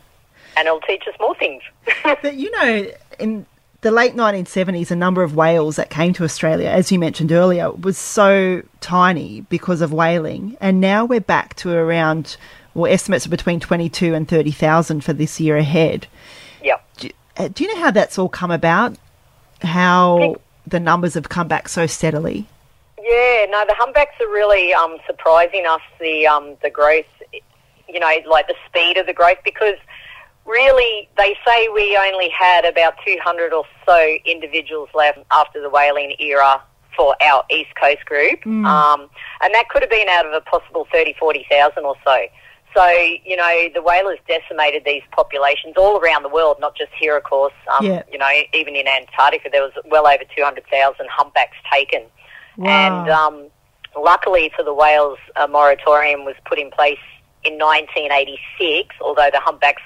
and 0.58 0.68
it'll 0.68 0.80
teach 0.82 1.04
us 1.08 1.16
more 1.20 1.36
things. 1.36 1.62
But 2.04 2.36
you 2.36 2.52
know, 2.52 2.88
in 3.20 3.46
the 3.82 3.92
late 3.92 4.16
1970s, 4.16 4.90
a 4.90 4.96
number 4.96 5.22
of 5.22 5.36
whales 5.36 5.76
that 5.76 5.90
came 5.92 6.12
to 6.14 6.24
Australia, 6.24 6.68
as 6.70 6.92
you 6.92 6.98
mentioned 6.98 7.32
earlier, 7.32 7.70
was 7.72 7.98
so 8.00 8.64
tiny 8.82 9.42
because 9.42 9.82
of 9.82 9.92
whaling, 9.94 10.58
and 10.60 10.82
now 10.82 11.06
we're 11.06 11.20
back 11.22 11.54
to 11.58 11.72
around, 11.72 12.36
well, 12.74 12.92
estimates 12.92 13.28
are 13.28 13.30
between 13.30 13.60
22 13.60 14.16
and 14.16 14.28
30,000 14.28 15.04
for 15.04 15.14
this 15.14 15.40
year 15.40 15.58
ahead. 15.58 16.08
yeah. 16.64 16.78
Do, 16.98 17.10
uh, 17.38 17.50
do 17.50 17.64
you 17.64 17.76
know 17.76 17.82
how 17.82 17.92
that's 17.92 18.18
all 18.18 18.30
come 18.30 18.50
about? 18.50 18.98
How 19.62 20.36
the 20.68 20.80
numbers 20.80 21.14
have 21.14 21.30
come 21.30 21.48
back 21.48 21.68
so 21.70 21.86
steadily? 21.86 22.48
Yeah, 23.02 23.46
no, 23.50 23.64
the 23.68 23.76
humpbacks 23.76 24.16
are 24.20 24.32
really 24.32 24.74
um, 24.74 24.98
surprising 25.06 25.66
us. 25.68 25.82
The 26.00 26.26
um, 26.26 26.56
the 26.64 26.70
growth, 26.70 27.06
you 27.88 28.00
know, 28.00 28.12
like 28.28 28.48
the 28.48 28.56
speed 28.68 28.98
of 28.98 29.06
the 29.06 29.14
growth, 29.14 29.38
because 29.44 29.76
really 30.46 31.08
they 31.18 31.38
say 31.46 31.68
we 31.70 31.98
only 31.98 32.30
had 32.30 32.66
about 32.66 32.96
200 33.06 33.54
or 33.54 33.66
so 33.86 34.18
individuals 34.26 34.90
left 34.94 35.20
after 35.32 35.62
the 35.62 35.70
whaling 35.70 36.16
era 36.20 36.62
for 36.96 37.16
our 37.22 37.44
East 37.52 37.72
Coast 37.80 38.06
group, 38.06 38.46
um, 38.48 39.10
and 39.42 39.54
that 39.54 39.66
could 39.70 39.82
have 39.82 39.92
been 39.92 40.08
out 40.10 40.26
of 40.26 40.34
a 40.34 40.42
possible 40.42 40.88
30, 40.92 41.14
40,000 41.20 41.84
or 41.84 41.96
so. 42.06 42.18
So, 42.76 42.86
you 43.24 43.38
know, 43.38 43.70
the 43.74 43.82
whalers 43.82 44.20
decimated 44.28 44.84
these 44.84 45.02
populations 45.12 45.76
all 45.78 45.98
around 45.98 46.24
the 46.24 46.30
world, 46.30 46.58
not 46.60 46.76
just 46.76 46.92
here, 47.00 47.16
of 47.16 47.24
course. 47.24 47.54
Um, 47.80 47.86
Yeah. 47.86 48.04
You 48.12 48.18
know, 48.18 48.30
even 48.54 48.76
in 48.76 48.86
Antarctica, 48.88 49.50
there 49.50 49.62
was 49.62 49.72
well 49.86 50.06
over 50.06 50.24
200,000 50.36 51.08
humpbacks 51.10 51.56
taken. 51.72 52.04
Wow. 52.58 52.68
And 52.68 53.10
um, 53.10 53.48
luckily 53.98 54.52
for 54.56 54.64
the 54.64 54.74
whales, 54.74 55.18
a 55.38 55.48
moratorium 55.48 56.26
was 56.26 56.36
put 56.46 56.60
in 56.60 56.70
place 56.70 57.00
in 57.46 57.54
1986, 57.54 58.96
although 59.02 59.30
the 59.32 59.40
humpbacks 59.40 59.84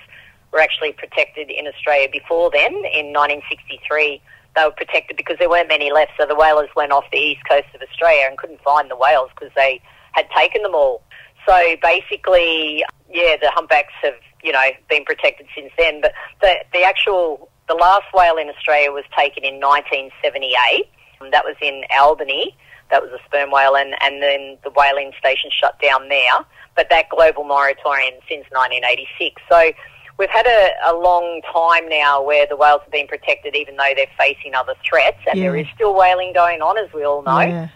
were 0.52 0.60
actually 0.60 0.94
protected 0.94 1.52
in 1.52 1.68
Australia 1.68 2.08
before 2.12 2.50
then. 2.52 2.74
In 2.74 3.14
1963, 3.14 4.22
they 4.56 4.64
were 4.64 4.72
protected 4.72 5.16
because 5.16 5.38
there 5.38 5.50
weren't 5.50 5.68
many 5.68 5.92
left, 5.92 6.14
so 6.18 6.26
the 6.26 6.36
whalers 6.36 6.70
went 6.76 6.92
off 6.92 7.04
the 7.12 7.20
east 7.20 7.42
coast 7.48 7.68
of 7.76 7.82
Australia 7.82 8.26
and 8.28 8.38
couldn't 8.38 8.62
find 8.62 8.90
the 8.90 8.96
whales 8.96 9.30
because 9.36 9.54
they 9.56 9.80
had 10.14 10.28
taken 10.36 10.64
them 10.64 10.74
all. 10.74 11.04
So 11.50 11.76
basically, 11.82 12.84
yeah, 13.10 13.36
the 13.42 13.50
humpbacks 13.52 13.94
have, 14.04 14.14
you 14.44 14.52
know, 14.52 14.70
been 14.88 15.04
protected 15.04 15.48
since 15.56 15.72
then. 15.80 16.00
But 16.02 16.14
the, 16.42 16.56
the 16.74 16.84
actual, 16.84 17.50
the 17.68 17.74
last 17.74 18.06
whale 18.14 18.38
in 18.38 18.50
Australia 18.50 18.92
was 18.92 19.04
taken 19.18 19.44
in 19.44 19.56
1978. 19.60 20.86
Um, 21.22 21.32
That 21.32 21.44
was 21.46 21.56
in 21.62 21.84
Albany. 22.00 22.56
That 22.92 23.02
was 23.02 23.12
a 23.12 23.20
sperm 23.26 23.52
whale, 23.52 23.76
and, 23.76 23.96
and 24.02 24.22
then 24.22 24.58
the 24.64 24.70
whaling 24.72 25.12
station 25.18 25.50
shut 25.52 25.80
down 25.82 26.10
there. 26.10 26.38
But 26.76 26.88
that 26.92 27.10
global 27.10 27.44
moratorium 27.44 28.14
since 28.30 28.46
1986. 28.52 29.42
So 29.50 29.72
we've 30.18 30.30
had 30.30 30.46
a, 30.46 30.70
a 30.86 30.94
long 30.96 31.42
time 31.52 31.90
now 31.90 32.22
where 32.22 32.46
the 32.48 32.56
whales 32.56 32.82
have 32.84 32.92
been 32.92 33.08
protected, 33.08 33.56
even 33.56 33.76
though 33.76 33.92
they're 33.96 34.06
facing 34.20 34.54
other 34.54 34.76
threats, 34.88 35.18
and 35.28 35.40
there 35.42 35.56
Yeah. 35.56 35.64
is 35.64 35.68
still 35.74 35.96
whaling 35.96 36.32
going 36.34 36.62
on, 36.62 36.78
as 36.78 36.94
we 36.94 37.04
all 37.04 37.24
know. 37.24 37.40
Yeah. 37.42 37.68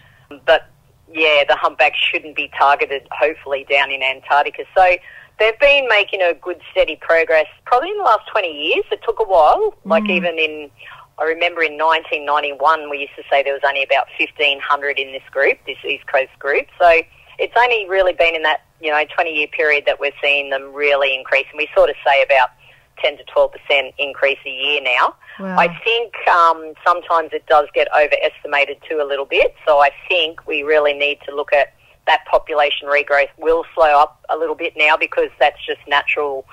But 0.46 0.68
yeah, 1.14 1.44
the 1.48 1.56
humpbacks 1.56 1.98
shouldn't 1.98 2.36
be 2.36 2.50
targeted, 2.58 3.06
hopefully, 3.12 3.64
down 3.70 3.90
in 3.90 4.02
Antarctica. 4.02 4.64
So 4.76 4.96
they've 5.38 5.58
been 5.60 5.88
making 5.88 6.20
a 6.22 6.34
good, 6.34 6.60
steady 6.72 6.96
progress 6.96 7.46
probably 7.64 7.90
in 7.90 7.98
the 7.98 8.04
last 8.04 8.28
20 8.30 8.48
years. 8.48 8.84
It 8.90 9.00
took 9.04 9.20
a 9.20 9.24
while. 9.24 9.74
Like 9.84 10.04
mm. 10.04 10.10
even 10.10 10.38
in, 10.38 10.70
I 11.18 11.24
remember 11.24 11.62
in 11.62 11.78
1991, 11.78 12.90
we 12.90 12.98
used 12.98 13.14
to 13.16 13.22
say 13.30 13.42
there 13.42 13.52
was 13.54 13.62
only 13.66 13.84
about 13.84 14.06
1,500 14.18 14.98
in 14.98 15.12
this 15.12 15.22
group, 15.30 15.58
this 15.66 15.78
East 15.88 16.06
Coast 16.08 16.36
group. 16.40 16.66
So 16.80 17.00
it's 17.38 17.54
only 17.56 17.88
really 17.88 18.12
been 18.12 18.34
in 18.34 18.42
that 18.42 18.62
you 18.80 18.90
know, 18.90 19.02
20 19.14 19.30
year 19.30 19.46
period 19.48 19.84
that 19.86 19.98
we're 19.98 20.12
seeing 20.22 20.50
them 20.50 20.74
really 20.74 21.14
increase. 21.14 21.46
And 21.50 21.58
we 21.58 21.68
sort 21.74 21.90
of 21.90 21.96
say 22.04 22.22
about 22.22 22.50
10 23.02 23.18
to 23.18 23.24
12% 23.24 23.92
increase 23.98 24.38
a 24.46 24.50
year 24.50 24.80
now. 24.82 25.14
Wow. 25.40 25.56
I 25.58 25.68
think 25.84 26.14
um, 26.28 26.74
sometimes 26.86 27.30
it 27.32 27.44
does 27.46 27.68
get 27.74 27.88
overestimated 27.96 28.78
too 28.88 29.00
a 29.02 29.06
little 29.06 29.24
bit. 29.24 29.54
So 29.66 29.78
I 29.78 29.90
think 30.08 30.46
we 30.46 30.62
really 30.62 30.92
need 30.92 31.18
to 31.28 31.34
look 31.34 31.52
at 31.52 31.74
that 32.06 32.24
population 32.30 32.86
regrowth 32.88 33.28
will 33.38 33.64
slow 33.74 33.98
up 33.98 34.24
a 34.28 34.36
little 34.36 34.54
bit 34.54 34.74
now 34.76 34.96
because 34.96 35.30
that's 35.40 35.64
just 35.66 35.80
natural, 35.88 36.44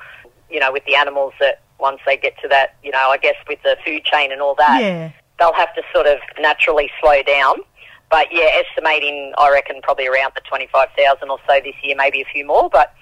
you 0.49 0.59
know, 0.59 0.71
with 0.71 0.85
the 0.85 0.95
animals 0.95 1.33
that 1.39 1.61
once 1.79 1.99
they 2.05 2.15
get 2.15 2.33
to 2.41 2.47
that, 2.47 2.75
you 2.83 2.91
know, 2.91 3.09
I 3.09 3.17
guess 3.17 3.35
with 3.47 3.59
the 3.63 3.75
food 3.85 4.03
chain 4.05 4.31
and 4.31 4.41
all 4.41 4.55
that, 4.55 4.81
Yeah. 4.81 5.11
they'll 5.39 5.53
have 5.53 5.73
to 5.75 5.81
sort 5.93 6.07
of 6.07 6.19
naturally 6.39 6.89
slow 7.01 7.21
down. 7.23 7.57
But 8.09 8.27
yeah, 8.31 8.47
estimating, 8.65 9.33
I 9.37 9.49
reckon 9.51 9.81
probably 9.81 10.07
around 10.07 10.33
the 10.35 10.41
25,000 10.41 11.29
or 11.29 11.39
so 11.47 11.59
this 11.63 11.75
year, 11.81 11.95
maybe 11.97 12.21
a 12.21 12.25
few 12.25 12.45
more. 12.45 12.69
But 12.69 12.93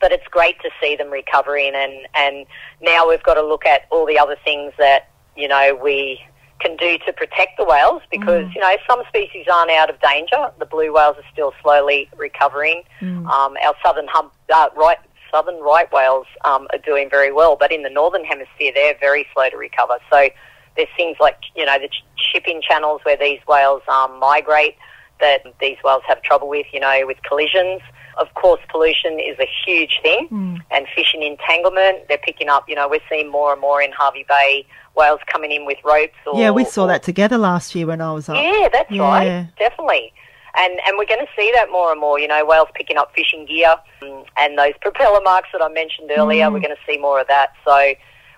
but 0.00 0.12
it's 0.12 0.26
great 0.28 0.60
to 0.60 0.70
see 0.80 0.96
them 0.96 1.10
recovering 1.10 1.72
and, 1.74 2.06
and 2.14 2.46
now 2.80 3.08
we've 3.08 3.22
got 3.22 3.34
to 3.34 3.42
look 3.42 3.66
at 3.66 3.82
all 3.90 4.06
the 4.06 4.18
other 4.18 4.36
things 4.44 4.72
that, 4.78 5.10
you 5.36 5.48
know, 5.48 5.78
we 5.82 6.20
can 6.60 6.76
do 6.76 6.98
to 7.06 7.12
protect 7.12 7.56
the 7.56 7.64
whales 7.64 8.02
because, 8.10 8.46
you 8.54 8.60
know, 8.60 8.76
some 8.88 9.02
species 9.08 9.46
aren't 9.52 9.70
out 9.70 9.90
of 9.90 10.00
danger. 10.00 10.50
The 10.58 10.66
blue 10.66 10.92
whales 10.92 11.16
are 11.16 11.24
still 11.32 11.52
slowly 11.62 12.08
recovering. 12.16 12.82
Um, 13.28 13.56
our 13.64 13.74
southern 13.84 14.08
hump, 14.08 14.32
uh, 14.52 14.68
right, 14.76 14.98
southern 15.30 15.60
right 15.60 15.90
whales 15.92 16.26
um, 16.44 16.66
are 16.72 16.78
doing 16.78 17.08
very 17.10 17.32
well, 17.32 17.56
but 17.56 17.70
in 17.70 17.82
the 17.82 17.90
northern 17.90 18.24
hemisphere, 18.24 18.72
they're 18.74 18.96
very 18.98 19.26
slow 19.34 19.48
to 19.50 19.56
recover. 19.56 19.98
So 20.10 20.28
there's 20.76 20.88
things 20.96 21.16
like, 21.20 21.38
you 21.54 21.64
know, 21.64 21.78
the 21.78 21.88
ch- 21.88 22.04
shipping 22.16 22.60
channels 22.62 23.00
where 23.04 23.16
these 23.16 23.40
whales 23.46 23.82
um, 23.88 24.18
migrate 24.18 24.76
that 25.20 25.42
these 25.60 25.76
whales 25.84 26.02
have 26.06 26.22
trouble 26.22 26.48
with, 26.48 26.66
you 26.72 26.80
know, 26.80 27.02
with 27.04 27.22
collisions. 27.22 27.80
Of 28.18 28.34
course, 28.34 28.60
pollution 28.68 29.20
is 29.20 29.38
a 29.38 29.48
huge 29.64 30.00
thing, 30.02 30.28
and 30.70 30.86
fishing 30.94 31.22
entanglement. 31.22 32.08
They're 32.08 32.18
picking 32.18 32.48
up. 32.48 32.64
You 32.68 32.74
know, 32.74 32.88
we're 32.88 33.00
seeing 33.08 33.30
more 33.30 33.52
and 33.52 33.60
more 33.60 33.80
in 33.80 33.92
Hervey 33.92 34.24
Bay 34.28 34.66
whales 34.96 35.20
coming 35.32 35.52
in 35.52 35.64
with 35.64 35.78
ropes. 35.84 36.14
Or, 36.26 36.38
Yeah, 36.40 36.50
we 36.50 36.64
saw 36.64 36.84
or- 36.84 36.88
that 36.88 37.02
together 37.04 37.38
last 37.38 37.74
year 37.76 37.86
when 37.86 38.00
I 38.00 38.12
was 38.12 38.28
up. 38.28 38.36
Yeah, 38.36 38.68
that's 38.72 38.90
Yeah. 38.90 39.02
right, 39.02 39.46
definitely. 39.58 40.12
And 40.56 40.80
and 40.86 40.98
we're 40.98 41.06
going 41.06 41.24
to 41.24 41.32
see 41.38 41.52
that 41.54 41.70
more 41.70 41.92
and 41.92 42.00
more. 42.00 42.18
You 42.18 42.26
know, 42.26 42.44
whales 42.44 42.68
picking 42.74 42.96
up 42.96 43.14
fishing 43.14 43.46
gear 43.46 43.76
mm, 44.02 44.24
and 44.36 44.58
those 44.58 44.72
propeller 44.80 45.20
marks 45.20 45.50
that 45.52 45.62
I 45.62 45.68
mentioned 45.68 46.10
earlier. 46.16 46.46
Mm. 46.46 46.52
We're 46.54 46.60
going 46.60 46.74
to 46.74 46.82
see 46.92 46.98
more 46.98 47.20
of 47.20 47.28
that. 47.28 47.52
So 47.64 47.92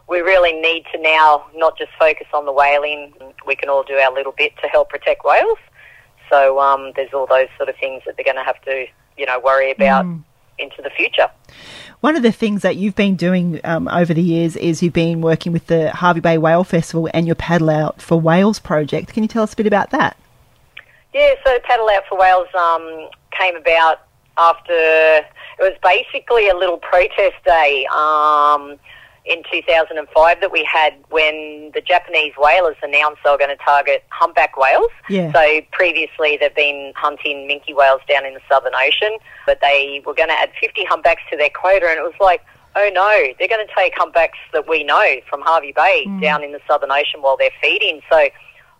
we 0.07 0.21
really 0.21 0.53
need 0.53 0.85
to 0.93 1.01
now 1.01 1.45
not 1.55 1.79
just 1.79 1.93
focus 1.99 2.27
on 2.35 2.45
the 2.45 2.53
whaling. 2.53 3.15
We 3.47 3.57
can 3.57 3.71
all 3.71 3.83
do 3.85 3.95
our 3.95 4.13
little 4.13 4.33
bit 4.37 4.53
to 4.63 4.69
help 4.69 4.91
protect 4.91 5.25
whales. 5.25 5.59
So 6.29 6.61
um, 6.61 6.93
there's 6.95 7.13
all 7.15 7.27
those 7.27 7.49
sort 7.57 7.69
of 7.69 7.77
things 7.77 8.03
that 8.07 8.17
they're 8.17 8.25
going 8.25 8.37
to 8.37 8.45
have 8.45 8.61
to, 8.63 8.87
you 9.17 9.27
know, 9.27 9.39
worry 9.41 9.71
about 9.73 10.05
Mm. 10.05 10.23
into 10.59 10.83
the 10.83 10.91
future. 10.91 11.29
One 12.01 12.17
of 12.17 12.23
the 12.23 12.33
things 12.33 12.63
that 12.63 12.77
you've 12.77 12.95
been 12.97 13.15
doing 13.17 13.61
um, 13.65 13.87
over 13.89 14.15
the 14.15 14.23
years 14.23 14.57
is 14.57 14.83
you've 14.83 14.93
been 14.95 15.21
working 15.21 15.53
with 15.53 15.67
the 15.67 15.91
Hervey 15.91 16.21
Bay 16.21 16.39
Whale 16.39 16.65
Festival 16.65 17.09
and 17.13 17.27
your 17.27 17.35
Paddle 17.35 17.69
Out 17.71 18.01
for 18.01 18.19
Whales 18.19 18.59
project. 18.59 19.13
Can 19.13 19.23
you 19.23 19.29
tell 19.29 19.43
us 19.43 19.53
a 19.53 19.57
bit 19.57 19.67
about 19.67 19.91
that? 19.91 20.17
Yeah, 21.13 21.35
so 21.45 21.59
Paddle 21.65 21.89
Out 21.91 22.05
for 22.09 22.19
Whales 22.19 22.49
um, 22.55 23.09
came 23.39 23.57
about 23.57 24.01
after 24.39 24.73
it 24.73 25.27
was 25.59 25.77
basically 25.83 26.49
a 26.49 26.57
little 26.57 26.79
protest 26.79 27.37
day 27.45 27.87
um, 27.95 28.79
in 29.25 29.43
2005 29.51 30.41
that 30.41 30.51
we 30.51 30.67
had 30.71 30.95
when 31.11 31.71
the 31.75 31.81
Japanese 31.81 32.33
whalers 32.39 32.77
announced 32.83 33.21
they 33.25 33.31
were 33.31 33.39
going 33.39 33.57
to 33.57 33.65
target 33.65 34.05
humpback 34.09 34.57
whales. 34.57 34.91
Yeah. 35.09 35.33
So 35.33 35.61
previously 35.73 36.39
they've 36.41 36.55
been 36.55 36.93
hunting 36.97 37.49
minke 37.49 37.75
whales 37.77 38.01
down 38.09 38.25
in 38.25 38.35
the 38.35 38.41
Southern 38.51 38.75
Ocean, 38.75 39.19
but 39.47 39.61
they 39.61 40.03
were 40.07 40.15
going 40.15 40.29
to 40.29 40.35
add 40.35 40.51
50 40.61 40.85
humpbacks 40.87 41.23
to 41.31 41.37
their 41.37 41.51
quota, 41.51 41.87
and 41.89 41.99
it 41.99 42.03
was 42.03 42.15
like, 42.21 42.43
oh 42.77 42.91
no, 42.95 43.35
they're 43.39 43.49
going 43.49 43.67
to 43.67 43.75
take 43.77 43.93
humpbacks 43.97 44.39
that 44.53 44.69
we 44.69 44.85
know 44.85 45.17
from 45.29 45.43
Hervey 45.43 45.73
Bay 45.73 46.07
down 46.21 46.43
in 46.43 46.53
the 46.53 46.61
Southern 46.67 46.91
Ocean 46.91 47.21
while 47.21 47.37
they're 47.37 47.51
feeding. 47.61 48.01
So 48.11 48.29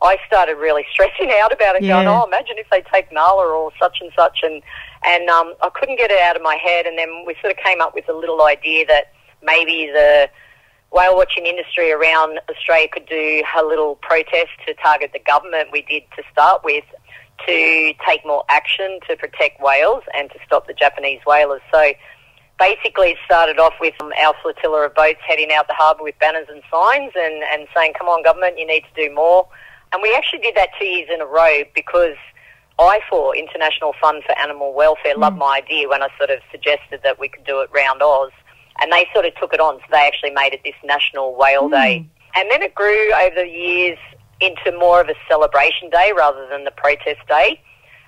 I 0.03 0.17
started 0.27 0.55
really 0.55 0.87
stressing 0.91 1.31
out 1.41 1.53
about 1.53 1.77
it, 1.77 1.83
going, 1.83 2.07
oh, 2.07 2.25
imagine 2.27 2.57
if 2.57 2.67
they 2.71 2.83
take 2.93 3.13
Nala 3.13 3.47
or 3.47 3.71
such 3.79 3.99
and 4.01 4.11
such, 4.17 4.39
and 4.43 4.63
and 5.05 5.29
um, 5.29 5.55
I 5.63 5.71
couldn't 5.71 5.97
get 5.97 6.11
it 6.11 6.21
out 6.21 6.37
of 6.37 6.43
my 6.43 6.57
head. 6.57 6.87
And 6.87 6.97
then 6.97 7.25
we 7.27 7.35
sort 7.41 7.53
of 7.53 7.59
came 7.63 7.81
up 7.81 7.95
with 7.95 8.09
a 8.09 8.13
little 8.13 8.43
idea 8.45 8.87
that 8.87 9.13
maybe 9.43 9.91
the 9.93 10.29
whale 10.93 11.17
watching 11.17 11.47
industry 11.47 11.93
around 11.93 12.41
Australia 12.49 12.89
could 12.93 13.07
do 13.07 13.43
a 13.57 13.65
little 13.65 13.97
protest 13.97 14.51
to 14.67 14.75
target 14.75 15.11
the 15.13 15.21
government. 15.21 15.69
We 15.73 15.83
did 15.83 16.03
to 16.17 16.23
start 16.33 16.63
with 16.65 16.85
to 17.47 17.95
take 18.07 18.25
more 18.27 18.45
action 18.51 19.01
to 19.09 19.17
protect 19.17 19.63
whales 19.63 20.03
and 20.15 20.31
to 20.31 20.39
stop 20.45 20.67
the 20.67 20.75
Japanese 20.75 21.21
whalers. 21.27 21.63
So 21.73 21.93
basically 22.59 23.13
it 23.13 23.19
started 23.25 23.59
off 23.59 23.73
with 23.81 23.95
um, 24.01 24.13
our 24.23 24.35
flotilla 24.43 24.87
of 24.87 24.95
boats 24.95 25.21
heading 25.27 25.51
out 25.51 25.67
the 25.67 25.75
harbour 25.75 26.03
with 26.03 26.19
banners 26.19 26.47
and 26.51 26.63
signs 26.71 27.13
and, 27.17 27.43
and 27.53 27.67
saying, 27.75 27.95
come 27.99 28.09
on, 28.09 28.23
government, 28.23 28.59
you 28.59 28.67
need 28.67 28.85
to 28.95 29.09
do 29.09 29.13
more. 29.15 29.49
And 29.93 30.03
we 30.03 30.15
actually 30.15 30.41
did 30.41 30.55
that 30.57 30.69
two 30.79 30.85
years 30.85 31.09
in 31.13 31.21
a 31.21 31.27
row 31.27 31.63
because 31.75 32.17
IFAW, 32.79 33.37
International 33.37 33.95
Fund 34.01 34.23
for 34.25 34.39
Animal 34.39 34.73
Welfare, 34.73 35.17
loved 35.17 35.37
my 35.37 35.57
idea 35.57 35.89
when 35.89 36.03
I 36.03 36.09
sort 36.17 36.31
of 36.31 36.41
suggested 36.51 37.01
that 37.03 37.19
we 37.19 37.29
could 37.29 37.45
do 37.45 37.61
it 37.61 37.71
round 37.75 38.03
Oz. 38.03 38.31
And 38.81 38.91
they 38.93 39.07
sort 39.13 39.27
of 39.27 39.35
took 39.37 39.53
it 39.53 39.61
on, 39.61 39.77
so 39.79 39.85
they 39.91 40.07
actually 40.07 40.31
made 40.31 40.53
it 40.55 40.61
this 40.65 40.75
National 40.85 41.35
Whale 41.37 41.69
Day. 41.69 42.07
And 42.37 42.51
then 42.51 42.63
it 42.63 42.75
grew 42.75 43.13
over 43.13 43.35
the 43.35 43.49
years 43.49 43.99
into 44.41 44.73
more 44.79 45.01
of 45.01 45.09
a 45.09 45.15
celebration 45.29 45.91
day 45.91 46.13
rather 46.17 46.47
than 46.49 46.65
the 46.65 46.71
protest 46.71 47.21
day. 47.29 47.61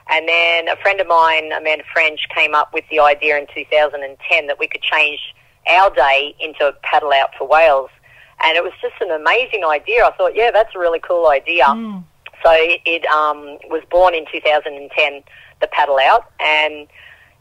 And 0.08 0.28
then 0.28 0.68
a 0.68 0.76
friend 0.76 1.00
of 1.00 1.06
mine, 1.06 1.52
Amanda 1.52 1.84
French, 1.92 2.20
came 2.34 2.54
up 2.54 2.72
with 2.72 2.84
the 2.90 3.00
idea 3.00 3.38
in 3.38 3.46
2010 3.54 4.46
that 4.46 4.58
we 4.58 4.66
could 4.66 4.82
change 4.82 5.20
our 5.68 5.90
day 5.90 6.34
into 6.40 6.68
a 6.68 6.72
paddle 6.82 7.12
out 7.12 7.30
for 7.38 7.46
whales. 7.46 7.90
And 8.44 8.56
it 8.56 8.64
was 8.64 8.72
just 8.80 8.94
an 9.00 9.10
amazing 9.10 9.64
idea. 9.64 10.04
I 10.04 10.12
thought, 10.12 10.34
yeah, 10.34 10.50
that's 10.50 10.74
a 10.74 10.78
really 10.78 10.98
cool 10.98 11.28
idea. 11.28 11.66
So 12.44 12.50
it, 12.50 12.80
it 12.84 13.06
um, 13.06 13.58
was 13.70 13.82
born 13.90 14.14
in 14.14 14.24
2010, 14.32 15.22
the 15.60 15.68
paddle 15.68 15.98
out, 15.98 16.30
and 16.40 16.88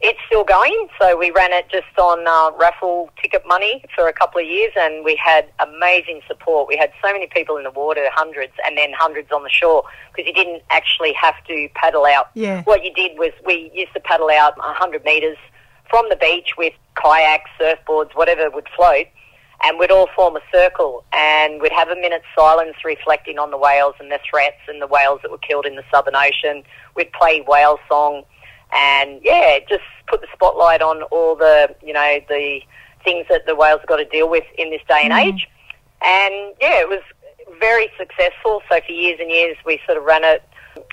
it's 0.02 0.18
still 0.26 0.44
going. 0.44 0.88
So 1.00 1.16
we 1.16 1.30
ran 1.30 1.52
it 1.52 1.66
just 1.70 1.96
on 1.96 2.26
uh, 2.26 2.56
raffle 2.58 3.10
ticket 3.20 3.42
money 3.46 3.84
for 3.94 4.08
a 4.08 4.12
couple 4.12 4.40
of 4.40 4.46
years, 4.46 4.72
and 4.76 5.04
we 5.04 5.18
had 5.22 5.46
amazing 5.60 6.20
support. 6.26 6.68
We 6.68 6.76
had 6.76 6.92
so 7.02 7.12
many 7.12 7.28
people 7.28 7.56
in 7.56 7.62
the 7.62 7.70
water, 7.70 8.06
hundreds, 8.12 8.52
and 8.66 8.76
then 8.76 8.90
hundreds 8.98 9.30
on 9.30 9.44
the 9.44 9.50
shore, 9.50 9.84
because 10.14 10.26
you 10.26 10.34
didn't 10.34 10.62
actually 10.70 11.12
have 11.12 11.36
to 11.46 11.68
paddle 11.74 12.04
out. 12.04 12.30
Yeah. 12.34 12.62
What 12.64 12.84
you 12.84 12.92
did 12.92 13.16
was 13.16 13.30
we 13.46 13.70
used 13.72 13.94
to 13.94 14.00
paddle 14.00 14.30
out 14.30 14.58
100 14.58 15.04
metres 15.04 15.38
from 15.88 16.04
the 16.10 16.16
beach 16.16 16.54
with 16.58 16.72
kayaks, 17.00 17.50
surfboards, 17.60 18.14
whatever 18.14 18.50
would 18.50 18.68
float 18.74 19.06
and 19.64 19.78
we'd 19.78 19.92
all 19.92 20.08
form 20.16 20.36
a 20.36 20.40
circle 20.52 21.04
and 21.12 21.62
we'd 21.62 21.70
have 21.70 21.88
a 21.88 21.94
minute's 21.94 22.24
silence 22.36 22.74
reflecting 22.84 23.38
on 23.38 23.52
the 23.52 23.56
whales 23.56 23.94
and 24.00 24.10
the 24.10 24.18
threats 24.28 24.58
and 24.66 24.82
the 24.82 24.88
whales 24.88 25.20
that 25.22 25.30
were 25.30 25.38
killed 25.38 25.66
in 25.66 25.76
the 25.76 25.84
Southern 25.88 26.16
Ocean. 26.16 26.64
We'd 26.96 27.12
play 27.12 27.44
whale 27.46 27.78
song 27.88 28.24
and 28.74 29.20
yeah, 29.22 29.58
just 29.68 29.82
put 30.06 30.20
the 30.20 30.26
spotlight 30.32 30.82
on 30.82 31.02
all 31.04 31.36
the, 31.36 31.74
you 31.82 31.92
know, 31.92 32.18
the 32.28 32.60
things 33.04 33.26
that 33.28 33.46
the 33.46 33.54
whales 33.54 33.80
have 33.80 33.88
got 33.88 33.96
to 33.96 34.04
deal 34.04 34.28
with 34.28 34.44
in 34.58 34.70
this 34.70 34.82
day 34.88 35.02
and 35.02 35.12
age. 35.12 35.48
And 36.04 36.54
yeah, 36.60 36.80
it 36.80 36.88
was 36.88 37.02
very 37.60 37.88
successful. 37.98 38.62
So 38.70 38.80
for 38.86 38.92
years 38.92 39.18
and 39.20 39.30
years 39.30 39.56
we 39.66 39.80
sort 39.86 39.98
of 39.98 40.04
ran 40.04 40.24
it 40.24 40.42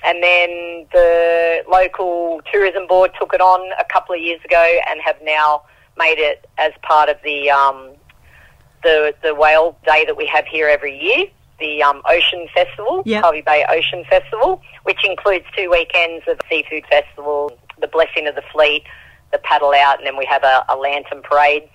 and 0.04 0.22
then 0.22 0.86
the 0.92 1.62
local 1.70 2.40
tourism 2.52 2.86
board 2.86 3.12
took 3.18 3.32
it 3.32 3.40
on 3.40 3.70
a 3.78 3.84
couple 3.84 4.14
of 4.14 4.20
years 4.20 4.40
ago 4.44 4.78
and 4.88 5.00
have 5.00 5.16
now 5.22 5.62
made 5.98 6.18
it 6.18 6.46
as 6.58 6.72
part 6.82 7.08
of 7.08 7.16
the 7.24 7.50
um, 7.50 7.90
the 8.82 9.14
the 9.22 9.34
whale 9.34 9.76
day 9.84 10.04
that 10.04 10.16
we 10.16 10.26
have 10.26 10.46
here 10.46 10.68
every 10.68 10.98
year, 10.98 11.26
the 11.58 11.82
um, 11.82 12.02
Ocean 12.08 12.46
Festival, 12.54 13.02
Yep. 13.04 13.24
Hervey 13.24 13.42
Bay 13.42 13.64
Ocean 13.68 14.04
Festival, 14.08 14.62
which 14.84 15.04
includes 15.04 15.44
two 15.56 15.70
weekends 15.70 16.24
of 16.28 16.38
seafood 16.48 16.84
festival, 16.90 17.56
the 17.80 17.88
blessing 17.88 18.26
of 18.26 18.34
the 18.34 18.42
fleet, 18.52 18.84
the 19.32 19.38
paddle 19.38 19.72
out, 19.72 19.98
and 19.98 20.06
then 20.06 20.16
we 20.16 20.26
have 20.26 20.42
a, 20.42 20.64
a 20.68 20.76
lantern 20.76 21.22
parade. 21.22 21.68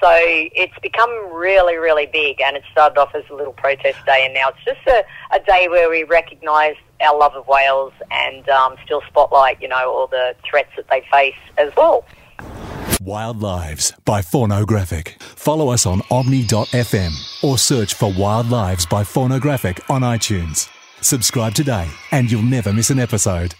So 0.00 0.10
it's 0.12 0.78
become 0.80 1.10
really, 1.32 1.76
really 1.76 2.06
big, 2.06 2.40
and 2.40 2.56
it 2.56 2.62
started 2.70 2.98
off 2.98 3.14
as 3.14 3.24
a 3.30 3.34
little 3.34 3.52
protest 3.52 3.98
day, 4.06 4.24
and 4.24 4.32
now 4.32 4.50
it's 4.50 4.64
just 4.64 4.86
a, 4.86 5.04
a 5.34 5.40
day 5.40 5.68
where 5.68 5.90
we 5.90 6.04
recognise 6.04 6.76
our 7.00 7.18
love 7.18 7.34
of 7.34 7.46
whales 7.48 7.92
and 8.10 8.48
um, 8.48 8.76
still 8.84 9.02
spotlight, 9.08 9.60
you 9.60 9.68
know, 9.68 9.92
all 9.92 10.06
the 10.06 10.34
threats 10.48 10.70
that 10.76 10.88
they 10.88 11.02
face 11.10 11.34
as 11.56 11.72
well. 11.76 12.04
Wild 13.00 13.40
Lives 13.40 13.92
by 14.04 14.22
Pornographic. 14.22 15.20
Follow 15.22 15.70
us 15.70 15.86
on 15.86 16.00
omny.fm 16.10 17.44
or 17.44 17.56
search 17.56 17.94
for 17.94 18.12
Wild 18.12 18.50
Lives 18.50 18.86
by 18.86 19.04
Pornographic 19.04 19.80
on 19.88 20.02
iTunes. 20.02 20.68
Subscribe 21.00 21.54
today 21.54 21.88
and 22.10 22.30
you'll 22.30 22.42
never 22.42 22.72
miss 22.72 22.90
an 22.90 22.98
episode. 22.98 23.54